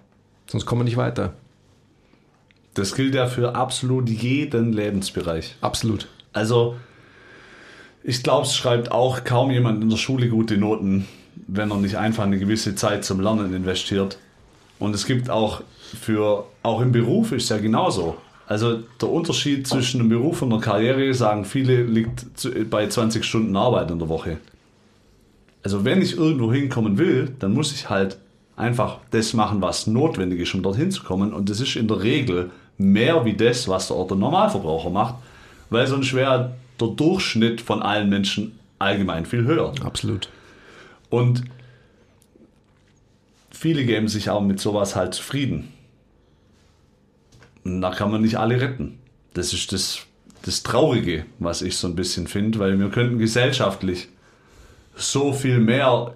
Sonst 0.48 0.66
kommen 0.66 0.82
wir 0.82 0.86
nicht 0.86 0.98
weiter. 0.98 1.34
Das 2.74 2.96
gilt 2.96 3.16
ja 3.16 3.28
für 3.28 3.56
absolut 3.56 4.10
jeden 4.10 4.72
Lebensbereich. 4.72 5.56
Absolut. 5.62 6.08
Also, 6.32 6.78
ich 8.04 8.24
glaube, 8.24 8.46
es 8.46 8.56
schreibt 8.56 8.92
auch 8.92 9.24
kaum 9.24 9.52
jemand 9.52 9.84
in 9.84 9.90
der 9.90 9.98
Schule 9.98 10.30
gute 10.30 10.58
Noten, 10.58 11.08
wenn 11.48 11.72
er 11.72 11.78
nicht 11.78 11.98
einfach 11.98 12.24
eine 12.24 12.40
gewisse 12.40 12.76
Zeit 12.76 13.04
zum 13.04 13.20
Lernen 13.20 13.54
investiert. 13.54 14.18
Und 14.80 14.96
es 14.96 15.06
gibt 15.06 15.30
auch 15.30 15.62
für, 16.00 16.46
auch 16.64 16.82
im 16.82 16.92
Beruf 16.92 17.32
ist 17.32 17.44
es 17.44 17.50
ja 17.50 17.58
genauso. 17.58 18.18
Also 18.48 18.80
der 19.02 19.10
Unterschied 19.10 19.68
zwischen 19.68 20.02
einem 20.02 20.10
Beruf 20.10 20.42
und 20.42 20.52
einer 20.52 20.62
Karriere, 20.62 21.14
sagen 21.14 21.46
viele, 21.46 21.84
liegt 21.84 22.26
bei 22.70 22.88
20 22.88 23.24
Stunden 23.24 23.56
Arbeit 23.56 23.92
in 23.92 24.00
der 24.00 24.10
Woche. 24.10 24.40
Also 25.64 25.86
wenn 25.86 26.02
ich 26.02 26.18
irgendwo 26.18 26.52
hinkommen 26.52 26.98
will, 26.98 27.34
dann 27.40 27.54
muss 27.54 27.72
ich 27.72 27.90
halt 27.90 28.18
einfach 28.56 29.00
das 29.12 29.34
machen, 29.34 29.62
was 29.62 29.88
notwendig 29.88 30.40
ist, 30.40 30.54
um 30.54 30.64
dorthin 30.64 30.92
zu 30.92 31.04
kommen. 31.04 31.34
Und 31.34 31.50
das 31.50 31.60
ist 31.60 31.76
in 31.76 31.88
der 31.88 32.02
Regel 32.02 32.52
mehr 32.78 33.26
wie 33.26 33.34
das, 33.34 33.68
was 33.68 33.88
der 33.88 33.98
Otto 33.98 34.16
Normalverbraucher 34.16 34.90
macht, 34.90 35.16
weil 35.70 35.88
sonst 35.88 36.14
wäre 36.14 36.56
der 36.80 36.88
Durchschnitt 36.90 37.62
von 37.62 37.82
allen 37.82 38.10
Menschen 38.10 38.60
allgemein 38.80 39.26
viel 39.26 39.46
höher. 39.46 39.74
Absolut. 39.84 40.30
Und 41.10 41.44
viele 43.52 43.86
geben 43.86 44.08
sich 44.08 44.30
auch 44.30 44.42
mit 44.42 44.60
sowas 44.60 44.96
halt 44.96 45.14
zufrieden. 45.14 45.72
Und 47.64 47.82
da 47.82 47.92
kann 47.92 48.12
man 48.12 48.22
nicht 48.22 48.38
alle 48.38 48.60
retten. 48.60 48.98
Das 49.34 49.54
ist 49.54 49.72
das, 49.72 50.00
das 50.44 50.64
Traurige, 50.64 51.26
was 51.40 51.62
ich 51.62 51.78
so 51.78 51.88
ein 51.88 51.96
bisschen 51.96 52.28
finde, 52.28 52.60
weil 52.60 52.80
wir 52.80 52.90
könnten 52.90 53.20
gesellschaftlich 53.20 54.10
so 54.96 55.32
viel 55.32 55.60
mehr 55.60 56.16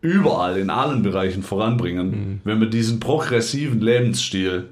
überall 0.00 0.58
in 0.58 0.70
allen 0.70 1.02
Bereichen 1.02 1.42
voranbringen, 1.42 2.10
mhm. 2.10 2.40
wenn 2.44 2.60
wir 2.60 2.68
diesen 2.68 3.00
progressiven 3.00 3.80
Lebensstil 3.80 4.68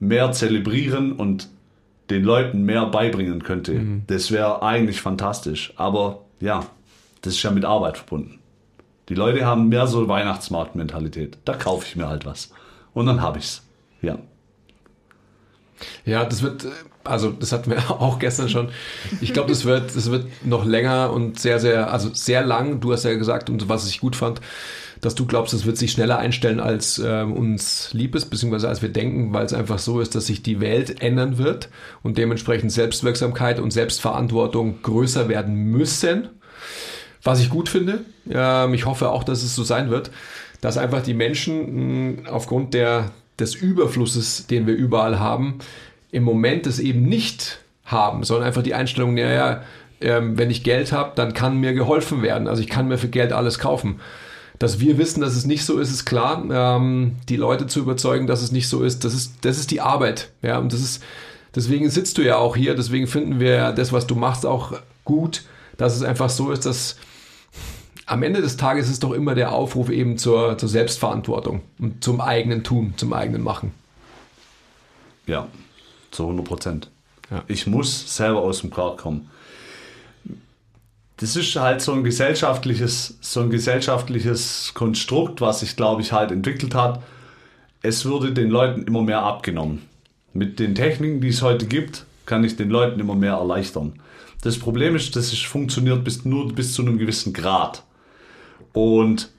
mehr 0.00 0.32
zelebrieren 0.32 1.12
und 1.12 1.48
den 2.10 2.24
Leuten 2.24 2.62
mehr 2.62 2.86
beibringen 2.86 3.42
könnte. 3.42 3.74
Mhm. 3.74 4.02
Das 4.06 4.30
wäre 4.30 4.62
eigentlich 4.62 5.00
fantastisch. 5.00 5.72
Aber 5.76 6.24
ja, 6.40 6.66
das 7.22 7.34
ist 7.34 7.42
ja 7.42 7.50
mit 7.50 7.64
Arbeit 7.64 7.98
verbunden. 7.98 8.38
Die 9.08 9.14
Leute 9.14 9.44
haben 9.44 9.68
mehr 9.68 9.86
so 9.86 10.06
Weihnachtsmarktmentalität. 10.08 11.38
Da 11.44 11.54
kaufe 11.54 11.86
ich 11.86 11.96
mir 11.96 12.08
halt 12.08 12.26
was. 12.26 12.50
Und 12.94 13.06
dann 13.06 13.22
habe 13.22 13.38
ich's. 13.38 13.62
Ja. 14.02 14.18
Ja, 16.04 16.24
das 16.24 16.42
wird, 16.42 16.66
also 17.08 17.30
das 17.30 17.52
hatten 17.52 17.70
wir 17.70 17.90
auch 17.90 18.18
gestern 18.18 18.48
schon. 18.48 18.70
Ich 19.20 19.32
glaube, 19.32 19.48
das 19.48 19.64
wird, 19.64 19.94
das 19.94 20.10
wird 20.10 20.26
noch 20.44 20.64
länger 20.64 21.12
und 21.12 21.38
sehr, 21.38 21.58
sehr, 21.58 21.92
also 21.92 22.10
sehr 22.12 22.44
lang. 22.44 22.80
Du 22.80 22.92
hast 22.92 23.04
ja 23.04 23.14
gesagt, 23.14 23.50
und 23.50 23.68
was 23.68 23.88
ich 23.88 24.00
gut 24.00 24.16
fand, 24.16 24.40
dass 25.00 25.14
du 25.14 25.26
glaubst, 25.26 25.54
es 25.54 25.64
wird 25.64 25.76
sich 25.76 25.92
schneller 25.92 26.18
einstellen, 26.18 26.60
als 26.60 26.98
äh, 26.98 27.22
uns 27.22 27.90
lieb 27.92 28.14
ist, 28.14 28.26
beziehungsweise 28.26 28.68
als 28.68 28.82
wir 28.82 28.88
denken, 28.88 29.32
weil 29.32 29.46
es 29.46 29.52
einfach 29.52 29.78
so 29.78 30.00
ist, 30.00 30.14
dass 30.14 30.26
sich 30.26 30.42
die 30.42 30.60
Welt 30.60 31.00
ändern 31.02 31.38
wird 31.38 31.68
und 32.02 32.18
dementsprechend 32.18 32.72
Selbstwirksamkeit 32.72 33.60
und 33.60 33.72
Selbstverantwortung 33.72 34.82
größer 34.82 35.28
werden 35.28 35.54
müssen. 35.54 36.28
Was 37.22 37.40
ich 37.40 37.50
gut 37.50 37.68
finde. 37.68 38.00
Ähm, 38.30 38.74
ich 38.74 38.86
hoffe 38.86 39.10
auch, 39.10 39.24
dass 39.24 39.42
es 39.42 39.54
so 39.54 39.64
sein 39.64 39.90
wird, 39.90 40.10
dass 40.60 40.78
einfach 40.78 41.02
die 41.02 41.14
Menschen 41.14 42.22
mh, 42.22 42.30
aufgrund 42.30 42.74
der, 42.74 43.12
des 43.38 43.54
Überflusses, 43.54 44.46
den 44.46 44.66
wir 44.66 44.74
überall 44.74 45.18
haben, 45.18 45.58
im 46.10 46.22
Moment 46.22 46.66
es 46.66 46.78
eben 46.78 47.02
nicht 47.02 47.58
haben, 47.84 48.24
sondern 48.24 48.46
einfach 48.46 48.62
die 48.62 48.74
Einstellung, 48.74 49.14
naja, 49.14 49.62
ähm, 50.00 50.38
wenn 50.38 50.50
ich 50.50 50.62
Geld 50.62 50.92
habe, 50.92 51.12
dann 51.14 51.34
kann 51.34 51.58
mir 51.58 51.74
geholfen 51.74 52.22
werden. 52.22 52.48
Also 52.48 52.62
ich 52.62 52.68
kann 52.68 52.88
mir 52.88 52.98
für 52.98 53.08
Geld 53.08 53.32
alles 53.32 53.58
kaufen. 53.58 54.00
Dass 54.58 54.80
wir 54.80 54.98
wissen, 54.98 55.20
dass 55.20 55.36
es 55.36 55.46
nicht 55.46 55.64
so 55.64 55.78
ist, 55.78 55.90
ist 55.90 56.04
klar. 56.04 56.44
Ähm, 56.50 57.16
die 57.28 57.36
Leute 57.36 57.66
zu 57.66 57.80
überzeugen, 57.80 58.26
dass 58.26 58.42
es 58.42 58.52
nicht 58.52 58.68
so 58.68 58.82
ist, 58.82 59.04
das 59.04 59.14
ist, 59.14 59.34
das 59.42 59.58
ist 59.58 59.70
die 59.70 59.80
Arbeit. 59.80 60.30
Ja, 60.42 60.58
und 60.58 60.72
das 60.72 60.80
ist, 60.80 61.02
deswegen 61.54 61.90
sitzt 61.90 62.18
du 62.18 62.22
ja 62.22 62.36
auch 62.36 62.56
hier, 62.56 62.74
deswegen 62.74 63.06
finden 63.06 63.40
wir 63.40 63.72
das, 63.72 63.92
was 63.92 64.06
du 64.06 64.14
machst, 64.14 64.46
auch 64.46 64.72
gut, 65.04 65.44
dass 65.76 65.96
es 65.96 66.02
einfach 66.02 66.28
so 66.30 66.50
ist, 66.50 66.66
dass 66.66 66.96
am 68.06 68.22
Ende 68.22 68.40
des 68.40 68.56
Tages 68.56 68.88
ist 68.88 69.04
doch 69.04 69.12
immer 69.12 69.34
der 69.34 69.52
Aufruf 69.52 69.90
eben 69.90 70.18
zur, 70.18 70.56
zur 70.58 70.68
Selbstverantwortung 70.68 71.60
und 71.78 72.02
zum 72.02 72.20
eigenen 72.20 72.64
Tun, 72.64 72.94
zum 72.96 73.12
eigenen 73.12 73.42
Machen. 73.42 73.72
Ja, 75.26 75.46
zu 76.10 76.24
100 76.24 76.44
Prozent. 76.44 76.90
Ja. 77.30 77.44
Ich 77.46 77.66
muss 77.66 78.16
selber 78.16 78.40
aus 78.40 78.60
dem 78.60 78.70
Quark 78.70 78.98
kommen. 78.98 79.30
Das 81.18 81.34
ist 81.34 81.56
halt 81.56 81.80
so 81.82 81.92
ein 81.92 82.04
gesellschaftliches, 82.04 83.18
so 83.20 83.40
ein 83.40 83.50
gesellschaftliches 83.50 84.72
Konstrukt, 84.74 85.40
was 85.40 85.60
sich, 85.60 85.74
glaube 85.76 86.00
ich, 86.02 86.12
halt 86.12 86.30
entwickelt 86.30 86.74
hat. 86.74 87.02
Es 87.82 88.04
würde 88.04 88.32
den 88.32 88.50
Leuten 88.50 88.82
immer 88.82 89.02
mehr 89.02 89.22
abgenommen. 89.22 89.82
Mit 90.32 90.60
den 90.60 90.74
Techniken, 90.74 91.20
die 91.20 91.28
es 91.28 91.42
heute 91.42 91.66
gibt, 91.66 92.04
kann 92.24 92.44
ich 92.44 92.56
den 92.56 92.70
Leuten 92.70 93.00
immer 93.00 93.16
mehr 93.16 93.32
erleichtern. 93.32 93.94
Das 94.42 94.58
Problem 94.58 94.94
ist, 94.94 95.16
dass 95.16 95.32
es 95.32 95.40
funktioniert 95.40 96.04
bis, 96.04 96.24
nur 96.24 96.52
bis 96.52 96.72
zu 96.72 96.82
einem 96.82 96.98
gewissen 96.98 97.32
Grad. 97.32 97.82
Und 98.72 99.30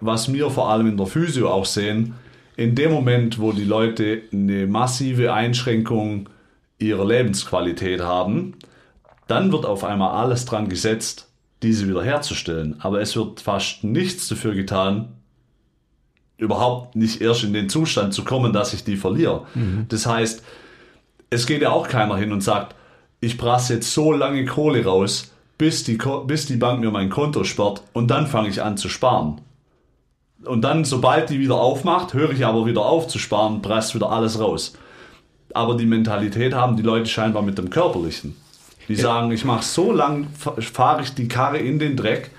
was 0.00 0.32
wir 0.32 0.50
vor 0.50 0.70
allem 0.70 0.86
in 0.86 0.96
der 0.96 1.06
Physio 1.06 1.50
auch 1.50 1.66
sehen, 1.66 2.14
in 2.56 2.74
dem 2.74 2.92
Moment, 2.92 3.38
wo 3.40 3.52
die 3.52 3.64
Leute 3.64 4.22
eine 4.32 4.66
massive 4.66 5.32
Einschränkung 5.32 6.28
ihrer 6.78 7.04
Lebensqualität 7.04 8.00
haben, 8.00 8.56
dann 9.26 9.52
wird 9.52 9.66
auf 9.66 9.84
einmal 9.84 10.10
alles 10.22 10.44
dran 10.44 10.68
gesetzt, 10.68 11.28
diese 11.62 11.88
wiederherzustellen. 11.88 12.76
Aber 12.80 13.00
es 13.00 13.16
wird 13.16 13.40
fast 13.40 13.84
nichts 13.84 14.28
dafür 14.28 14.54
getan, 14.54 15.08
überhaupt 16.36 16.96
nicht 16.96 17.20
erst 17.20 17.44
in 17.44 17.52
den 17.52 17.68
Zustand 17.68 18.12
zu 18.12 18.24
kommen, 18.24 18.52
dass 18.52 18.74
ich 18.74 18.84
die 18.84 18.96
verliere. 18.96 19.46
Mhm. 19.54 19.86
Das 19.88 20.06
heißt, 20.06 20.42
es 21.30 21.46
geht 21.46 21.62
ja 21.62 21.70
auch 21.70 21.88
keiner 21.88 22.16
hin 22.16 22.32
und 22.32 22.42
sagt, 22.42 22.74
ich 23.20 23.38
brasse 23.38 23.74
jetzt 23.74 23.92
so 23.92 24.12
lange 24.12 24.44
Kohle 24.44 24.84
raus, 24.84 25.32
bis 25.56 25.84
die, 25.84 25.98
bis 26.26 26.46
die 26.46 26.56
Bank 26.56 26.80
mir 26.80 26.90
mein 26.90 27.08
Konto 27.08 27.44
sperrt 27.44 27.82
und 27.92 28.10
dann 28.10 28.26
fange 28.26 28.48
ich 28.48 28.62
an 28.62 28.76
zu 28.76 28.88
sparen. 28.88 29.40
Und 30.44 30.62
dann, 30.62 30.84
sobald 30.84 31.30
die 31.30 31.40
wieder 31.40 31.56
aufmacht, 31.56 32.14
höre 32.14 32.30
ich 32.30 32.44
aber 32.44 32.66
wieder 32.66 32.84
auf 32.84 33.08
zu 33.08 33.18
sparen, 33.18 33.62
presst 33.62 33.94
wieder 33.94 34.10
alles 34.10 34.38
raus. 34.38 34.74
Aber 35.52 35.76
die 35.76 35.86
Mentalität 35.86 36.54
haben 36.54 36.76
die 36.76 36.82
Leute 36.82 37.06
scheinbar 37.06 37.42
mit 37.42 37.58
dem 37.58 37.70
Körperlichen. 37.70 38.36
Die 38.88 38.96
sagen, 38.96 39.30
ich 39.30 39.44
mache 39.44 39.64
so 39.64 39.92
lang, 39.92 40.26
fahre 40.34 41.02
ich 41.02 41.14
die 41.14 41.28
Karre 41.28 41.58
in 41.58 41.78
den 41.78 41.96
Dreck, 41.96 42.30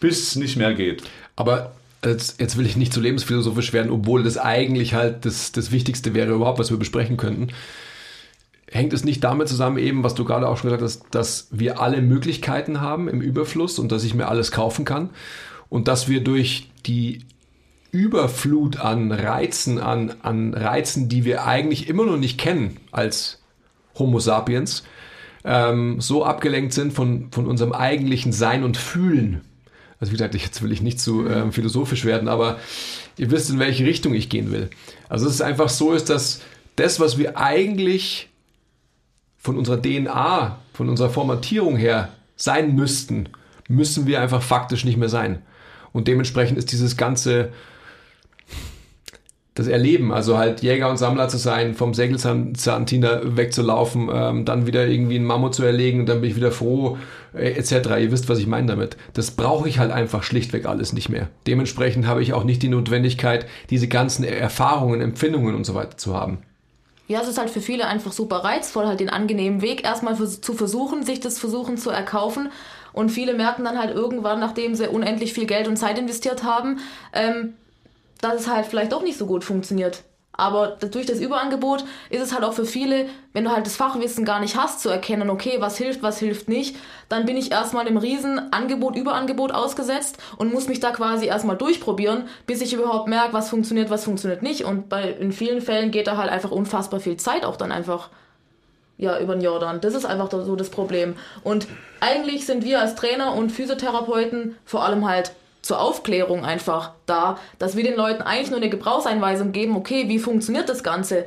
bis 0.00 0.22
es 0.22 0.36
nicht 0.36 0.56
mehr 0.56 0.74
geht. 0.74 1.04
Aber 1.36 1.72
jetzt, 2.04 2.40
jetzt 2.40 2.56
will 2.56 2.66
ich 2.66 2.76
nicht 2.76 2.92
zu 2.92 3.00
lebensphilosophisch 3.00 3.72
werden, 3.72 3.92
obwohl 3.92 4.24
das 4.24 4.38
eigentlich 4.38 4.94
halt 4.94 5.24
das, 5.24 5.52
das 5.52 5.70
Wichtigste 5.70 6.14
wäre 6.14 6.32
überhaupt, 6.32 6.58
was 6.58 6.70
wir 6.70 6.78
besprechen 6.78 7.16
könnten 7.16 7.52
hängt 8.70 8.92
es 8.92 9.04
nicht 9.04 9.22
damit 9.22 9.48
zusammen, 9.48 9.78
eben, 9.78 10.02
was 10.02 10.14
du 10.14 10.24
gerade 10.24 10.48
auch 10.48 10.56
schon 10.56 10.70
gesagt 10.70 10.82
hast, 10.82 11.02
dass 11.10 11.48
wir 11.50 11.80
alle 11.80 12.02
Möglichkeiten 12.02 12.80
haben 12.80 13.08
im 13.08 13.20
Überfluss 13.20 13.78
und 13.78 13.92
dass 13.92 14.04
ich 14.04 14.14
mir 14.14 14.28
alles 14.28 14.50
kaufen 14.52 14.84
kann 14.84 15.10
und 15.68 15.88
dass 15.88 16.08
wir 16.08 16.22
durch 16.22 16.68
die 16.86 17.20
Überflut 17.90 18.78
an 18.78 19.12
Reizen, 19.12 19.78
an, 19.78 20.14
an 20.22 20.54
Reizen, 20.54 21.08
die 21.08 21.24
wir 21.24 21.46
eigentlich 21.46 21.88
immer 21.88 22.04
noch 22.04 22.16
nicht 22.16 22.38
kennen 22.38 22.76
als 22.92 23.40
Homo 23.98 24.18
sapiens, 24.18 24.84
ähm, 25.44 26.00
so 26.00 26.24
abgelenkt 26.24 26.72
sind 26.72 26.92
von, 26.92 27.28
von 27.30 27.46
unserem 27.46 27.72
eigentlichen 27.72 28.32
Sein 28.32 28.64
und 28.64 28.76
Fühlen, 28.76 29.42
Also 30.00 30.12
wie 30.12 30.16
gesagt, 30.16 30.34
jetzt 30.34 30.62
will 30.62 30.72
ich 30.72 30.82
nicht 30.82 31.00
zu 31.00 31.26
äh, 31.26 31.50
philosophisch 31.52 32.04
werden, 32.04 32.28
aber 32.28 32.58
ihr 33.16 33.30
wisst, 33.30 33.50
in 33.50 33.58
welche 33.58 33.86
Richtung 33.86 34.12
ich 34.14 34.28
gehen 34.28 34.50
will. 34.50 34.68
Also 35.08 35.26
es 35.26 35.34
ist 35.34 35.42
einfach 35.42 35.68
so, 35.68 35.92
ist, 35.92 36.10
dass 36.10 36.42
das, 36.74 37.00
was 37.00 37.16
wir 37.16 37.38
eigentlich 37.38 38.28
von 39.38 39.56
unserer 39.56 39.80
DNA, 39.80 40.58
von 40.74 40.88
unserer 40.88 41.10
Formatierung 41.10 41.76
her 41.76 42.10
sein 42.36 42.74
müssten, 42.74 43.28
müssen 43.68 44.06
wir 44.06 44.20
einfach 44.20 44.42
faktisch 44.42 44.84
nicht 44.84 44.98
mehr 44.98 45.08
sein. 45.08 45.42
Und 45.96 46.08
dementsprechend 46.08 46.58
ist 46.58 46.72
dieses 46.72 46.98
ganze 46.98 47.48
das 49.54 49.68
Erleben, 49.68 50.12
also 50.12 50.36
halt 50.36 50.62
Jäger 50.62 50.90
und 50.90 50.98
Sammler 50.98 51.28
zu 51.28 51.38
sein, 51.38 51.74
vom 51.74 51.94
Sägelzahntiger 51.94 53.38
wegzulaufen, 53.38 54.10
ähm, 54.12 54.44
dann 54.44 54.66
wieder 54.66 54.86
irgendwie 54.86 55.16
einen 55.16 55.24
Mammut 55.24 55.54
zu 55.54 55.64
erlegen 55.64 56.00
und 56.00 56.06
dann 56.10 56.20
bin 56.20 56.28
ich 56.28 56.36
wieder 56.36 56.52
froh, 56.52 56.98
äh, 57.34 57.52
etc. 57.52 57.72
Ihr 57.98 58.12
wisst, 58.12 58.28
was 58.28 58.38
ich 58.38 58.46
meine 58.46 58.66
damit. 58.66 58.98
Das 59.14 59.30
brauche 59.30 59.66
ich 59.66 59.78
halt 59.78 59.92
einfach 59.92 60.22
schlichtweg 60.22 60.66
alles 60.66 60.92
nicht 60.92 61.08
mehr. 61.08 61.28
Dementsprechend 61.46 62.06
habe 62.06 62.22
ich 62.22 62.34
auch 62.34 62.44
nicht 62.44 62.62
die 62.62 62.68
Notwendigkeit, 62.68 63.46
diese 63.70 63.88
ganzen 63.88 64.24
Erfahrungen, 64.24 65.00
Empfindungen 65.00 65.54
und 65.54 65.64
so 65.64 65.74
weiter 65.74 65.96
zu 65.96 66.14
haben. 66.14 66.42
Ja, 67.08 67.22
es 67.22 67.28
ist 67.28 67.38
halt 67.38 67.48
für 67.48 67.62
viele 67.62 67.86
einfach 67.86 68.12
super 68.12 68.38
reizvoll, 68.38 68.86
halt 68.86 69.00
den 69.00 69.08
angenehmen 69.08 69.62
Weg 69.62 69.84
erstmal 69.84 70.16
zu 70.16 70.52
versuchen, 70.52 71.02
sich 71.02 71.20
das 71.20 71.38
versuchen 71.38 71.78
zu 71.78 71.88
erkaufen. 71.88 72.50
Und 72.96 73.10
viele 73.10 73.34
merken 73.34 73.62
dann 73.62 73.78
halt 73.78 73.94
irgendwann, 73.94 74.40
nachdem 74.40 74.74
sie 74.74 74.88
unendlich 74.88 75.34
viel 75.34 75.44
Geld 75.44 75.68
und 75.68 75.76
Zeit 75.76 75.98
investiert 75.98 76.44
haben, 76.44 76.78
ähm, 77.12 77.52
dass 78.22 78.40
es 78.40 78.48
halt 78.48 78.64
vielleicht 78.64 78.92
doch 78.92 79.02
nicht 79.02 79.18
so 79.18 79.26
gut 79.26 79.44
funktioniert. 79.44 80.02
Aber 80.32 80.78
durch 80.80 81.04
das 81.04 81.20
Überangebot 81.20 81.84
ist 82.08 82.22
es 82.22 82.32
halt 82.32 82.42
auch 82.42 82.54
für 82.54 82.64
viele, 82.64 83.06
wenn 83.34 83.44
du 83.44 83.52
halt 83.52 83.66
das 83.66 83.76
Fachwissen 83.76 84.24
gar 84.24 84.40
nicht 84.40 84.56
hast, 84.56 84.80
zu 84.80 84.88
erkennen, 84.88 85.28
okay, 85.28 85.56
was 85.60 85.76
hilft, 85.76 86.02
was 86.02 86.18
hilft 86.18 86.48
nicht, 86.48 86.76
dann 87.10 87.26
bin 87.26 87.36
ich 87.36 87.52
erstmal 87.52 87.86
im 87.86 87.98
riesen 87.98 88.50
Angebot, 88.50 88.96
Überangebot 88.96 89.52
ausgesetzt 89.52 90.16
und 90.38 90.50
muss 90.50 90.66
mich 90.66 90.80
da 90.80 90.90
quasi 90.90 91.26
erstmal 91.26 91.56
durchprobieren, 91.58 92.28
bis 92.46 92.62
ich 92.62 92.72
überhaupt 92.72 93.08
merke, 93.08 93.34
was 93.34 93.50
funktioniert, 93.50 93.90
was 93.90 94.04
funktioniert 94.04 94.42
nicht. 94.42 94.64
Und 94.64 94.88
bei, 94.88 95.10
in 95.10 95.32
vielen 95.32 95.60
Fällen 95.60 95.90
geht 95.90 96.06
da 96.06 96.16
halt 96.16 96.30
einfach 96.30 96.50
unfassbar 96.50 97.00
viel 97.00 97.18
Zeit 97.18 97.44
auch 97.44 97.56
dann 97.56 97.72
einfach 97.72 98.08
ja, 98.98 99.18
über 99.18 99.34
den 99.34 99.42
Jordan. 99.42 99.80
Das 99.80 99.94
ist 99.94 100.06
einfach 100.06 100.30
so 100.30 100.56
das 100.56 100.70
Problem. 100.70 101.16
Und 101.42 101.66
eigentlich 102.00 102.46
sind 102.46 102.64
wir 102.64 102.80
als 102.80 102.94
Trainer 102.94 103.34
und 103.34 103.50
Physiotherapeuten 103.50 104.56
vor 104.64 104.84
allem 104.84 105.06
halt 105.06 105.32
zur 105.62 105.80
Aufklärung 105.80 106.44
einfach 106.44 106.92
da, 107.06 107.38
dass 107.58 107.76
wir 107.76 107.82
den 107.82 107.96
Leuten 107.96 108.22
eigentlich 108.22 108.50
nur 108.50 108.60
eine 108.60 108.70
Gebrauchseinweisung 108.70 109.52
geben, 109.52 109.76
okay, 109.76 110.08
wie 110.08 110.18
funktioniert 110.18 110.68
das 110.68 110.84
Ganze? 110.84 111.24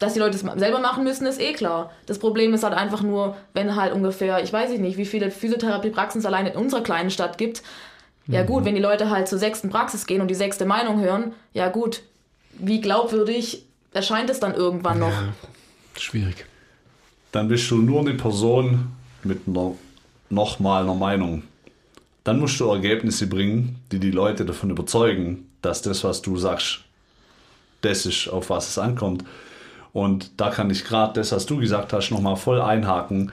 Dass 0.00 0.14
die 0.14 0.18
Leute 0.18 0.34
es 0.34 0.40
selber 0.58 0.80
machen 0.80 1.04
müssen, 1.04 1.26
ist 1.26 1.40
eh 1.40 1.52
klar. 1.52 1.92
Das 2.06 2.18
Problem 2.18 2.52
ist 2.54 2.64
halt 2.64 2.74
einfach 2.74 3.02
nur, 3.02 3.36
wenn 3.54 3.76
halt 3.76 3.92
ungefähr, 3.92 4.42
ich 4.42 4.52
weiß 4.52 4.70
nicht, 4.70 4.96
wie 4.96 5.06
viele 5.06 5.30
Physiotherapiepraxen 5.30 6.18
es 6.18 6.26
allein 6.26 6.46
in 6.46 6.56
unserer 6.56 6.82
kleinen 6.82 7.10
Stadt 7.10 7.38
gibt. 7.38 7.62
Ja 8.26 8.42
mhm. 8.42 8.46
gut, 8.46 8.64
wenn 8.64 8.74
die 8.74 8.80
Leute 8.80 9.10
halt 9.10 9.28
zur 9.28 9.38
sechsten 9.38 9.70
Praxis 9.70 10.06
gehen 10.06 10.20
und 10.20 10.28
die 10.28 10.34
sechste 10.34 10.64
Meinung 10.64 11.00
hören, 11.00 11.32
ja 11.52 11.68
gut, 11.68 12.02
wie 12.54 12.80
glaubwürdig 12.80 13.64
erscheint 13.92 14.28
es 14.28 14.40
dann 14.40 14.54
irgendwann 14.54 14.98
noch? 14.98 15.12
Ja, 15.12 15.32
schwierig. 15.96 16.46
Dann 17.32 17.48
bist 17.48 17.70
du 17.70 17.78
nur 17.78 18.00
eine 18.00 18.14
Person 18.14 18.92
mit 19.24 19.40
einer 19.46 19.72
nochmal 20.30 20.84
einer 20.84 20.94
Meinung 20.94 21.42
dann 22.24 22.38
musst 22.38 22.60
du 22.60 22.66
Ergebnisse 22.66 23.26
bringen, 23.26 23.76
die 23.90 23.98
die 23.98 24.10
Leute 24.10 24.44
davon 24.44 24.70
überzeugen, 24.70 25.48
dass 25.60 25.82
das, 25.82 26.04
was 26.04 26.22
du 26.22 26.36
sagst, 26.36 26.80
das 27.80 28.06
ist, 28.06 28.28
auf 28.28 28.50
was 28.50 28.68
es 28.68 28.78
ankommt. 28.78 29.24
Und 29.92 30.40
da 30.40 30.50
kann 30.50 30.70
ich 30.70 30.84
gerade 30.84 31.14
das, 31.14 31.32
was 31.32 31.46
du 31.46 31.58
gesagt 31.58 31.92
hast, 31.92 32.10
nochmal 32.10 32.36
voll 32.36 32.60
einhaken. 32.60 33.32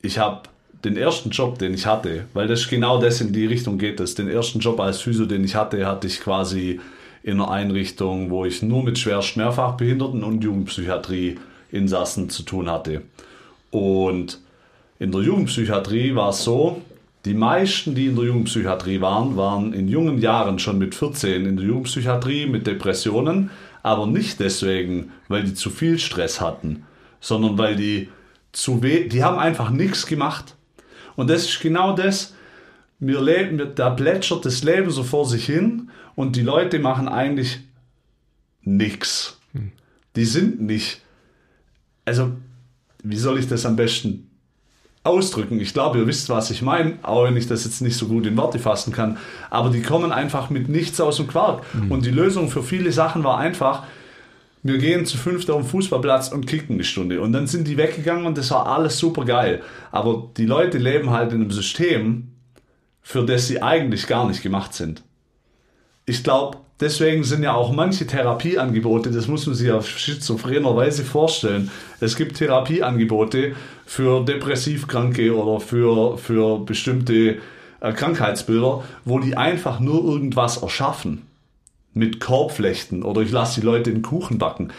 Ich 0.00 0.18
habe 0.18 0.42
den 0.84 0.96
ersten 0.96 1.30
Job, 1.30 1.58
den 1.58 1.74
ich 1.74 1.86
hatte, 1.86 2.26
weil 2.32 2.46
das 2.46 2.68
genau 2.68 3.00
das 3.00 3.20
in 3.20 3.32
die 3.32 3.46
Richtung 3.46 3.78
geht 3.78 4.00
es. 4.00 4.14
Den 4.14 4.28
ersten 4.28 4.60
Job 4.60 4.80
als 4.80 5.00
Physio, 5.00 5.26
den 5.26 5.44
ich 5.44 5.56
hatte, 5.56 5.84
hatte 5.86 6.06
ich 6.06 6.20
quasi 6.20 6.80
in 7.22 7.32
einer 7.32 7.50
Einrichtung, 7.50 8.30
wo 8.30 8.46
ich 8.46 8.62
nur 8.62 8.82
mit 8.82 8.98
schwerst 8.98 9.36
Mehrfachbehinderten 9.36 10.24
und 10.24 10.42
Jugendpsychiatrie 10.42 11.38
Insassen 11.72 12.30
zu 12.30 12.42
tun 12.42 12.70
hatte. 12.70 13.02
Und 13.70 14.40
in 14.98 15.12
der 15.12 15.22
Jugendpsychiatrie 15.22 16.14
war 16.14 16.30
es 16.30 16.44
so, 16.44 16.82
die 17.24 17.34
meisten, 17.34 17.94
die 17.94 18.06
in 18.06 18.16
der 18.16 18.24
Jugendpsychiatrie 18.24 19.00
waren, 19.00 19.36
waren 19.36 19.72
in 19.72 19.88
jungen 19.88 20.18
Jahren 20.18 20.58
schon 20.58 20.78
mit 20.78 20.94
14 20.94 21.44
in 21.44 21.56
der 21.56 21.66
Jugendpsychiatrie 21.66 22.46
mit 22.46 22.66
Depressionen, 22.66 23.50
aber 23.82 24.06
nicht 24.06 24.40
deswegen, 24.40 25.12
weil 25.28 25.44
die 25.44 25.54
zu 25.54 25.70
viel 25.70 25.98
Stress 25.98 26.40
hatten, 26.40 26.84
sondern 27.20 27.58
weil 27.58 27.76
die 27.76 28.08
zu 28.52 28.82
weh, 28.82 29.08
die 29.08 29.22
haben 29.22 29.38
einfach 29.38 29.70
nichts 29.70 30.06
gemacht. 30.06 30.56
Und 31.16 31.28
das 31.28 31.44
ist 31.44 31.60
genau 31.60 31.94
das, 31.94 32.34
wir 32.98 33.20
leben, 33.20 33.74
da 33.74 33.90
plätschert 33.90 34.44
das 34.44 34.62
Leben 34.62 34.90
so 34.90 35.02
vor 35.02 35.26
sich 35.26 35.46
hin 35.46 35.90
und 36.14 36.36
die 36.36 36.42
Leute 36.42 36.78
machen 36.78 37.08
eigentlich 37.08 37.60
nichts. 38.62 39.38
Hm. 39.52 39.72
Die 40.16 40.24
sind 40.24 40.60
nicht, 40.60 41.00
also 42.04 42.32
wie 43.02 43.16
soll 43.16 43.38
ich 43.38 43.48
das 43.48 43.66
am 43.66 43.76
besten 43.76 44.30
ausdrücken. 45.02 45.60
Ich 45.60 45.72
glaube, 45.72 45.98
ihr 45.98 46.06
wisst, 46.06 46.28
was 46.28 46.50
ich 46.50 46.62
meine, 46.62 46.98
auch 47.02 47.24
wenn 47.24 47.36
ich 47.36 47.46
das 47.46 47.64
jetzt 47.64 47.80
nicht 47.80 47.96
so 47.96 48.06
gut 48.06 48.26
in 48.26 48.36
Worte 48.36 48.58
fassen 48.58 48.92
kann. 48.92 49.16
Aber 49.48 49.70
die 49.70 49.82
kommen 49.82 50.12
einfach 50.12 50.50
mit 50.50 50.68
nichts 50.68 51.00
aus 51.00 51.16
dem 51.16 51.26
Quark. 51.26 51.62
Mhm. 51.74 51.90
Und 51.90 52.04
die 52.04 52.10
Lösung 52.10 52.50
für 52.50 52.62
viele 52.62 52.92
Sachen 52.92 53.24
war 53.24 53.38
einfach, 53.38 53.84
wir 54.62 54.76
gehen 54.76 55.06
zu 55.06 55.16
fünft 55.16 55.50
auf 55.50 55.62
den 55.62 55.70
Fußballplatz 55.70 56.28
und 56.28 56.46
kicken 56.46 56.74
eine 56.74 56.84
Stunde. 56.84 57.22
Und 57.22 57.32
dann 57.32 57.46
sind 57.46 57.66
die 57.66 57.78
weggegangen 57.78 58.26
und 58.26 58.36
das 58.36 58.50
war 58.50 58.66
alles 58.66 58.98
super 58.98 59.24
geil. 59.24 59.62
Aber 59.90 60.30
die 60.36 60.44
Leute 60.44 60.76
leben 60.76 61.10
halt 61.10 61.32
in 61.32 61.40
einem 61.40 61.50
System, 61.50 62.32
für 63.00 63.24
das 63.24 63.46
sie 63.46 63.62
eigentlich 63.62 64.06
gar 64.06 64.28
nicht 64.28 64.42
gemacht 64.42 64.74
sind. 64.74 65.02
Ich 66.04 66.22
glaube, 66.22 66.58
deswegen 66.80 67.24
sind 67.24 67.42
ja 67.42 67.54
auch 67.54 67.72
manche 67.72 68.06
Therapieangebote, 68.06 69.10
das 69.10 69.28
muss 69.28 69.46
man 69.46 69.54
sich 69.54 69.70
auf 69.70 69.88
schizophrener 69.88 70.74
Weise 70.74 71.04
vorstellen. 71.04 71.70
Es 72.00 72.16
gibt 72.16 72.36
Therapieangebote 72.36 73.54
für 73.86 74.24
Depressivkranke 74.24 75.34
oder 75.36 75.60
für, 75.60 76.18
für 76.18 76.60
bestimmte 76.60 77.38
äh, 77.80 77.92
Krankheitsbilder, 77.92 78.84
wo 79.04 79.18
die 79.18 79.36
einfach 79.36 79.80
nur 79.80 80.04
irgendwas 80.04 80.58
erschaffen. 80.62 81.26
Mit 81.92 82.20
Korbflechten 82.20 83.02
oder 83.02 83.20
ich 83.20 83.32
lasse 83.32 83.60
die 83.60 83.66
Leute 83.66 83.90
den 83.90 84.02
Kuchen 84.02 84.38
backen. 84.38 84.72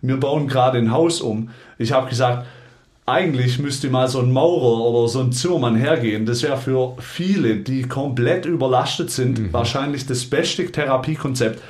Wir 0.00 0.16
bauen 0.16 0.48
gerade 0.48 0.78
ein 0.78 0.90
Haus 0.90 1.20
um. 1.20 1.50
Ich 1.76 1.92
habe 1.92 2.08
gesagt, 2.08 2.46
eigentlich 3.06 3.58
müsste 3.58 3.90
mal 3.90 4.08
so 4.08 4.20
ein 4.20 4.32
Maurer 4.32 4.80
oder 4.80 5.08
so 5.08 5.20
ein 5.20 5.32
Zimmermann 5.32 5.76
hergehen. 5.76 6.24
Das 6.24 6.42
wäre 6.42 6.56
für 6.56 6.96
viele, 7.00 7.56
die 7.56 7.82
komplett 7.82 8.46
überlastet 8.46 9.10
sind, 9.10 9.38
mhm. 9.38 9.52
wahrscheinlich 9.52 10.06
das 10.06 10.24
beste 10.24 10.70
Therapiekonzept. 10.70 11.60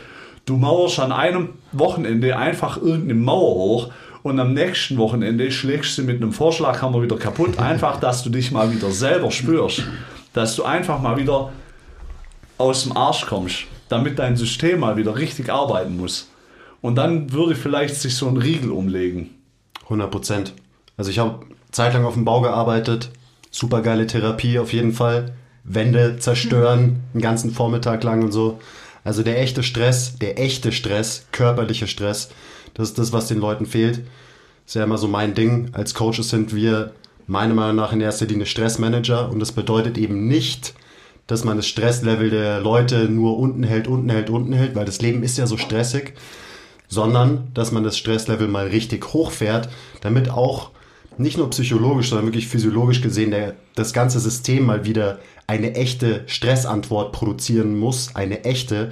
Du 0.46 0.56
mauerst 0.56 1.00
an 1.00 1.10
einem 1.10 1.50
Wochenende 1.72 2.36
einfach 2.36 2.76
irgendeine 2.76 3.14
Mauer 3.14 3.54
hoch 3.54 3.90
und 4.22 4.38
am 4.38 4.54
nächsten 4.54 4.96
Wochenende 4.96 5.50
schlägst 5.50 5.98
du 5.98 6.02
mit 6.02 6.22
einem 6.22 6.32
Vorschlaghammer 6.32 7.02
wieder 7.02 7.16
kaputt. 7.16 7.58
Einfach, 7.58 7.98
dass 7.98 8.22
du 8.22 8.30
dich 8.30 8.52
mal 8.52 8.72
wieder 8.72 8.90
selber 8.90 9.30
spürst. 9.30 9.82
Dass 10.32 10.56
du 10.56 10.64
einfach 10.64 11.00
mal 11.00 11.16
wieder 11.16 11.52
aus 12.58 12.84
dem 12.84 12.96
Arsch 12.96 13.26
kommst, 13.26 13.64
damit 13.88 14.18
dein 14.18 14.36
System 14.36 14.80
mal 14.80 14.96
wieder 14.96 15.16
richtig 15.16 15.52
arbeiten 15.52 15.96
muss. 15.96 16.28
Und 16.80 16.96
dann 16.96 17.32
würde 17.32 17.54
vielleicht 17.54 17.94
sich 17.96 18.16
so 18.16 18.26
ein 18.28 18.36
Riegel 18.36 18.70
umlegen. 18.70 19.30
100 19.84 20.10
Prozent. 20.10 20.54
Also 20.96 21.10
ich 21.10 21.18
habe 21.18 21.46
zeitlang 21.70 22.04
auf 22.04 22.14
dem 22.14 22.24
Bau 22.24 22.40
gearbeitet, 22.40 23.10
super 23.50 23.82
geile 23.82 24.06
Therapie 24.06 24.58
auf 24.58 24.72
jeden 24.72 24.92
Fall. 24.92 25.34
Wände 25.64 26.18
zerstören, 26.18 27.00
einen 27.12 27.22
ganzen 27.22 27.50
Vormittag 27.50 28.04
lang 28.04 28.22
und 28.22 28.32
so. 28.32 28.58
Also 29.02 29.22
der 29.22 29.40
echte 29.40 29.62
Stress, 29.62 30.18
der 30.18 30.38
echte 30.38 30.72
Stress, 30.72 31.26
körperliche 31.32 31.86
Stress, 31.86 32.30
das 32.74 32.90
ist 32.90 32.98
das, 32.98 33.12
was 33.12 33.28
den 33.28 33.38
Leuten 33.38 33.66
fehlt. 33.66 33.98
Das 33.98 34.04
ist 34.66 34.74
ja 34.74 34.84
immer 34.84 34.98
so 34.98 35.08
mein 35.08 35.34
Ding. 35.34 35.70
Als 35.72 35.94
Coaches 35.94 36.30
sind 36.30 36.54
wir 36.54 36.92
meiner 37.26 37.54
Meinung 37.54 37.76
nach 37.76 37.92
in 37.92 38.00
erster 38.00 38.26
Linie 38.26 38.46
Stressmanager 38.46 39.30
und 39.30 39.40
das 39.40 39.52
bedeutet 39.52 39.96
eben 39.98 40.26
nicht, 40.26 40.74
dass 41.26 41.44
man 41.44 41.56
das 41.56 41.66
Stresslevel 41.66 42.30
der 42.30 42.60
Leute 42.60 43.08
nur 43.08 43.38
unten 43.38 43.62
hält, 43.62 43.88
unten 43.88 44.10
hält, 44.10 44.28
unten 44.28 44.52
hält, 44.52 44.74
weil 44.74 44.84
das 44.84 45.00
Leben 45.00 45.22
ist 45.22 45.38
ja 45.38 45.46
so 45.46 45.56
stressig, 45.56 46.14
sondern 46.88 47.48
dass 47.54 47.72
man 47.72 47.82
das 47.82 47.96
Stresslevel 47.96 48.48
mal 48.48 48.66
richtig 48.66 49.14
hochfährt, 49.14 49.68
damit 50.02 50.28
auch 50.28 50.70
nicht 51.18 51.38
nur 51.38 51.50
psychologisch, 51.50 52.10
sondern 52.10 52.26
wirklich 52.26 52.48
physiologisch 52.48 53.00
gesehen 53.00 53.30
der, 53.30 53.54
das 53.74 53.92
ganze 53.92 54.20
System 54.20 54.66
mal 54.66 54.84
wieder 54.84 55.18
eine 55.46 55.74
echte 55.74 56.22
Stressantwort 56.26 57.12
produzieren 57.12 57.78
muss, 57.78 58.14
eine 58.14 58.44
echte, 58.44 58.90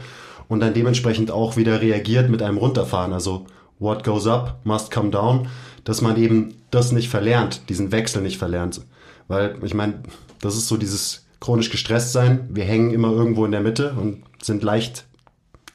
und 0.49 0.61
dann 0.61 0.75
dementsprechend 0.75 1.31
auch 1.31 1.57
wieder 1.57 1.81
reagiert 1.81 2.29
mit 2.29 2.43
einem 2.43 2.59
Runterfahren. 2.59 3.15
Also 3.15 3.47
what 3.79 4.05
goes 4.05 4.27
up 4.27 4.61
must 4.65 4.91
come 4.91 5.11
down, 5.11 5.49
dass 5.85 6.03
man 6.03 6.17
eben 6.17 6.55
das 6.71 6.93
nicht 6.93 7.09
verlernt, 7.09 7.69
diesen 7.71 7.91
Wechsel 7.91 8.23
nicht 8.23 8.37
verlernt. 8.37 8.83
Weil 9.29 9.57
ich 9.63 9.73
meine, 9.73 10.03
das 10.41 10.57
ist 10.57 10.69
so 10.69 10.77
dieses 10.77 11.25
chronisch 11.41 11.71
gestresst 11.71 12.13
sein. 12.13 12.49
Wir 12.51 12.65
hängen 12.65 12.93
immer 12.93 13.11
irgendwo 13.13 13.45
in 13.47 13.53
der 13.53 13.63
Mitte 13.63 13.95
und 13.99 14.23
sind 14.43 14.63
leicht, 14.63 15.07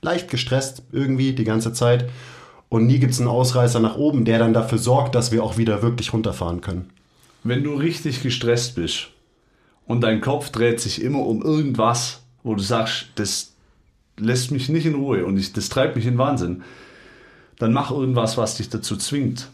leicht 0.01 0.29
gestresst 0.29 0.83
irgendwie 0.91 1.33
die 1.33 1.43
ganze 1.43 1.73
Zeit. 1.73 2.07
Und 2.69 2.85
nie 2.85 2.99
gibt 2.99 3.13
es 3.13 3.19
einen 3.19 3.29
Ausreißer 3.29 3.79
nach 3.79 3.95
oben, 3.95 4.25
der 4.25 4.39
dann 4.39 4.53
dafür 4.53 4.77
sorgt, 4.77 5.15
dass 5.15 5.31
wir 5.31 5.43
auch 5.43 5.57
wieder 5.57 5.81
wirklich 5.81 6.13
runterfahren 6.13 6.61
können. 6.61 6.89
Wenn 7.43 7.63
du 7.63 7.75
richtig 7.75 8.21
gestresst 8.21 8.75
bist 8.75 9.07
und 9.85 10.01
dein 10.01 10.21
Kopf 10.21 10.49
dreht 10.49 10.81
sich 10.81 11.01
immer 11.01 11.25
um 11.25 11.41
irgendwas, 11.41 12.23
wo 12.43 12.55
du 12.55 12.61
sagst, 12.61 13.07
das 13.15 13.53
lässt 14.17 14.51
mich 14.51 14.67
nicht 14.69 14.85
in 14.85 14.95
Ruhe 14.95 15.25
und 15.25 15.37
ich, 15.37 15.53
das 15.53 15.69
treibt 15.69 15.95
mich 15.95 16.05
in 16.05 16.17
Wahnsinn, 16.17 16.63
dann 17.57 17.73
mach 17.73 17.91
irgendwas, 17.91 18.37
was 18.37 18.57
dich 18.57 18.69
dazu 18.69 18.97
zwingt. 18.97 19.49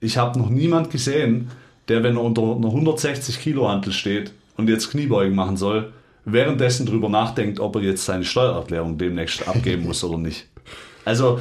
Ich 0.00 0.16
habe 0.16 0.38
noch 0.38 0.50
niemand 0.50 0.90
gesehen, 0.90 1.50
der, 1.88 2.02
wenn 2.02 2.16
er 2.16 2.22
unter 2.22 2.42
einer 2.42 2.68
160 2.68 3.40
Kilo 3.40 3.68
Hantel 3.68 3.92
steht 3.92 4.32
und 4.56 4.68
jetzt 4.68 4.90
Kniebeugen 4.90 5.34
machen 5.34 5.56
soll, 5.56 5.92
währenddessen 6.24 6.86
drüber 6.86 7.08
nachdenkt, 7.08 7.60
ob 7.60 7.76
er 7.76 7.82
jetzt 7.82 8.04
seine 8.04 8.24
Steuererklärung 8.24 8.98
demnächst 8.98 9.46
abgeben 9.48 9.84
muss 9.84 10.04
oder 10.04 10.18
nicht. 10.18 10.46
Also, 11.04 11.40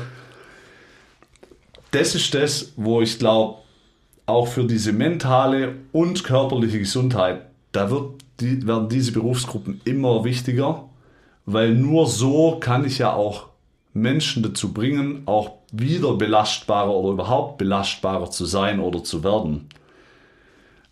das 1.92 2.16
ist 2.16 2.34
das, 2.34 2.74
wo 2.76 3.02
ich 3.02 3.20
glaube, 3.20 3.60
auch 4.26 4.48
für 4.48 4.64
diese 4.64 4.94
mentale 4.94 5.76
und 5.92 6.24
körperliche 6.24 6.80
Gesundheit, 6.80 7.42
da 7.72 7.90
wird 7.90 8.24
die, 8.40 8.66
werden 8.66 8.90
diese 8.90 9.12
Berufsgruppen 9.12 9.82
immer 9.86 10.24
wichtiger, 10.24 10.88
weil 11.46 11.74
nur 11.74 12.08
so 12.08 12.58
kann 12.60 12.86
ich 12.86 13.00
ja 13.00 13.14
auch 13.14 13.48
Menschen 13.94 14.44
dazu 14.44 14.72
bringen, 14.72 15.24
auch 15.26 15.54
wieder 15.72 16.14
belastbarer 16.14 16.92
oder 16.92 17.14
überhaupt 17.14 17.58
belastbarer 17.58 18.30
zu 18.30 18.46
sein 18.46 18.80
oder 18.80 19.04
zu 19.04 19.24
werden. 19.24 19.68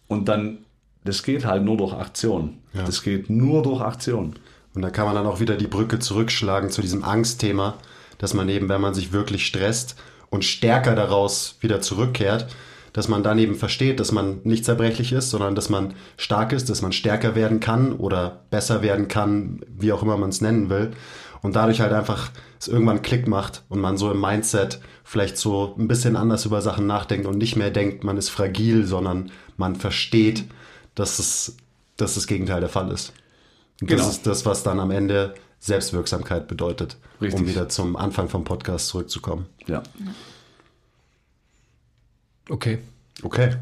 Und 0.07 0.27
dann, 0.27 0.59
das 1.03 1.23
geht 1.23 1.45
halt 1.45 1.63
nur 1.63 1.77
durch 1.77 1.93
Aktion. 1.93 2.57
Ja. 2.73 2.83
Das 2.83 3.03
geht 3.03 3.29
nur 3.29 3.61
durch 3.61 3.81
Aktion. 3.81 4.35
Und 4.73 4.81
da 4.81 4.89
kann 4.89 5.05
man 5.05 5.15
dann 5.15 5.25
auch 5.25 5.39
wieder 5.39 5.55
die 5.55 5.67
Brücke 5.67 5.99
zurückschlagen 5.99 6.69
zu 6.69 6.81
diesem 6.81 7.03
Angstthema, 7.03 7.75
dass 8.17 8.33
man 8.33 8.49
eben, 8.49 8.69
wenn 8.69 8.81
man 8.81 8.93
sich 8.93 9.11
wirklich 9.11 9.45
stresst 9.45 9.95
und 10.29 10.45
stärker 10.45 10.95
daraus 10.95 11.57
wieder 11.61 11.81
zurückkehrt, 11.81 12.47
dass 12.93 13.07
man 13.07 13.23
dann 13.23 13.37
eben 13.37 13.55
versteht, 13.55 13.99
dass 13.99 14.11
man 14.11 14.39
nicht 14.43 14.65
zerbrechlich 14.65 15.11
ist, 15.11 15.29
sondern 15.29 15.55
dass 15.55 15.69
man 15.69 15.93
stark 16.17 16.51
ist, 16.51 16.69
dass 16.69 16.81
man 16.81 16.91
stärker 16.91 17.35
werden 17.35 17.59
kann 17.59 17.93
oder 17.93 18.41
besser 18.49 18.81
werden 18.81 19.07
kann, 19.07 19.61
wie 19.77 19.91
auch 19.91 20.01
immer 20.01 20.17
man 20.17 20.29
es 20.29 20.41
nennen 20.41 20.69
will. 20.69 20.91
Und 21.43 21.55
dadurch 21.55 21.81
halt 21.81 21.93
einfach 21.93 22.31
es 22.59 22.67
irgendwann 22.67 23.03
Klick 23.03 23.27
macht 23.27 23.63
und 23.69 23.79
man 23.79 23.97
so 23.97 24.11
im 24.11 24.19
Mindset 24.19 24.79
vielleicht 25.03 25.37
so 25.37 25.75
ein 25.77 25.87
bisschen 25.87 26.15
anders 26.15 26.45
über 26.45 26.61
Sachen 26.61 26.87
nachdenkt 26.87 27.27
und 27.27 27.37
nicht 27.37 27.55
mehr 27.55 27.69
denkt, 27.69 28.03
man 28.03 28.17
ist 28.17 28.29
fragil, 28.29 28.85
sondern 28.85 29.31
man 29.57 29.75
versteht, 29.75 30.45
dass 30.95 31.19
es 31.19 31.55
dass 31.97 32.13
das 32.13 32.27
Gegenteil 32.27 32.61
der 32.61 32.69
Fall 32.69 32.91
ist. 32.91 33.11
Und 33.81 33.87
Genau. 33.87 34.03
Das 34.03 34.11
ist 34.11 34.27
das, 34.27 34.45
was 34.45 34.63
dann 34.63 34.79
am 34.79 34.91
Ende 34.91 35.33
Selbstwirksamkeit 35.59 36.47
bedeutet, 36.47 36.97
Richtig. 37.21 37.39
um 37.39 37.47
wieder 37.47 37.69
zum 37.69 37.95
Anfang 37.95 38.29
vom 38.29 38.43
Podcast 38.43 38.87
zurückzukommen. 38.87 39.47
Ja. 39.65 39.83
Okay. 42.49 42.79
Okay. 43.23 43.55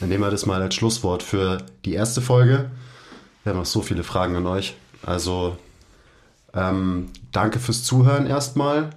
Dann 0.00 0.08
nehmen 0.08 0.24
wir 0.24 0.30
das 0.30 0.46
mal 0.46 0.60
als 0.60 0.74
Schlusswort 0.74 1.22
für 1.22 1.58
die 1.84 1.94
erste 1.94 2.20
Folge. 2.20 2.70
Wir 3.44 3.50
haben 3.50 3.58
noch 3.58 3.66
so 3.66 3.82
viele 3.82 4.02
Fragen 4.02 4.36
an 4.36 4.46
euch. 4.46 4.74
Also 5.04 5.56
ähm, 6.54 7.10
danke 7.30 7.58
fürs 7.58 7.84
Zuhören 7.84 8.26
erstmal. 8.26 8.90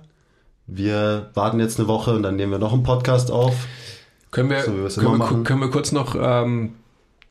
Wir 0.67 1.30
warten 1.36 1.59
jetzt 1.59 1.80
eine 1.80 1.88
Woche 1.88 2.15
und 2.15 2.23
dann 2.23 2.36
nehmen 2.36 2.51
wir 2.51 2.59
noch 2.59 2.73
einen 2.73 2.84
Podcast 2.84 3.30
auf. 3.32 3.67
Können 4.32 4.49
wir, 4.49 4.63
So 4.89 5.01
können, 5.01 5.19
wir, 5.19 5.43
können 5.43 5.61
wir 5.61 5.69
kurz 5.69 5.91
noch 5.91 6.15
ähm, 6.19 6.73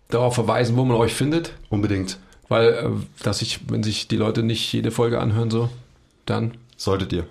darauf 0.09 0.35
verweisen, 0.37 0.77
wo 0.77 0.85
man 0.85 0.97
euch 0.97 1.15
findet? 1.15 1.53
Unbedingt. 1.69 2.19
Weil, 2.49 2.69
äh, 2.69 2.91
dass 3.23 3.43
ich, 3.43 3.71
wenn 3.71 3.83
sich 3.83 4.09
die 4.09 4.17
Leute 4.17 4.43
nicht 4.43 4.73
jede 4.73 4.91
Folge 4.91 5.21
anhören, 5.21 5.51
so, 5.51 5.69
dann. 6.27 6.57
Solltet 6.77 7.13
ihr. 7.13 7.27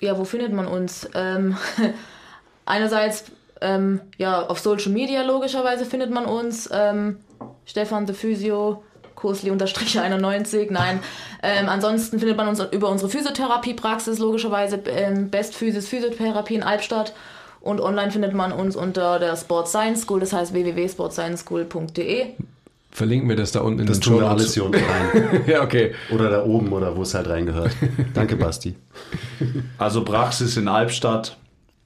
Ja, 0.00 0.18
wo 0.18 0.24
findet 0.24 0.52
man 0.52 0.66
uns? 0.66 1.08
Ähm, 1.14 1.56
einerseits 2.64 3.24
ähm, 3.60 4.00
ja, 4.18 4.46
auf 4.46 4.58
Social 4.60 4.92
Media 4.92 5.22
logischerweise 5.22 5.84
findet 5.84 6.10
man 6.10 6.26
uns. 6.26 6.68
Ähm, 6.72 7.18
Stefan 7.64 8.06
the 8.06 8.12
Physio, 8.12 8.82
Kursli-91, 9.16 10.68
nein. 10.70 11.00
Ähm, 11.42 11.68
ansonsten 11.68 12.18
findet 12.18 12.36
man 12.36 12.48
uns 12.48 12.60
über 12.72 12.88
unsere 12.88 13.10
Physiotherapiepraxis 13.10 14.18
logischerweise, 14.18 14.82
ähm, 14.86 15.30
Best 15.30 15.54
Physis 15.54 15.88
Physiotherapie 15.88 16.56
in 16.56 16.62
Albstadt. 16.62 17.12
Und 17.60 17.80
online 17.80 18.10
findet 18.10 18.34
man 18.34 18.50
uns 18.50 18.74
unter 18.74 19.20
der 19.20 19.36
Sport 19.36 19.68
Science 19.68 20.02
School, 20.02 20.18
das 20.18 20.32
heißt 20.32 20.52
www.sportscienceschool.de. 20.52 22.34
Verlinken 22.92 23.26
wir 23.26 23.36
das 23.36 23.52
da 23.52 23.60
unten 23.60 23.80
in 23.80 23.86
Das 23.86 24.00
den 24.00 24.12
tun 24.12 24.20
wir 24.20 24.28
alles 24.28 24.52
hier 24.52 24.66
unten 24.66 24.76
rein. 24.76 25.40
ja, 25.46 25.62
okay. 25.62 25.92
Oder 26.12 26.28
da 26.28 26.44
oben 26.44 26.70
oder 26.72 26.94
wo 26.94 27.02
es 27.02 27.14
halt 27.14 27.26
reingehört. 27.26 27.74
Danke, 28.12 28.36
Basti. 28.36 28.76
Also 29.78 30.04
Praxis 30.04 30.58
in 30.58 30.68
Albstadt, 30.68 31.38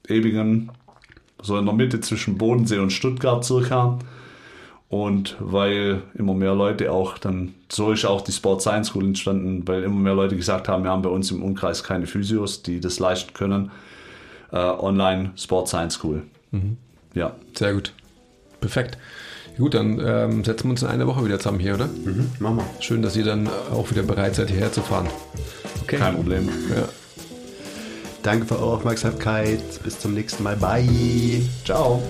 Ebingen, 0.09 0.69
so 1.41 1.57
in 1.57 1.65
der 1.65 1.73
Mitte 1.73 2.01
zwischen 2.01 2.37
Bodensee 2.37 2.79
und 2.79 2.91
Stuttgart 2.91 3.45
circa. 3.45 3.99
Und 4.89 5.37
weil 5.39 6.01
immer 6.13 6.33
mehr 6.33 6.53
Leute 6.53 6.91
auch 6.91 7.17
dann, 7.17 7.53
so 7.71 7.93
ist 7.93 8.03
auch 8.05 8.21
die 8.21 8.33
Sport 8.33 8.61
Science 8.61 8.89
School 8.89 9.05
entstanden, 9.05 9.65
weil 9.65 9.83
immer 9.83 9.99
mehr 9.99 10.13
Leute 10.13 10.35
gesagt 10.35 10.67
haben, 10.67 10.83
wir 10.83 10.91
haben 10.91 11.01
bei 11.03 11.09
uns 11.09 11.31
im 11.31 11.41
Umkreis 11.41 11.83
keine 11.83 12.05
Physios, 12.05 12.63
die 12.63 12.81
das 12.81 12.99
leisten 12.99 13.33
können. 13.33 13.71
Äh, 14.51 14.57
online 14.57 15.31
Sport 15.37 15.69
Science 15.69 15.95
School. 15.95 16.23
Ja, 17.13 17.33
Sehr 17.53 17.73
gut. 17.73 17.93
Perfekt. 18.59 18.97
Gut, 19.57 19.73
dann 19.73 19.99
ähm, 20.05 20.43
setzen 20.43 20.65
wir 20.65 20.71
uns 20.71 20.83
in 20.83 20.87
einer 20.87 21.07
Woche 21.07 21.25
wieder 21.25 21.39
zusammen 21.39 21.59
hier, 21.59 21.73
oder? 21.73 21.87
Mhm, 21.87 22.31
machen 22.39 22.57
wir. 22.57 22.65
Schön, 22.79 23.01
dass 23.01 23.15
ihr 23.15 23.25
dann 23.25 23.49
auch 23.73 23.89
wieder 23.89 24.03
bereit 24.03 24.35
seid, 24.35 24.49
hierher 24.49 24.71
zu 24.71 24.81
fahren. 24.81 25.07
Okay. 25.81 25.97
Kein 25.97 26.15
Problem. 26.15 26.49
Ja. 26.69 26.87
Danke 28.21 28.45
für 28.45 28.59
eure 28.59 28.75
Aufmerksamkeit. 28.75 29.61
Bis 29.83 29.99
zum 29.99 30.13
nächsten 30.13 30.43
Mal. 30.43 30.57
Bye. 30.57 31.41
Ciao. 31.65 32.03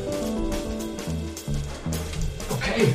Okay. 2.50 2.94